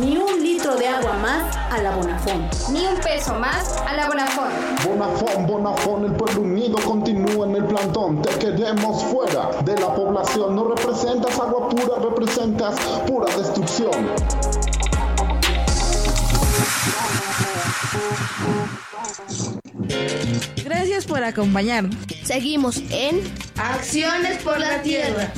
Ni 0.00 0.16
un 0.16 0.33
litro 0.64 0.78
de 0.78 0.88
agua 0.88 1.12
más 1.18 1.56
a 1.70 1.82
la 1.82 1.94
Bonafont. 1.94 2.54
Ni 2.70 2.86
un 2.86 2.96
peso 2.96 3.34
más 3.34 3.76
a 3.86 3.92
la 3.92 4.06
Bonafont. 4.06 4.50
Bonafont, 4.86 5.46
Bonafont, 5.46 6.04
el 6.06 6.12
pueblo 6.12 6.40
unido 6.40 6.76
continúa 6.76 7.46
en 7.46 7.56
el 7.56 7.64
plantón. 7.66 8.22
Te 8.22 8.30
queremos 8.38 9.04
fuera 9.04 9.50
de 9.62 9.78
la 9.78 9.94
población. 9.94 10.56
No 10.56 10.68
representas 10.74 11.38
agua 11.38 11.68
pura, 11.68 11.98
representas 12.02 12.80
pura 13.06 13.36
destrucción. 13.36 13.90
Gracias 20.64 21.04
por 21.04 21.22
acompañarnos. 21.22 21.94
Seguimos 22.24 22.78
en 22.90 23.20
Acciones 23.58 24.42
por 24.42 24.58
la 24.58 24.80
Tierra. 24.80 25.30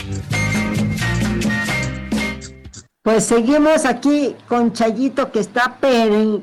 Pues 3.06 3.24
seguimos 3.24 3.84
aquí 3.84 4.34
con 4.48 4.72
Chayito 4.72 5.30
que 5.30 5.38
está 5.38 5.78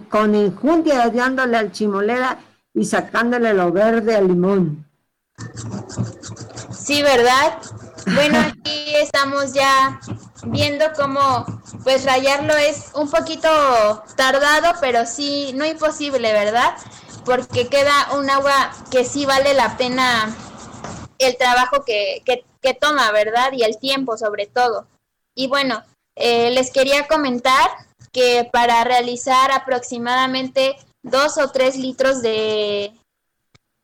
con 0.10 0.34
enjundia 0.34 1.10
dándole 1.10 1.58
al 1.58 1.74
chimolera 1.74 2.40
y 2.74 2.86
sacándole 2.86 3.54
lo 3.54 3.70
verde 3.74 4.16
al 4.16 4.30
limón. 4.30 4.90
Sí, 6.72 7.04
¿verdad? 7.04 7.58
Bueno, 8.14 8.40
aquí 8.40 8.96
estamos 8.96 9.52
ya 9.52 10.00
viendo 10.46 10.86
cómo 10.96 11.46
pues 11.84 12.06
rayarlo 12.06 12.56
es 12.56 12.92
un 12.96 13.12
poquito 13.12 13.50
tardado, 14.16 14.80
pero 14.80 15.06
sí, 15.06 15.52
no 15.56 15.66
imposible, 15.66 16.32
¿verdad? 16.32 16.76
Porque 17.26 17.68
queda 17.68 18.14
un 18.18 18.30
agua 18.30 18.72
que 18.90 19.04
sí 19.04 19.26
vale 19.26 19.54
la 19.54 19.76
pena 19.76 20.34
el 21.20 21.36
trabajo 21.36 21.84
que, 21.84 22.24
que, 22.26 22.74
toma, 22.74 23.12
¿verdad? 23.12 23.52
Y 23.52 23.64
el 23.64 23.78
tiempo 23.80 24.16
sobre 24.16 24.48
todo. 24.48 24.88
Y 25.36 25.48
bueno, 25.48 25.84
eh, 26.16 26.52
les 26.52 26.72
quería 26.72 27.08
comentar 27.08 27.70
que 28.12 28.48
para 28.52 28.84
realizar 28.84 29.52
aproximadamente 29.52 30.76
dos 31.02 31.38
o 31.38 31.50
tres 31.50 31.76
litros 31.76 32.22
de, 32.22 32.94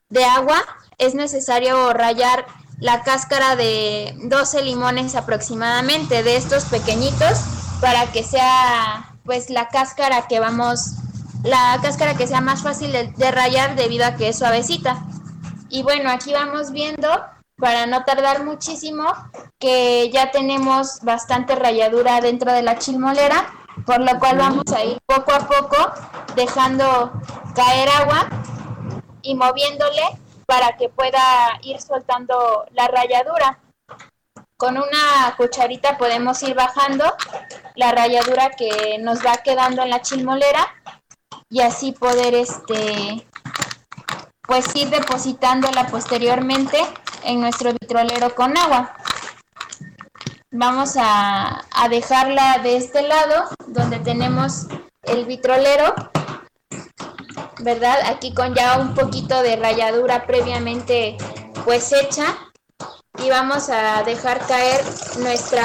de 0.09 0.25
agua 0.25 0.63
es 0.97 1.15
necesario 1.15 1.93
rayar 1.93 2.45
la 2.79 3.03
cáscara 3.03 3.55
de 3.55 4.13
12 4.23 4.61
limones 4.63 5.15
aproximadamente, 5.15 6.23
de 6.23 6.37
estos 6.37 6.65
pequeñitos, 6.65 7.39
para 7.81 8.11
que 8.11 8.23
sea 8.23 9.13
pues 9.25 9.49
la 9.49 9.67
cáscara 9.67 10.27
que 10.27 10.39
vamos, 10.39 10.93
la 11.43 11.77
cáscara 11.81 12.15
que 12.15 12.27
sea 12.27 12.41
más 12.41 12.61
fácil 12.63 12.91
de, 12.91 13.11
de 13.17 13.31
rayar 13.31 13.75
debido 13.75 14.05
a 14.05 14.15
que 14.15 14.29
es 14.29 14.37
suavecita. 14.37 15.05
Y 15.69 15.83
bueno, 15.83 16.09
aquí 16.09 16.33
vamos 16.33 16.71
viendo, 16.71 17.09
para 17.59 17.85
no 17.85 18.03
tardar 18.05 18.43
muchísimo, 18.43 19.05
que 19.59 20.09
ya 20.11 20.31
tenemos 20.31 21.01
bastante 21.01 21.55
ralladura 21.55 22.21
dentro 22.21 22.51
de 22.51 22.63
la 22.63 22.77
chilmolera, 22.77 23.53
por 23.85 23.99
lo 23.99 24.17
cual 24.19 24.37
vamos 24.37 24.63
a 24.75 24.83
ir 24.83 24.97
poco 25.05 25.31
a 25.33 25.39
poco 25.39 25.77
dejando 26.35 27.11
caer 27.55 27.89
agua 27.89 28.27
y 29.21 29.35
moviéndole 29.35 30.03
para 30.45 30.77
que 30.77 30.89
pueda 30.89 31.59
ir 31.61 31.79
soltando 31.81 32.65
la 32.71 32.87
ralladura. 32.87 33.59
Con 34.57 34.77
una 34.77 35.35
cucharita 35.37 35.97
podemos 35.97 36.41
ir 36.43 36.55
bajando 36.55 37.05
la 37.75 37.91
ralladura 37.91 38.49
que 38.51 38.97
nos 38.99 39.19
va 39.25 39.37
quedando 39.37 39.83
en 39.83 39.89
la 39.89 40.01
chilmolera 40.01 40.67
y 41.49 41.61
así 41.61 41.91
poder 41.91 42.35
este 42.35 43.27
pues 44.49 44.75
ir 44.75 44.89
depositándola 44.89 45.87
posteriormente 45.87 46.77
en 47.23 47.39
nuestro 47.39 47.71
vitrolero 47.71 48.35
con 48.35 48.57
agua. 48.57 48.93
Vamos 50.51 50.97
a, 50.97 51.63
a 51.71 51.87
dejarla 51.87 52.57
de 52.57 52.75
este 52.75 53.03
lado 53.03 53.47
donde 53.67 53.99
tenemos 53.99 54.65
el 55.03 55.23
vitrolero 55.25 55.95
¿verdad? 57.59 57.99
Aquí 58.05 58.33
con 58.33 58.55
ya 58.55 58.79
un 58.79 58.95
poquito 58.95 59.41
de 59.43 59.55
ralladura 59.55 60.25
previamente 60.25 61.17
pues 61.65 61.91
hecha 61.93 62.37
y 63.23 63.29
vamos 63.29 63.69
a 63.69 64.03
dejar 64.03 64.45
caer 64.47 64.83
nuestra 65.19 65.63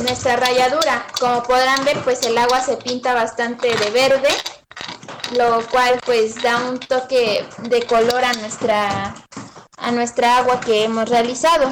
nuestra 0.00 0.36
ralladura. 0.36 1.06
Como 1.18 1.42
podrán 1.42 1.84
ver, 1.84 2.02
pues 2.02 2.22
el 2.22 2.38
agua 2.38 2.60
se 2.60 2.76
pinta 2.78 3.12
bastante 3.14 3.68
de 3.76 3.90
verde, 3.90 4.30
lo 5.36 5.66
cual 5.68 6.00
pues 6.04 6.40
da 6.42 6.68
un 6.68 6.78
toque 6.78 7.46
de 7.58 7.82
color 7.86 8.24
a 8.24 8.32
nuestra 8.34 9.14
a 9.76 9.90
nuestra 9.92 10.38
agua 10.38 10.60
que 10.60 10.84
hemos 10.84 11.08
realizado. 11.08 11.70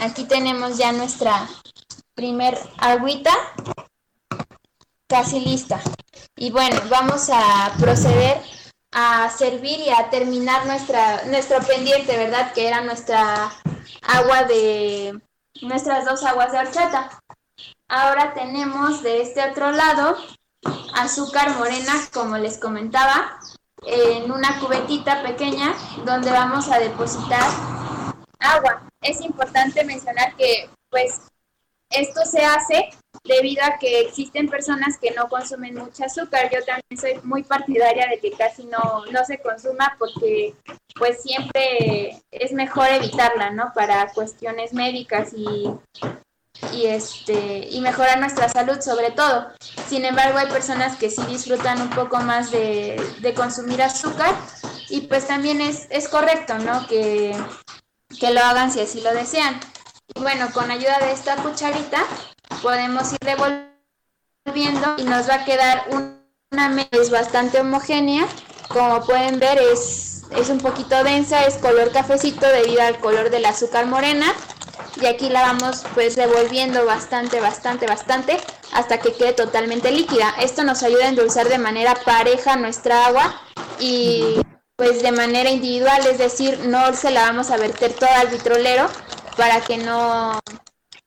Aquí 0.00 0.24
tenemos 0.24 0.78
ya 0.78 0.92
nuestra 0.92 1.48
primer 2.14 2.58
agüita 2.78 3.32
casi 5.08 5.40
lista. 5.40 5.80
Y 6.36 6.50
bueno, 6.50 6.80
vamos 6.88 7.28
a 7.30 7.72
proceder 7.78 8.40
a 8.92 9.30
servir 9.30 9.80
y 9.80 9.90
a 9.90 10.10
terminar 10.10 10.66
nuestra, 10.66 11.24
nuestro 11.24 11.60
pendiente, 11.60 12.16
¿verdad? 12.16 12.52
Que 12.52 12.68
era 12.68 12.80
nuestra 12.82 13.52
agua 14.02 14.44
de, 14.44 15.18
nuestras 15.60 16.04
dos 16.04 16.22
aguas 16.24 16.52
de 16.52 16.58
horchata. 16.58 17.10
Ahora 17.88 18.34
tenemos 18.34 19.02
de 19.02 19.22
este 19.22 19.42
otro 19.50 19.72
lado 19.72 20.16
azúcar 20.94 21.56
morena, 21.56 21.92
como 22.12 22.38
les 22.38 22.58
comentaba, 22.58 23.38
en 23.84 24.30
una 24.30 24.60
cubetita 24.60 25.22
pequeña 25.22 25.74
donde 26.04 26.30
vamos 26.30 26.68
a 26.70 26.78
depositar 26.78 27.42
agua. 28.38 28.88
Es 29.00 29.20
importante 29.20 29.84
mencionar 29.84 30.36
que 30.36 30.70
pues 30.90 31.22
esto 31.90 32.24
se 32.24 32.44
hace 32.44 32.90
debido 33.24 33.62
a 33.64 33.78
que 33.78 34.00
existen 34.00 34.48
personas 34.48 34.98
que 34.98 35.10
no 35.10 35.28
consumen 35.28 35.74
mucho 35.74 36.04
azúcar. 36.04 36.50
Yo 36.52 36.64
también 36.64 36.98
soy 36.98 37.20
muy 37.24 37.42
partidaria 37.42 38.06
de 38.08 38.18
que 38.18 38.32
casi 38.32 38.64
no, 38.64 39.04
no 39.10 39.24
se 39.24 39.38
consuma 39.38 39.96
porque 39.98 40.54
pues 40.96 41.22
siempre 41.22 42.20
es 42.30 42.52
mejor 42.52 42.88
evitarla, 42.88 43.50
¿no? 43.50 43.72
Para 43.74 44.12
cuestiones 44.12 44.72
médicas 44.72 45.32
y, 45.34 45.70
y, 46.72 46.86
este, 46.86 47.68
y 47.70 47.80
mejorar 47.80 48.20
nuestra 48.20 48.48
salud 48.48 48.80
sobre 48.80 49.10
todo. 49.10 49.48
Sin 49.88 50.04
embargo, 50.04 50.38
hay 50.38 50.46
personas 50.46 50.96
que 50.96 51.10
sí 51.10 51.22
disfrutan 51.28 51.80
un 51.80 51.90
poco 51.90 52.18
más 52.18 52.50
de, 52.50 53.02
de 53.20 53.34
consumir 53.34 53.82
azúcar 53.82 54.34
y 54.88 55.02
pues 55.02 55.26
también 55.26 55.60
es, 55.60 55.86
es 55.90 56.08
correcto, 56.08 56.58
¿no? 56.58 56.86
Que, 56.86 57.34
que 58.18 58.30
lo 58.30 58.40
hagan 58.40 58.70
si 58.70 58.80
así 58.80 59.00
lo 59.00 59.12
desean. 59.12 59.58
Y 60.14 60.20
bueno, 60.20 60.48
con 60.52 60.70
ayuda 60.70 60.98
de 60.98 61.12
esta 61.12 61.36
cucharita 61.36 62.04
podemos 62.60 63.12
ir 63.12 63.18
revolviendo 63.22 64.94
y 64.98 65.04
nos 65.04 65.28
va 65.28 65.36
a 65.36 65.44
quedar 65.44 65.86
una 65.90 66.68
mezcla 66.68 67.20
bastante 67.20 67.60
homogénea. 67.60 68.26
Como 68.68 69.04
pueden 69.04 69.38
ver 69.38 69.58
es, 69.58 70.24
es 70.36 70.48
un 70.50 70.58
poquito 70.58 71.02
densa, 71.04 71.44
es 71.46 71.56
color 71.56 71.90
cafecito 71.92 72.46
debido 72.46 72.82
al 72.82 72.98
color 72.98 73.30
del 73.30 73.44
azúcar 73.44 73.86
morena. 73.86 74.32
Y 75.00 75.06
aquí 75.06 75.30
la 75.30 75.42
vamos 75.42 75.84
pues 75.94 76.16
revolviendo 76.16 76.84
bastante, 76.84 77.40
bastante, 77.40 77.86
bastante 77.86 78.38
hasta 78.72 78.98
que 78.98 79.12
quede 79.12 79.32
totalmente 79.32 79.90
líquida. 79.90 80.34
Esto 80.40 80.64
nos 80.64 80.82
ayuda 80.82 81.06
a 81.06 81.08
endulzar 81.08 81.48
de 81.48 81.58
manera 81.58 81.94
pareja 82.04 82.56
nuestra 82.56 83.06
agua 83.06 83.40
y 83.78 84.36
pues 84.76 85.02
de 85.02 85.12
manera 85.12 85.50
individual, 85.50 86.06
es 86.06 86.18
decir, 86.18 86.58
no 86.66 86.92
se 86.94 87.10
la 87.10 87.22
vamos 87.22 87.50
a 87.50 87.56
verter 87.56 87.92
toda 87.92 88.20
al 88.20 88.28
vitrolero 88.28 88.88
para 89.36 89.60
que 89.60 89.78
no, 89.78 90.40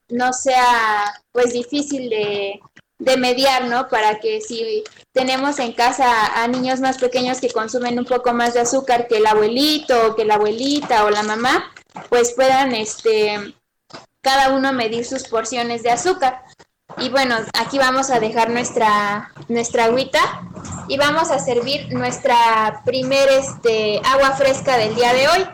no 0.08 0.32
sea 0.32 1.14
pues 1.32 1.52
difícil 1.52 2.08
de, 2.08 2.60
de 2.98 3.16
mediar, 3.16 3.66
¿no? 3.66 3.88
Para 3.88 4.18
que 4.18 4.40
si 4.40 4.84
tenemos 5.12 5.58
en 5.58 5.72
casa 5.72 6.42
a 6.42 6.48
niños 6.48 6.80
más 6.80 6.98
pequeños 6.98 7.40
que 7.40 7.50
consumen 7.50 7.98
un 7.98 8.06
poco 8.06 8.32
más 8.32 8.54
de 8.54 8.60
azúcar 8.60 9.08
que 9.08 9.18
el 9.18 9.26
abuelito 9.26 10.08
o 10.08 10.16
que 10.16 10.24
la 10.24 10.34
abuelita 10.34 11.04
o 11.04 11.10
la 11.10 11.22
mamá, 11.22 11.72
pues 12.08 12.32
puedan 12.32 12.74
este 12.74 13.54
cada 14.26 14.50
uno 14.50 14.72
medir 14.72 15.04
sus 15.04 15.22
porciones 15.28 15.84
de 15.84 15.90
azúcar. 15.90 16.42
Y 16.98 17.10
bueno, 17.10 17.36
aquí 17.56 17.78
vamos 17.78 18.10
a 18.10 18.18
dejar 18.18 18.50
nuestra 18.50 19.30
nuestra 19.46 19.84
agüita 19.84 20.18
y 20.88 20.98
vamos 20.98 21.30
a 21.30 21.38
servir 21.38 21.92
nuestra 21.92 22.82
primer 22.84 23.28
este 23.28 24.00
agua 24.04 24.32
fresca 24.32 24.78
del 24.78 24.96
día 24.96 25.12
de 25.12 25.28
hoy, 25.28 25.46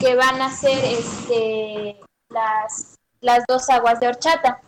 que 0.00 0.16
van 0.16 0.42
a 0.42 0.50
ser 0.50 0.78
este 0.84 2.00
las 2.28 2.96
las 3.20 3.44
dos 3.46 3.70
aguas 3.70 4.00
de 4.00 4.08
horchata. 4.08 4.60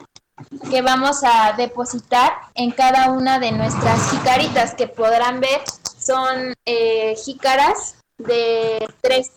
que 0.70 0.80
vamos 0.80 1.22
a 1.24 1.52
depositar 1.56 2.32
en 2.54 2.70
cada 2.70 3.10
una 3.10 3.40
de 3.40 3.50
nuestras 3.50 4.10
jicaritas 4.10 4.74
que 4.74 4.86
podrán 4.86 5.40
ver 5.40 5.60
son 5.98 6.54
eh, 6.64 7.14
jícaras 7.16 7.96
de 8.16 8.88
tres 9.02 9.32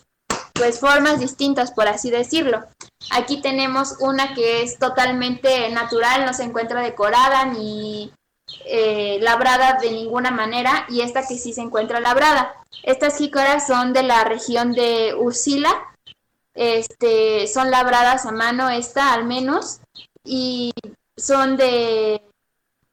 pues 0.53 0.80
formas 0.80 1.20
distintas 1.20 1.72
por 1.72 1.88
así 1.88 2.09
decirlo 2.09 2.64
aquí 3.12 3.41
tenemos 3.41 3.95
una 3.99 4.34
que 4.34 4.64
es 4.64 4.80
totalmente 4.80 5.70
natural 5.70 6.26
no 6.26 6.34
se 6.34 6.43
encuentra 6.43 6.82
decorada 6.82 7.45
ni 7.45 8.12
eh, 8.66 9.20
labrada 9.22 9.78
de 9.82 9.91
ninguna 9.91 10.32
manera 10.32 10.86
y 10.89 11.01
esta 11.01 11.26
que 11.28 11.38
sí 11.38 11.54
se 11.54 11.62
encuentra 11.62 11.99
labrada 11.99 12.56
estas 12.84 13.18
jícaras 13.18 13.68
son 13.68 13.93
de 13.93 14.04
la 14.04 14.24
región 14.24 14.74
de 14.74 15.16
Usila 15.18 15.74
este 16.54 17.47
son 17.47 17.72
labradas 17.72 18.26
a 18.26 18.32
mano 18.32 18.70
esta 18.70 19.14
al 19.14 19.26
menos 19.26 19.80
y 20.24 20.74
son 21.18 21.58
de 21.58 22.22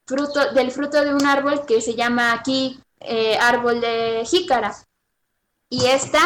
fruto, 0.06 0.52
del 0.52 0.70
fruto 0.70 1.02
de 1.02 1.14
un 1.14 1.26
árbol 1.26 1.64
que 1.66 1.80
se 1.80 1.94
llama 1.94 2.32
aquí 2.32 2.80
eh, 3.00 3.38
árbol 3.38 3.80
de 3.80 4.24
jícara. 4.26 4.76
Y 5.68 5.86
esta 5.86 6.18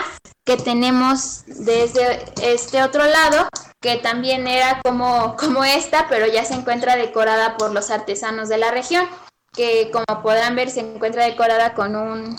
que 0.44 0.56
tenemos 0.56 1.44
desde 1.46 2.24
este 2.42 2.82
otro 2.82 3.04
lado, 3.04 3.48
que 3.84 3.98
también 3.98 4.46
era 4.46 4.80
como, 4.82 5.36
como 5.36 5.62
esta, 5.62 6.06
pero 6.08 6.26
ya 6.26 6.42
se 6.46 6.54
encuentra 6.54 6.96
decorada 6.96 7.58
por 7.58 7.74
los 7.74 7.90
artesanos 7.90 8.48
de 8.48 8.56
la 8.56 8.70
región, 8.70 9.06
que 9.52 9.90
como 9.90 10.22
podrán 10.22 10.56
ver 10.56 10.70
se 10.70 10.80
encuentra 10.80 11.26
decorada 11.26 11.74
con 11.74 11.94
un 11.94 12.34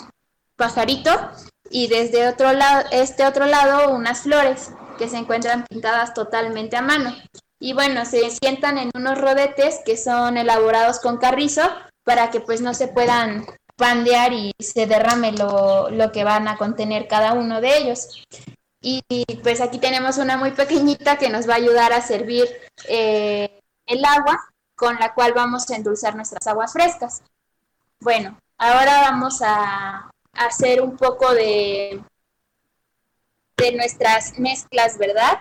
pajarito 0.56 1.12
y 1.70 1.86
desde 1.86 2.26
otro 2.26 2.52
lado, 2.52 2.88
este 2.90 3.24
otro 3.24 3.46
lado 3.46 3.90
unas 3.94 4.22
flores 4.22 4.72
que 4.98 5.08
se 5.08 5.18
encuentran 5.18 5.64
pintadas 5.68 6.14
totalmente 6.14 6.76
a 6.76 6.82
mano 6.82 7.14
y 7.60 7.74
bueno, 7.74 8.04
se 8.06 8.28
sientan 8.30 8.76
en 8.76 8.90
unos 8.96 9.16
rodetes 9.16 9.78
que 9.86 9.96
son 9.96 10.38
elaborados 10.38 10.98
con 10.98 11.16
carrizo 11.16 11.62
para 12.02 12.32
que 12.32 12.40
pues 12.40 12.60
no 12.60 12.74
se 12.74 12.88
puedan 12.88 13.46
pandear 13.76 14.32
y 14.32 14.52
se 14.58 14.86
derrame 14.86 15.30
lo, 15.30 16.10
que 16.12 16.24
van 16.24 16.48
a 16.48 16.56
contener 16.56 17.06
cada 17.06 17.34
uno 17.34 17.60
de 17.60 17.78
ellos. 17.78 18.24
Y, 18.88 19.24
pues 19.42 19.60
aquí 19.60 19.78
tenemos 19.78 20.16
una 20.16 20.36
muy 20.36 20.52
pequeñita 20.52 21.18
que 21.18 21.28
nos 21.28 21.48
va 21.48 21.54
a 21.54 21.56
ayudar 21.56 21.92
a 21.92 22.00
servir 22.00 22.46
eh, 22.88 23.60
el 23.84 24.04
agua 24.04 24.38
con 24.76 24.94
la 25.00 25.12
cual 25.12 25.32
vamos 25.32 25.68
a 25.70 25.74
endulzar 25.74 26.14
nuestras 26.14 26.46
aguas 26.46 26.72
frescas. 26.72 27.22
Bueno, 27.98 28.38
ahora 28.58 29.00
vamos 29.10 29.42
a 29.42 30.08
hacer 30.32 30.80
un 30.82 30.96
poco 30.96 31.34
de, 31.34 32.00
de 33.56 33.72
nuestras 33.72 34.38
mezclas, 34.38 34.98
¿verdad? 34.98 35.40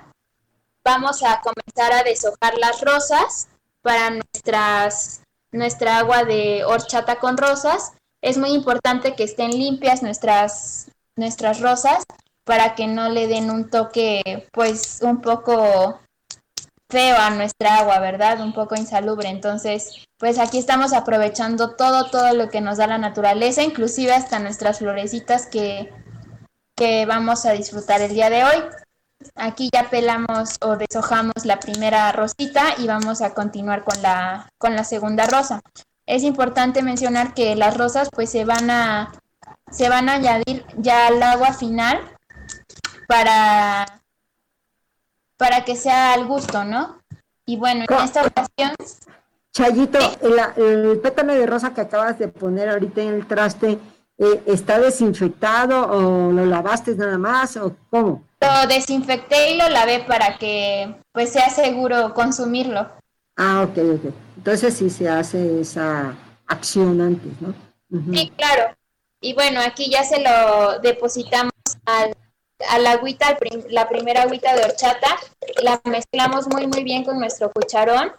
vamos 0.85 1.23
a 1.23 1.41
comenzar 1.41 1.91
a 1.91 2.03
deshojar 2.03 2.57
las 2.59 2.79
rosas 2.81 3.47
para 3.81 4.11
nuestras, 4.11 5.21
nuestra 5.51 5.97
agua 5.97 6.23
de 6.23 6.63
horchata 6.63 7.17
con 7.17 7.37
rosas. 7.37 7.93
Es 8.21 8.37
muy 8.37 8.51
importante 8.51 9.15
que 9.15 9.23
estén 9.23 9.51
limpias 9.51 10.03
nuestras, 10.03 10.91
nuestras 11.15 11.59
rosas 11.59 12.03
para 12.45 12.75
que 12.75 12.87
no 12.87 13.09
le 13.09 13.27
den 13.27 13.51
un 13.51 13.69
toque 13.69 14.47
pues 14.53 14.99
un 15.01 15.19
poco 15.21 15.99
feo 16.89 17.17
a 17.17 17.31
nuestra 17.31 17.79
agua, 17.79 17.99
¿verdad? 17.99 18.39
Un 18.39 18.53
poco 18.53 18.75
insalubre. 18.75 19.27
Entonces, 19.27 20.05
pues 20.17 20.39
aquí 20.39 20.59
estamos 20.59 20.93
aprovechando 20.93 21.75
todo, 21.75 22.09
todo 22.09 22.33
lo 22.33 22.49
que 22.49 22.61
nos 22.61 22.77
da 22.77 22.87
la 22.87 22.97
naturaleza, 22.97 23.63
inclusive 23.63 24.13
hasta 24.13 24.39
nuestras 24.39 24.79
florecitas 24.79 25.47
que, 25.47 25.91
que 26.75 27.05
vamos 27.05 27.45
a 27.45 27.51
disfrutar 27.51 28.01
el 28.01 28.13
día 28.13 28.29
de 28.29 28.43
hoy. 28.43 28.63
Aquí 29.33 29.69
ya 29.73 29.89
pelamos 29.89 30.57
o 30.61 30.75
deshojamos 30.75 31.45
la 31.45 31.59
primera 31.59 32.11
rosita 32.11 32.75
y 32.77 32.85
vamos 32.85 33.21
a 33.21 33.33
continuar 33.33 33.83
con 33.83 34.01
la, 34.03 34.49
con 34.59 34.75
la 34.75 34.83
segunda 34.83 35.25
rosa. 35.25 35.61
Es 36.05 36.21
importante 36.21 36.83
mencionar 36.83 37.33
que 37.33 37.55
las 37.55 37.75
rosas 37.75 38.09
pues 38.13 38.29
se 38.29 38.45
van 38.45 38.69
a, 38.69 39.11
se 39.71 39.89
van 39.89 40.09
a 40.09 40.13
añadir 40.13 40.63
ya 40.77 41.07
al 41.07 41.23
agua 41.23 41.53
final 41.53 42.14
para, 43.07 44.01
para 45.37 45.63
que 45.65 45.75
sea 45.75 46.13
al 46.13 46.25
gusto, 46.25 46.63
¿no? 46.63 47.01
Y 47.45 47.57
bueno, 47.57 47.85
en 47.87 48.03
esta 48.03 48.25
ocasión... 48.25 48.71
Chayito, 49.53 49.99
el, 50.57 50.99
pétalo 50.99 51.33
de 51.33 51.45
rosa 51.45 51.73
que 51.73 51.81
acabas 51.81 52.19
de 52.19 52.27
poner 52.27 52.69
ahorita 52.69 53.01
en 53.01 53.13
el 53.13 53.27
traste, 53.27 53.79
eh, 54.17 54.43
¿está 54.47 54.79
desinfectado 54.79 55.87
o 55.87 56.31
lo 56.31 56.45
lavaste 56.45 56.95
nada 56.95 57.17
más 57.17 57.55
o 57.55 57.75
cómo? 57.89 58.23
Lo 58.41 58.67
desinfecté 58.67 59.51
y 59.51 59.57
lo 59.57 59.69
lavé 59.69 60.03
para 60.05 60.37
que 60.37 60.93
pues 61.13 61.31
sea 61.31 61.49
seguro 61.49 62.13
consumirlo. 62.13 62.89
Ah, 63.37 63.63
ok, 63.63 63.77
ok. 63.77 64.13
Entonces 64.37 64.73
sí 64.73 64.89
se 64.89 65.07
hace 65.07 65.61
esa 65.61 66.15
acción 66.47 66.99
antes, 66.99 67.31
¿no? 67.39 67.53
Sí, 68.13 68.31
claro. 68.35 68.75
Y 69.21 69.33
bueno, 69.33 69.61
aquí 69.61 69.89
ya 69.89 70.03
se 70.03 70.21
lo 70.21 70.79
depositamos 70.79 71.53
al, 71.85 72.15
a 72.69 72.79
la 72.79 72.91
agüita, 72.91 73.37
la 73.69 73.87
primera 73.87 74.23
agüita 74.23 74.55
de 74.55 74.63
horchata, 74.63 75.17
la 75.61 75.81
mezclamos 75.85 76.47
muy 76.47 76.67
muy 76.67 76.83
bien 76.83 77.03
con 77.03 77.19
nuestro 77.19 77.51
cucharón 77.51 78.11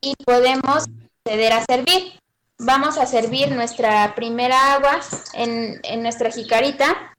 y 0.00 0.14
podemos 0.24 0.84
proceder 1.22 1.52
a 1.52 1.64
servir. 1.64 2.18
Vamos 2.58 2.98
a 2.98 3.06
servir 3.06 3.50
nuestra 3.50 4.14
primera 4.14 4.74
agua 4.74 5.00
en, 5.32 5.80
en 5.82 6.02
nuestra 6.02 6.30
jicarita 6.30 7.14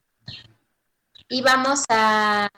y 1.28 1.42
vamos 1.42 1.84
a, 1.88 2.48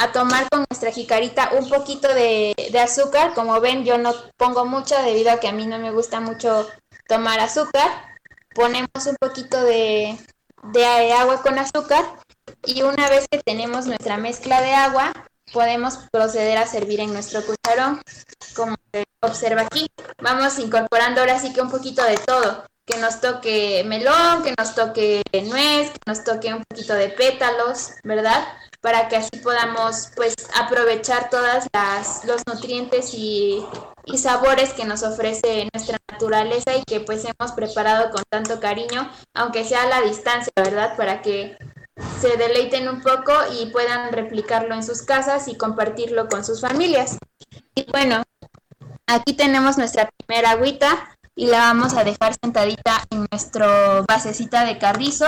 a 0.00 0.12
tomar 0.12 0.48
con 0.48 0.64
nuestra 0.70 0.90
jicarita 0.90 1.50
un 1.52 1.68
poquito 1.68 2.08
de, 2.14 2.54
azúcar. 2.82 3.34
Como 3.34 3.60
ven, 3.60 3.84
yo 3.84 3.98
no 3.98 4.14
pongo 4.38 4.64
mucho 4.64 5.00
debido 5.02 5.30
a 5.30 5.38
que 5.40 5.48
a 5.48 5.52
mí 5.52 5.66
no 5.66 5.78
me 5.78 5.90
gusta 5.90 6.20
mucho 6.20 6.66
tomar 7.06 7.38
azúcar. 7.38 7.90
Ponemos 8.54 9.06
un 9.06 9.16
poquito 9.20 9.62
de, 9.62 10.18
de 10.62 11.12
agua 11.12 11.42
con 11.42 11.58
azúcar 11.58 12.04
y 12.64 12.82
una 12.82 13.08
vez 13.08 13.26
que 13.30 13.38
tenemos 13.38 13.86
nuestra 13.86 14.16
mezcla 14.16 14.60
de 14.60 14.72
agua, 14.72 15.12
podemos 15.52 15.98
proceder 16.12 16.58
a 16.58 16.66
servir 16.66 17.00
en 17.00 17.12
nuestro 17.12 17.42
cucharón. 17.44 18.02
Como 18.54 18.76
observa 19.22 19.62
aquí, 19.62 19.86
vamos 20.22 20.58
incorporando 20.58 21.20
ahora 21.20 21.38
sí 21.38 21.52
que 21.52 21.62
un 21.62 21.70
poquito 21.70 22.02
de 22.04 22.16
todo 22.18 22.64
que 22.90 22.98
nos 22.98 23.20
toque 23.20 23.84
melón, 23.86 24.42
que 24.42 24.54
nos 24.58 24.74
toque 24.74 25.22
nuez, 25.44 25.90
que 25.90 25.98
nos 26.06 26.24
toque 26.24 26.52
un 26.52 26.64
poquito 26.64 26.94
de 26.94 27.10
pétalos, 27.10 27.92
¿verdad? 28.02 28.48
Para 28.80 29.08
que 29.08 29.16
así 29.16 29.30
podamos 29.42 30.08
pues 30.16 30.34
aprovechar 30.60 31.30
todas 31.30 31.68
las 31.72 32.24
los 32.24 32.42
nutrientes 32.46 33.14
y, 33.14 33.64
y 34.12 34.18
sabores 34.18 34.72
que 34.72 34.84
nos 34.84 35.02
ofrece 35.02 35.68
nuestra 35.72 35.98
naturaleza 36.10 36.76
y 36.76 36.82
que 36.84 37.00
pues 37.00 37.24
hemos 37.24 37.52
preparado 37.52 38.10
con 38.10 38.22
tanto 38.28 38.60
cariño, 38.60 39.10
aunque 39.34 39.64
sea 39.64 39.82
a 39.82 39.86
la 39.86 40.00
distancia, 40.02 40.52
¿verdad? 40.56 40.96
Para 40.96 41.22
que 41.22 41.56
se 42.20 42.36
deleiten 42.36 42.88
un 42.88 43.02
poco 43.02 43.32
y 43.60 43.66
puedan 43.66 44.12
replicarlo 44.12 44.74
en 44.74 44.82
sus 44.82 45.02
casas 45.02 45.48
y 45.48 45.56
compartirlo 45.56 46.28
con 46.28 46.44
sus 46.44 46.60
familias. 46.60 47.18
Y 47.74 47.86
bueno, 47.90 48.22
aquí 49.06 49.34
tenemos 49.34 49.78
nuestra 49.78 50.10
primera 50.26 50.52
agüita 50.52 51.16
y 51.34 51.46
la 51.46 51.58
vamos 51.58 51.94
a 51.94 52.04
dejar 52.04 52.34
sentadita 52.42 53.02
en 53.10 53.26
nuestro 53.30 54.04
basecita 54.06 54.64
de 54.64 54.78
carrizo 54.78 55.26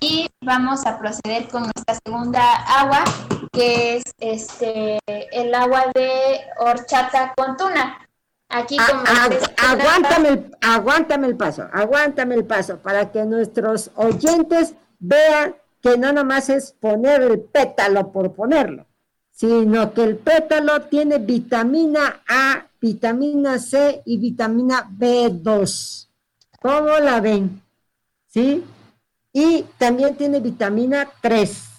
y 0.00 0.28
vamos 0.42 0.86
a 0.86 0.98
proceder 0.98 1.48
con 1.48 1.62
nuestra 1.62 1.98
segunda 2.04 2.54
agua 2.80 3.04
que 3.52 3.96
es 3.96 4.02
este 4.18 4.98
el 5.06 5.54
agua 5.54 5.86
de 5.94 6.40
horchata 6.58 7.34
con 7.36 7.56
tuna. 7.56 8.08
Aquí 8.48 8.76
ah, 8.78 8.86
como 8.88 9.02
ah, 9.06 9.70
aguántame, 9.70 10.28
el, 10.28 10.56
aguántame 10.60 11.26
el 11.28 11.36
paso, 11.36 11.68
aguántame 11.72 12.34
el 12.34 12.44
paso 12.44 12.78
para 12.78 13.10
que 13.10 13.24
nuestros 13.24 13.90
oyentes 13.94 14.74
vean 14.98 15.54
que 15.80 15.96
no 15.96 16.12
nomás 16.12 16.48
es 16.48 16.72
poner 16.72 17.22
el 17.22 17.40
pétalo 17.40 18.12
por 18.12 18.34
ponerlo, 18.34 18.86
sino 19.30 19.92
que 19.94 20.04
el 20.04 20.16
pétalo 20.16 20.82
tiene 20.82 21.18
vitamina 21.18 22.22
A 22.28 22.66
vitamina 22.82 23.58
C 23.58 24.02
y 24.04 24.18
vitamina 24.18 24.90
B2. 24.90 26.08
¿Cómo 26.60 26.98
la 26.98 27.20
ven? 27.20 27.62
¿Sí? 28.26 28.64
Y 29.32 29.64
también 29.78 30.16
tiene 30.16 30.40
vitamina 30.40 31.08
3, 31.22 31.71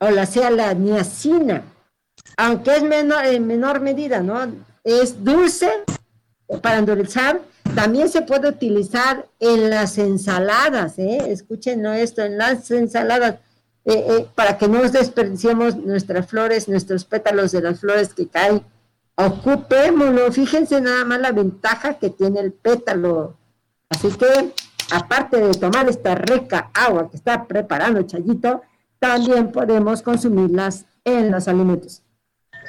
o 0.00 0.10
la 0.10 0.26
sea 0.26 0.50
la 0.50 0.74
niacina, 0.74 1.62
aunque 2.36 2.76
es 2.76 2.82
menor, 2.82 3.24
en 3.26 3.46
menor 3.46 3.80
medida, 3.80 4.20
¿no? 4.20 4.40
Es 4.82 5.22
dulce 5.22 5.70
para 6.62 6.78
endulzar. 6.78 7.40
También 7.74 8.08
se 8.08 8.22
puede 8.22 8.48
utilizar 8.48 9.28
en 9.38 9.70
las 9.70 9.98
ensaladas, 9.98 10.98
¿eh? 10.98 11.18
Escuchen 11.28 11.86
esto, 11.86 12.22
en 12.22 12.38
las 12.38 12.70
ensaladas, 12.70 13.36
eh, 13.84 14.04
eh, 14.08 14.26
para 14.34 14.58
que 14.58 14.66
no 14.66 14.82
desperdiciemos 14.82 15.76
nuestras 15.76 16.26
flores, 16.26 16.68
nuestros 16.68 17.04
pétalos 17.04 17.52
de 17.52 17.60
las 17.60 17.80
flores 17.80 18.12
que 18.14 18.26
caen 18.26 18.64
ocupémonos, 19.14 20.34
fíjense 20.34 20.80
nada 20.80 21.04
más 21.04 21.20
la 21.20 21.32
ventaja 21.32 21.94
que 21.94 22.10
tiene 22.10 22.40
el 22.40 22.52
pétalo. 22.52 23.36
Así 23.90 24.08
que, 24.12 24.54
aparte 24.92 25.36
de 25.36 25.54
tomar 25.54 25.88
esta 25.88 26.14
rica 26.14 26.70
agua 26.72 27.10
que 27.10 27.16
está 27.16 27.46
preparando 27.46 28.02
Chayito, 28.02 28.62
también 29.00 29.50
podemos 29.50 30.02
consumirlas 30.02 30.84
en 31.04 31.32
los 31.32 31.48
alimentos. 31.48 32.02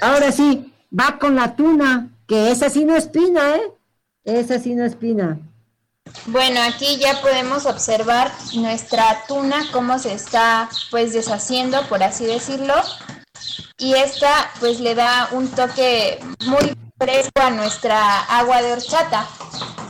Ahora 0.02 0.32
sí, 0.32 0.74
va 0.98 1.20
con 1.20 1.36
la 1.36 1.56
tuna. 1.56 2.10
que 2.28 2.50
esa 2.50 2.70
sí 2.70 2.86
no 2.86 2.96
espina, 2.96 3.56
¿eh? 3.58 3.74
Esa 4.24 4.58
sí 4.58 4.74
no 4.74 4.86
espina. 4.86 5.38
Bueno, 6.28 6.62
aquí 6.62 6.98
ya 6.98 7.22
podemos 7.22 7.66
observar 7.66 8.32
nuestra 8.56 9.24
tuna, 9.28 9.66
cómo 9.72 10.00
se 10.00 10.14
está 10.14 10.70
pues 10.90 11.14
deshaciendo, 11.14 11.86
por 11.90 12.02
así 12.04 12.26
decirlo. 12.26 12.76
Y 13.78 13.94
esta 13.94 14.50
pues 14.60 14.80
le 14.80 14.96
da 14.96 15.30
un 15.32 15.50
toque 15.50 16.20
muy 16.46 16.76
fresco 16.98 17.42
a 17.42 17.50
nuestra 17.50 18.22
agua 18.22 18.62
de 18.62 18.74
horchata. 18.74 19.28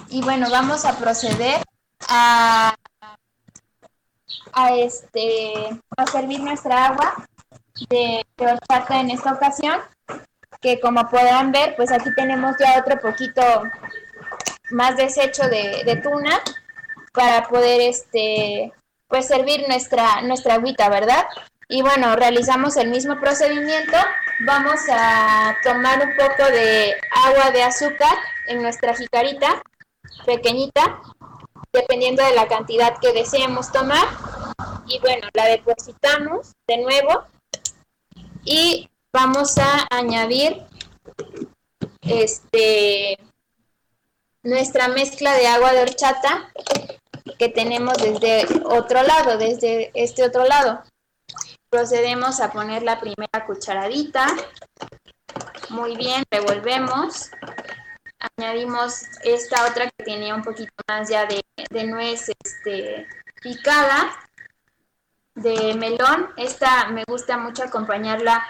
Y 0.09 0.21
bueno, 0.21 0.49
vamos 0.49 0.85
a 0.85 0.97
proceder 0.97 1.61
a, 2.07 2.73
a, 4.53 4.75
este, 4.75 5.53
a 5.97 6.07
servir 6.07 6.39
nuestra 6.41 6.87
agua 6.87 7.25
de, 7.89 8.25
de 8.37 8.45
horchata 8.45 8.99
en 8.99 9.11
esta 9.11 9.33
ocasión. 9.33 9.79
Que 10.59 10.79
como 10.79 11.09
podrán 11.09 11.51
ver, 11.51 11.75
pues 11.75 11.91
aquí 11.91 12.13
tenemos 12.15 12.55
ya 12.59 12.79
otro 12.79 12.99
poquito 12.99 13.41
más 14.69 14.95
desecho 14.95 15.43
de, 15.47 15.83
de 15.85 15.95
tuna 15.97 16.39
para 17.13 17.47
poder 17.47 17.81
este 17.81 18.71
pues 19.07 19.27
servir 19.27 19.67
nuestra 19.67 20.21
nuestra 20.21 20.55
agüita, 20.55 20.87
¿verdad? 20.89 21.25
Y 21.67 21.81
bueno, 21.81 22.15
realizamos 22.15 22.77
el 22.77 22.89
mismo 22.89 23.19
procedimiento. 23.19 23.97
Vamos 24.45 24.79
a 24.89 25.55
tomar 25.63 26.05
un 26.05 26.15
poco 26.15 26.49
de 26.51 26.93
agua 27.25 27.51
de 27.51 27.63
azúcar 27.63 28.13
en 28.47 28.61
nuestra 28.61 28.93
jicarita 28.93 29.61
pequeñita, 30.25 31.01
dependiendo 31.73 32.23
de 32.23 32.35
la 32.35 32.47
cantidad 32.47 32.97
que 32.99 33.13
deseemos 33.13 33.71
tomar. 33.71 34.07
Y 34.87 34.99
bueno, 34.99 35.27
la 35.33 35.45
depositamos 35.45 36.53
de 36.67 36.77
nuevo 36.77 37.25
y 38.43 38.89
vamos 39.13 39.57
a 39.57 39.87
añadir 39.89 40.63
este 42.01 43.17
nuestra 44.43 44.87
mezcla 44.87 45.33
de 45.33 45.47
agua 45.47 45.71
de 45.71 45.81
horchata 45.83 46.51
que 47.37 47.49
tenemos 47.49 47.97
desde 47.97 48.45
otro 48.65 49.03
lado, 49.03 49.37
desde 49.37 49.91
este 49.93 50.23
otro 50.23 50.45
lado. 50.45 50.83
Procedemos 51.69 52.39
a 52.41 52.51
poner 52.51 52.83
la 52.83 52.99
primera 52.99 53.45
cucharadita. 53.45 54.27
Muy 55.69 55.95
bien, 55.95 56.23
revolvemos. 56.29 57.29
Añadimos 58.37 59.03
esta 59.23 59.65
otra 59.65 59.89
que 59.89 60.03
tenía 60.03 60.35
un 60.35 60.43
poquito 60.43 60.71
más 60.87 61.09
ya 61.09 61.25
de, 61.25 61.43
de 61.69 61.83
nuez 61.85 62.29
este, 62.43 63.07
picada, 63.41 64.11
de 65.35 65.73
melón. 65.75 66.29
Esta 66.37 66.89
me 66.89 67.03
gusta 67.07 67.37
mucho 67.37 67.63
acompañarla 67.63 68.43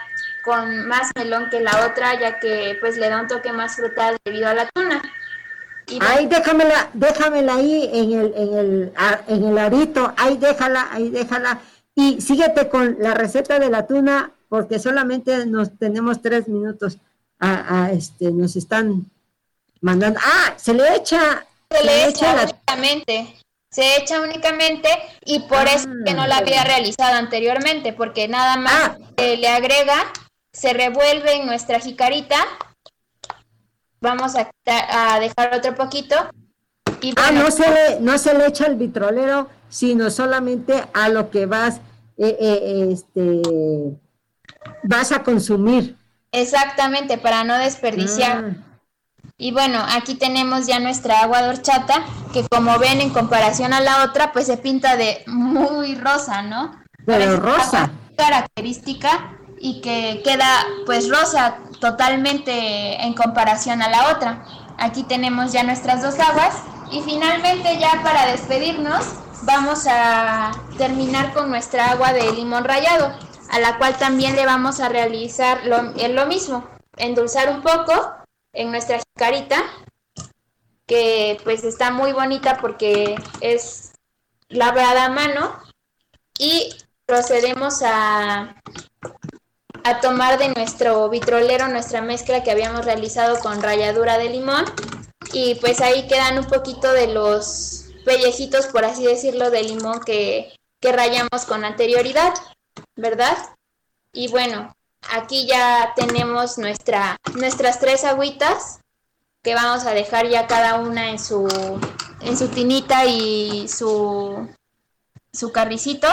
con 0.44 0.86
más 0.86 1.10
melón 1.16 1.48
que 1.50 1.60
la 1.60 1.86
otra, 1.86 2.18
ya 2.20 2.38
que 2.38 2.76
pues 2.80 2.98
le 2.98 3.08
da 3.08 3.20
un 3.20 3.28
toque 3.28 3.52
más 3.52 3.76
frutal 3.76 4.18
debido 4.24 4.48
a 4.48 4.54
la 4.54 4.68
tuna. 4.68 5.02
Ay, 6.00 6.26
déjamela, 6.26 6.90
déjamela 6.92 7.54
ahí 7.54 7.90
en 7.92 8.12
el, 8.12 8.34
en 8.36 8.58
el, 8.58 8.92
en 9.28 9.44
el 9.44 9.58
arito, 9.58 10.12
ahí 10.16 10.36
déjala, 10.36 10.88
ahí 10.90 11.10
déjala. 11.10 11.60
Y 11.94 12.20
síguete 12.20 12.68
con 12.68 12.96
la 13.00 13.14
receta 13.14 13.58
de 13.58 13.68
la 13.68 13.86
tuna, 13.86 14.32
porque 14.48 14.78
solamente 14.78 15.44
nos 15.46 15.76
tenemos 15.78 16.22
tres 16.22 16.48
minutos. 16.48 16.98
A, 17.44 17.90
este, 17.92 18.30
nos 18.30 18.54
están 18.54 19.06
mandando. 19.82 20.18
Ah, 20.24 20.54
se 20.56 20.72
le 20.72 20.96
echa. 20.96 21.46
Se, 21.70 21.84
le, 21.84 22.08
echa, 22.08 22.34
únicamente. 22.34 23.38
Se 23.70 23.96
echa 23.96 24.20
únicamente 24.20 24.88
y 25.24 25.40
por 25.40 25.66
eso 25.68 25.88
que 26.04 26.14
no 26.14 26.26
la 26.26 26.38
había 26.38 26.64
realizado 26.64 27.16
anteriormente, 27.16 27.92
porque 27.92 28.28
nada 28.28 28.56
más 28.56 28.98
le 29.16 29.48
agrega, 29.48 30.12
se 30.52 30.72
revuelve 30.72 31.34
en 31.34 31.46
nuestra 31.46 31.80
jicarita 31.80 32.36
vamos 34.02 34.34
a, 34.34 34.50
a 34.66 35.20
dejar 35.20 35.54
otro 35.54 35.74
poquito. 35.74 36.16
Y 37.00 37.14
ah, 37.16 37.30
no 37.32 37.50
se, 37.50 37.70
le, 37.70 38.00
no 38.00 38.18
se 38.18 38.34
le 38.34 38.46
echa 38.46 38.66
el 38.66 38.76
vitrolero, 38.76 39.48
sino 39.70 40.10
solamente 40.10 40.84
a 40.92 41.08
lo 41.08 41.30
que 41.30 41.46
vas, 41.46 41.76
eh, 42.18 42.36
eh, 42.38 42.88
este, 42.92 43.42
vas 44.82 45.12
a 45.12 45.22
consumir. 45.22 45.96
Exactamente, 46.32 47.16
para 47.18 47.44
no 47.44 47.56
desperdiciar. 47.58 48.44
Ah. 48.44 48.71
Y 49.38 49.52
bueno, 49.52 49.80
aquí 49.94 50.14
tenemos 50.14 50.66
ya 50.66 50.78
nuestra 50.78 51.20
agua 51.20 51.42
de 51.42 51.48
horchata, 51.50 52.04
que 52.32 52.46
como 52.48 52.78
ven 52.78 53.00
en 53.00 53.10
comparación 53.10 53.72
a 53.72 53.80
la 53.80 54.04
otra, 54.04 54.32
pues 54.32 54.46
se 54.46 54.56
pinta 54.56 54.96
de 54.96 55.24
muy 55.26 55.94
rosa, 55.96 56.42
¿no? 56.42 56.72
Pero 57.04 57.36
rosa. 57.38 57.90
Característica 58.16 59.36
y 59.58 59.80
que 59.80 60.22
queda 60.24 60.66
pues 60.86 61.08
rosa 61.08 61.58
totalmente 61.80 63.02
en 63.02 63.14
comparación 63.14 63.82
a 63.82 63.88
la 63.88 64.12
otra. 64.12 64.44
Aquí 64.78 65.02
tenemos 65.04 65.52
ya 65.52 65.62
nuestras 65.62 66.02
dos 66.02 66.18
aguas 66.18 66.62
y 66.90 67.00
finalmente 67.02 67.78
ya 67.78 68.02
para 68.02 68.26
despedirnos 68.26 69.04
vamos 69.42 69.86
a 69.88 70.52
terminar 70.78 71.32
con 71.32 71.50
nuestra 71.50 71.90
agua 71.90 72.12
de 72.12 72.32
limón 72.32 72.64
rallado, 72.64 73.12
a 73.50 73.58
la 73.58 73.78
cual 73.78 73.96
también 73.96 74.36
le 74.36 74.46
vamos 74.46 74.80
a 74.80 74.88
realizar 74.88 75.64
lo, 75.64 75.82
lo 75.82 76.26
mismo, 76.26 76.64
endulzar 76.96 77.48
un 77.50 77.62
poco 77.62 78.21
en 78.52 78.70
nuestra 78.70 79.00
carita, 79.14 79.62
que 80.86 81.38
pues 81.44 81.64
está 81.64 81.90
muy 81.90 82.12
bonita 82.12 82.58
porque 82.60 83.16
es 83.40 83.92
labrada 84.48 85.06
a 85.06 85.10
mano 85.10 85.58
y 86.38 86.74
procedemos 87.06 87.82
a 87.82 88.56
a 89.84 90.00
tomar 90.00 90.38
de 90.38 90.48
nuestro 90.50 91.08
vitrolero 91.08 91.68
nuestra 91.68 92.00
mezcla 92.02 92.42
que 92.42 92.50
habíamos 92.50 92.84
realizado 92.84 93.38
con 93.40 93.62
ralladura 93.62 94.18
de 94.18 94.28
limón 94.28 94.64
y 95.32 95.56
pues 95.56 95.80
ahí 95.80 96.06
quedan 96.06 96.38
un 96.38 96.46
poquito 96.46 96.92
de 96.92 97.08
los 97.08 97.86
pellejitos, 98.04 98.66
por 98.66 98.84
así 98.84 99.04
decirlo, 99.04 99.50
de 99.50 99.62
limón 99.62 100.00
que, 100.00 100.52
que 100.80 100.92
rayamos 100.92 101.44
con 101.46 101.64
anterioridad, 101.64 102.34
¿verdad? 102.96 103.36
Y 104.12 104.28
bueno, 104.28 104.76
aquí 105.10 105.46
ya 105.46 105.92
tenemos 105.96 106.58
nuestra, 106.58 107.16
nuestras 107.34 107.80
tres 107.80 108.04
agüitas 108.04 108.80
que 109.42 109.54
vamos 109.54 109.84
a 109.86 109.92
dejar 109.92 110.28
ya 110.28 110.46
cada 110.46 110.76
una 110.76 111.10
en 111.10 111.18
su, 111.18 111.48
en 112.20 112.36
su 112.36 112.48
tinita 112.48 113.04
y 113.04 113.66
su, 113.68 114.48
su 115.32 115.52
carricito. 115.52 116.08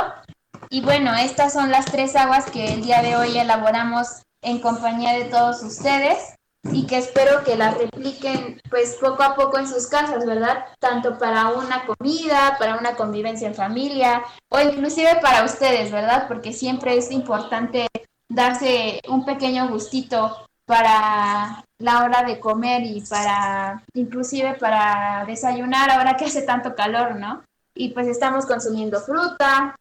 Y 0.69 0.81
bueno, 0.81 1.15
estas 1.15 1.53
son 1.53 1.71
las 1.71 1.85
tres 1.85 2.15
aguas 2.15 2.49
que 2.49 2.73
el 2.73 2.83
día 2.83 3.01
de 3.01 3.15
hoy 3.15 3.37
elaboramos 3.37 4.23
en 4.41 4.59
compañía 4.59 5.13
de 5.13 5.25
todos 5.25 5.61
ustedes 5.63 6.35
y 6.71 6.85
que 6.87 6.97
espero 6.97 7.43
que 7.43 7.55
las 7.55 7.77
repliquen 7.77 8.59
pues 8.69 8.97
poco 8.99 9.23
a 9.23 9.35
poco 9.35 9.57
en 9.57 9.67
sus 9.67 9.87
casas, 9.87 10.25
¿verdad? 10.25 10.65
Tanto 10.79 11.17
para 11.17 11.49
una 11.49 11.85
comida, 11.85 12.57
para 12.59 12.75
una 12.75 12.95
convivencia 12.95 13.47
en 13.47 13.55
familia 13.55 14.23
o 14.49 14.59
inclusive 14.59 15.19
para 15.21 15.43
ustedes, 15.43 15.91
¿verdad? 15.91 16.27
Porque 16.27 16.51
siempre 16.51 16.97
es 16.97 17.11
importante 17.11 17.87
darse 18.29 19.01
un 19.09 19.25
pequeño 19.25 19.67
gustito 19.67 20.47
para 20.65 21.65
la 21.79 22.03
hora 22.03 22.23
de 22.23 22.39
comer 22.39 22.83
y 22.83 23.01
para 23.01 23.83
inclusive 23.93 24.53
para 24.53 25.25
desayunar 25.25 25.89
ahora 25.89 26.15
que 26.15 26.25
hace 26.25 26.43
tanto 26.43 26.75
calor, 26.75 27.15
¿no? 27.15 27.43
Y 27.73 27.89
pues 27.89 28.07
estamos 28.07 28.45
consumiendo 28.45 29.01
fruta, 29.01 29.75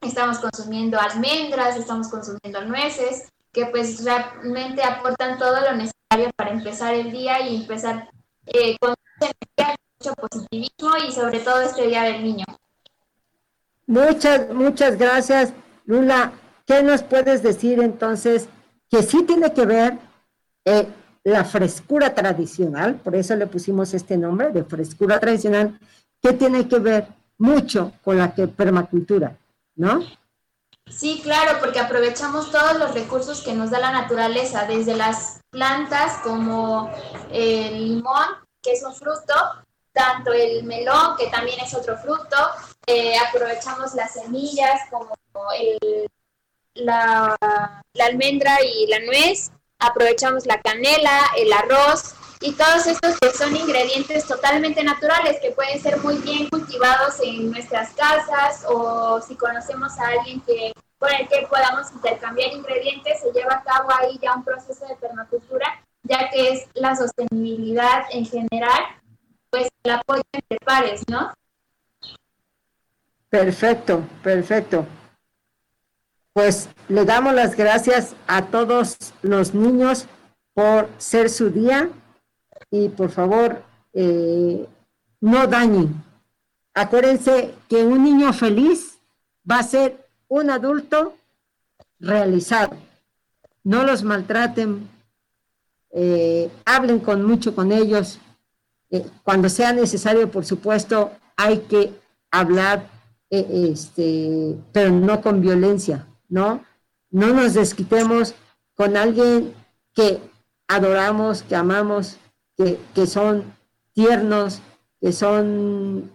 estamos 0.00 0.38
consumiendo 0.38 0.98
almendras, 0.98 1.76
estamos 1.76 2.08
consumiendo 2.08 2.64
nueces, 2.64 3.28
que 3.52 3.66
pues 3.66 4.02
realmente 4.04 4.82
aportan 4.82 5.38
todo 5.38 5.60
lo 5.60 5.72
necesario 5.72 6.30
para 6.34 6.50
empezar 6.50 6.94
el 6.94 7.12
día 7.12 7.46
y 7.46 7.56
empezar 7.56 8.08
eh, 8.46 8.76
con 8.80 8.94
mucho 9.98 10.14
positivismo 10.14 10.96
y 11.06 11.12
sobre 11.12 11.40
todo 11.40 11.60
este 11.60 11.86
Día 11.86 12.04
del 12.04 12.24
Niño. 12.24 12.46
Muchas, 13.86 14.48
muchas 14.48 14.96
gracias, 14.96 15.52
Lula. 15.84 16.32
¿Qué 16.66 16.82
nos 16.82 17.02
puedes 17.02 17.42
decir 17.42 17.80
entonces 17.80 18.48
que 18.90 19.02
sí 19.02 19.22
tiene 19.24 19.52
que 19.52 19.66
ver 19.66 19.98
eh, 20.64 20.88
la 21.24 21.44
frescura 21.44 22.14
tradicional, 22.14 22.96
por 22.96 23.14
eso 23.14 23.34
le 23.36 23.46
pusimos 23.46 23.94
este 23.94 24.16
nombre 24.16 24.50
de 24.50 24.64
frescura 24.64 25.18
tradicional, 25.18 25.78
que 26.20 26.32
tiene 26.32 26.68
que 26.68 26.78
ver 26.78 27.08
mucho 27.38 27.92
con 28.02 28.18
la 28.18 28.34
permacultura? 28.34 29.36
¿no? 29.76 30.04
Sí, 30.90 31.20
claro, 31.22 31.58
porque 31.60 31.80
aprovechamos 31.80 32.50
todos 32.50 32.78
los 32.78 32.92
recursos 32.92 33.42
que 33.42 33.54
nos 33.54 33.70
da 33.70 33.78
la 33.78 33.92
naturaleza, 33.92 34.66
desde 34.66 34.94
las 34.94 35.40
plantas 35.50 36.18
como 36.22 36.90
el 37.30 37.96
limón, 37.96 38.26
que 38.60 38.72
es 38.72 38.82
un 38.82 38.94
fruto, 38.94 39.34
tanto 39.92 40.32
el 40.32 40.64
melón, 40.64 41.16
que 41.16 41.28
también 41.28 41.60
es 41.60 41.72
otro 41.74 41.96
fruto, 41.96 42.36
eh, 42.86 43.14
aprovechamos 43.28 43.94
las 43.94 44.12
semillas 44.12 44.80
como 44.90 45.14
la, 46.74 47.36
almendra 48.00 48.58
y 48.62 48.86
la 48.86 49.00
nuez, 49.00 49.50
aprovechamos 49.78 50.46
la 50.46 50.60
canela, 50.60 51.20
el 51.36 51.52
arroz, 51.52 52.14
y 52.40 52.52
todos 52.52 52.86
estos 52.86 53.18
que 53.20 53.30
son 53.30 53.54
ingredientes 53.54 54.26
totalmente 54.26 54.82
naturales 54.82 55.38
que 55.40 55.52
pueden 55.52 55.80
ser 55.80 55.98
muy 55.98 56.16
bien 56.18 56.48
cultivados 56.48 57.20
en 57.22 57.52
nuestras 57.52 57.92
casas 57.92 58.64
o 58.68 59.20
si 59.20 59.36
conocemos 59.36 59.96
a 59.98 60.08
alguien 60.08 60.40
que 60.40 60.72
con 60.98 61.12
el 61.12 61.28
que 61.28 61.46
podamos 61.48 61.90
intercambiar 61.92 62.52
ingredientes, 62.52 63.20
se 63.20 63.32
lleva 63.32 63.54
a 63.54 63.62
cabo 63.62 63.90
ahí 63.92 64.18
ya 64.20 64.34
un 64.34 64.44
proceso 64.44 64.86
de 64.86 64.96
permacultura 64.96 65.82
ya 66.04 66.30
que 66.30 66.50
es 66.50 66.68
la 66.74 66.96
sostenibilidad 66.96 68.04
en 68.10 68.26
general, 68.26 68.80
pues 69.50 69.68
el 69.84 69.92
apoyo 69.92 70.22
entre 70.32 70.58
pares, 70.64 71.02
¿no? 71.08 71.32
Perfecto, 73.28 74.02
perfecto. 74.22 74.86
Pues 76.32 76.68
le 76.88 77.04
damos 77.04 77.34
las 77.34 77.56
gracias 77.56 78.14
a 78.26 78.46
todos 78.46 78.96
los 79.22 79.54
niños 79.54 80.06
por 80.54 80.88
ser 80.98 81.28
su 81.28 81.50
día 81.50 81.90
y 82.70 82.88
por 82.88 83.10
favor 83.10 83.62
eh, 83.92 84.66
no 85.20 85.46
dañen. 85.46 86.02
Acuérdense 86.74 87.54
que 87.68 87.84
un 87.84 88.02
niño 88.02 88.32
feliz 88.32 88.98
va 89.48 89.58
a 89.58 89.62
ser 89.62 90.08
un 90.28 90.48
adulto 90.48 91.14
realizado. 92.00 92.76
No 93.62 93.84
los 93.84 94.02
maltraten, 94.02 94.88
eh, 95.90 96.50
hablen 96.64 96.98
con 97.00 97.24
mucho 97.24 97.54
con 97.54 97.72
ellos. 97.72 98.18
Eh, 98.90 99.06
cuando 99.22 99.50
sea 99.50 99.72
necesario, 99.74 100.30
por 100.30 100.46
supuesto, 100.46 101.12
hay 101.36 101.58
que 101.60 101.92
hablar, 102.30 102.88
este, 103.28 104.56
pero 104.72 104.90
no 104.90 105.20
con 105.20 105.40
violencia, 105.40 106.06
¿no? 106.32 106.64
No 107.10 107.26
nos 107.34 107.52
desquitemos 107.52 108.34
con 108.74 108.96
alguien 108.96 109.52
que 109.94 110.18
adoramos, 110.66 111.42
que 111.42 111.54
amamos, 111.54 112.16
que, 112.56 112.80
que 112.94 113.06
son 113.06 113.54
tiernos, 113.92 114.62
que 114.98 115.12
son 115.12 116.10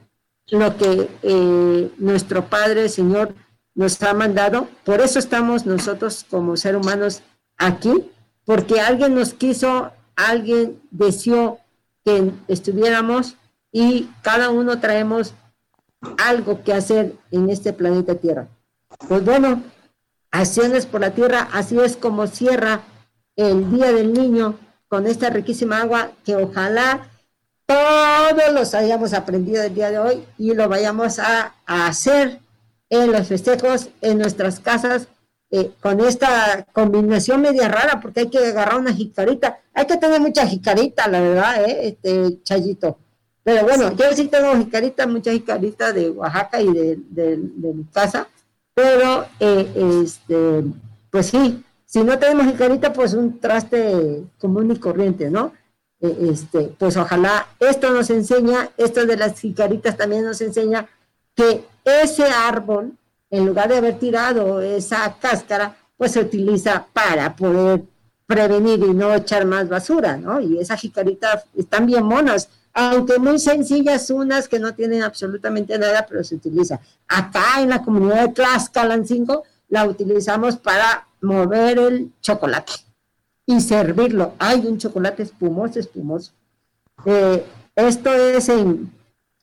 lo 0.50 0.76
que 0.76 1.08
eh, 1.22 1.92
nuestro 1.98 2.50
Padre, 2.50 2.90
Señor, 2.90 3.36
nos 3.76 4.02
ha 4.02 4.16
mandado. 4.16 4.68
Por 4.84 5.02
eso 5.02 5.20
estamos 5.20 5.68
nosotros 5.68 6.26
como 6.28 6.58
seres 6.58 6.82
humanos 6.82 7.22
aquí, 7.58 8.10
porque 8.44 8.82
alguien 8.82 9.14
nos 9.14 9.36
quiso, 9.36 9.92
alguien 10.16 10.82
deseó 10.90 11.60
que 12.04 12.32
estuviéramos 12.48 13.38
y 13.72 14.10
cada 14.24 14.50
uno 14.50 14.80
traemos 14.80 15.36
algo 16.18 16.64
que 16.64 16.74
hacer 16.74 17.14
en 17.30 17.52
este 17.52 17.72
planeta 17.72 18.16
Tierra. 18.16 18.48
Pues 19.08 19.24
bueno, 19.24 19.62
acciones 20.32 20.86
por 20.86 21.02
la 21.02 21.12
Tierra, 21.12 21.48
así 21.52 21.80
es 21.80 21.98
como 21.98 22.28
cierra 22.28 22.82
el 23.36 23.72
Día 23.72 23.92
del 23.92 24.14
Niño 24.14 24.56
con 24.88 25.06
esta 25.06 25.30
riquísima 25.30 25.82
agua 25.82 26.12
que 26.24 26.36
ojalá 26.36 27.10
todos 27.68 28.54
los 28.54 28.74
hayamos 28.74 29.14
aprendido 29.14 29.64
el 29.64 29.76
día 29.76 29.92
de 29.92 30.00
hoy 30.00 30.24
y 30.38 30.54
lo 30.54 30.70
vayamos 30.70 31.20
a, 31.20 31.54
hacer 31.66 32.40
en 32.90 33.12
los 33.12 33.28
festejos, 33.28 33.90
en 34.00 34.18
nuestras 34.18 34.62
casas, 34.62 35.10
eh, 35.52 35.72
con 35.82 36.00
esta 36.00 36.66
combinación 36.72 37.42
media 37.42 37.68
rara, 37.68 38.00
porque 38.00 38.22
hay 38.22 38.30
que 38.30 38.38
agarrar 38.38 38.80
una 38.80 38.94
jicarita. 38.94 39.60
Hay 39.74 39.86
que 39.86 39.98
tener 39.98 40.22
mucha 40.22 40.48
jicarita, 40.48 41.10
la 41.10 41.20
verdad, 41.20 41.66
¿eh? 41.66 41.90
este 41.90 42.42
Chayito. 42.44 42.98
Pero 43.44 43.64
bueno, 43.64 43.94
yo 43.96 44.06
sí 44.14 44.28
tengo 44.28 44.56
jicarita, 44.56 45.06
mucha 45.06 45.32
jicarita 45.32 45.92
de 45.92 46.10
Oaxaca 46.10 46.62
y 46.62 46.72
de, 46.72 47.38
mi 47.38 47.84
casa, 47.92 48.28
pero 48.78 49.26
eh, 49.40 50.04
este, 50.04 50.64
pues 51.10 51.26
sí, 51.26 51.64
si 51.84 52.04
no 52.04 52.20
tenemos 52.20 52.46
jicarita, 52.46 52.94
pues 52.94 53.16
un 53.16 53.40
traste 53.40 54.22
común 54.38 54.72
y 54.72 54.78
corriente, 54.78 55.32
¿no? 55.32 55.52
Eh, 56.00 56.30
este, 56.32 56.76
pues 56.78 56.96
ojalá 56.96 57.48
esto 57.60 57.90
nos 57.90 58.12
enseña, 58.12 58.70
esto 58.78 59.04
de 59.08 59.18
las 59.18 59.40
jicaritas 59.40 59.98
también 59.98 60.26
nos 60.26 60.42
enseña 60.42 60.88
que 61.34 61.66
ese 61.84 62.26
árbol, 62.26 62.92
en 63.32 63.48
lugar 63.48 63.70
de 63.70 63.78
haber 63.78 63.98
tirado 63.98 64.62
esa 64.62 65.18
cáscara, 65.20 65.76
pues 65.98 66.12
se 66.12 66.20
utiliza 66.20 66.86
para 66.94 67.36
poder 67.36 67.82
prevenir 68.28 68.78
y 68.78 68.94
no 68.94 69.12
echar 69.16 69.48
más 69.48 69.68
basura, 69.70 70.18
¿no? 70.18 70.40
Y 70.40 70.60
esas 70.60 70.80
jicaritas 70.80 71.46
están 71.58 71.88
bien 71.88 72.04
monas, 72.04 72.48
aunque 72.80 73.18
muy 73.18 73.40
sencillas 73.40 74.12
unas 74.12 74.48
que 74.48 74.60
no 74.60 74.76
tienen 74.76 75.02
absolutamente 75.02 75.80
nada, 75.80 76.06
pero 76.08 76.24
se 76.24 76.36
utiliza. 76.36 76.80
Acá 77.08 77.60
en 77.60 77.70
la 77.70 77.82
comunidad 77.82 78.28
de 78.28 78.34
Tlaxcalancingo 78.34 79.42
la 79.68 79.86
utilizamos 79.86 80.58
para 80.58 81.08
mover 81.20 81.80
el 81.80 82.12
chocolate 82.22 82.74
y 83.48 83.62
servirlo. 83.62 84.34
Hay 84.38 84.60
un 84.68 84.78
chocolate 84.78 85.24
espumoso, 85.24 85.80
espumoso. 85.80 86.34
Eh, 87.06 87.44
esto 87.76 88.14
es 88.14 88.48
en, 88.50 88.92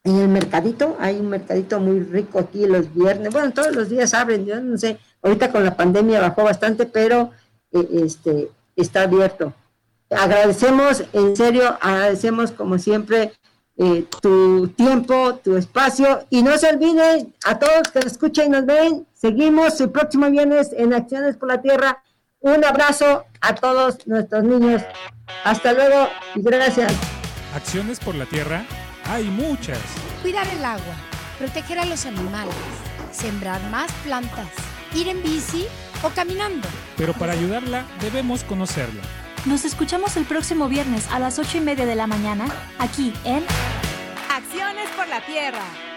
el 0.05 0.29
mercadito, 0.29 0.97
hay 1.01 1.19
un 1.19 1.29
mercadito 1.29 1.81
muy 1.81 1.99
rico 2.01 2.39
aquí 2.39 2.67
los 2.67 2.95
viernes, 2.95 3.33
bueno, 3.33 3.53
todos 3.53 3.75
los 3.75 3.89
días 3.89 4.15
abren, 4.15 4.47
yo 4.47 4.61
no 4.61 4.79
sé, 4.79 4.99
ahorita 5.23 5.51
con 5.51 5.65
la 5.65 5.77
pandemia 5.77 6.21
bajó 6.21 6.45
bastante, 6.45 6.87
pero 6.87 7.33
eh, 7.73 7.89
este, 8.05 8.53
está 8.77 9.03
abierto. 9.03 9.55
Agradecemos, 10.11 11.05
en 11.13 11.37
serio, 11.37 11.77
agradecemos 11.81 12.53
como 12.53 12.79
siempre 12.79 13.33
eh, 13.77 14.07
tu 14.21 14.69
tiempo, 14.69 15.37
tu 15.37 15.57
espacio 15.57 16.25
y 16.31 16.43
no 16.43 16.57
se 16.59 16.69
olviden 16.69 17.35
a 17.45 17.59
todos 17.59 17.89
que 17.93 18.01
nos 18.01 18.13
escuchen 18.13 18.47
y 18.47 18.51
nos 18.51 18.67
ven, 18.67 19.07
seguimos 19.15 19.81
el 19.81 19.91
próximo 19.91 20.31
viernes 20.31 20.71
en 20.77 20.93
Acciones 20.95 21.37
por 21.37 21.49
la 21.49 21.61
Tierra 21.61 22.03
un 22.45 22.63
abrazo 22.63 23.25
a 23.41 23.55
todos 23.55 24.07
nuestros 24.07 24.45
niños. 24.45 24.83
Hasta 25.45 25.73
luego 25.73 26.11
y 26.35 26.43
gracias. 26.43 26.93
Acciones 27.55 27.99
por 27.99 28.15
la 28.15 28.27
tierra 28.27 28.67
hay 29.07 29.25
muchas. 29.25 29.79
Cuidar 30.21 30.47
el 30.49 30.63
agua, 30.63 30.95
proteger 31.39 31.79
a 31.79 31.87
los 31.87 32.05
animales, 32.05 32.55
sembrar 33.13 33.63
más 33.71 33.91
plantas, 34.05 34.49
ir 34.95 35.09
en 35.09 35.23
bici 35.23 35.65
o 36.03 36.11
caminando. 36.11 36.69
Pero 36.99 37.15
para 37.15 37.33
ayudarla 37.33 37.87
debemos 38.03 38.45
conocerla. 38.45 39.01
Nos 39.47 39.67
escuchamos 39.67 40.17
el 40.17 40.25
próximo 40.25 40.69
viernes 40.69 41.07
a 41.11 41.19
las 41.19 41.39
ocho 41.39 41.59
y 41.59 41.61
media 41.61 41.85
de 41.85 41.95
la 41.95 42.07
mañana 42.07 42.47
aquí 42.79 43.13
en 43.25 43.45
Acciones 44.31 44.89
por 44.97 45.07
la 45.07 45.21
Tierra. 45.27 45.94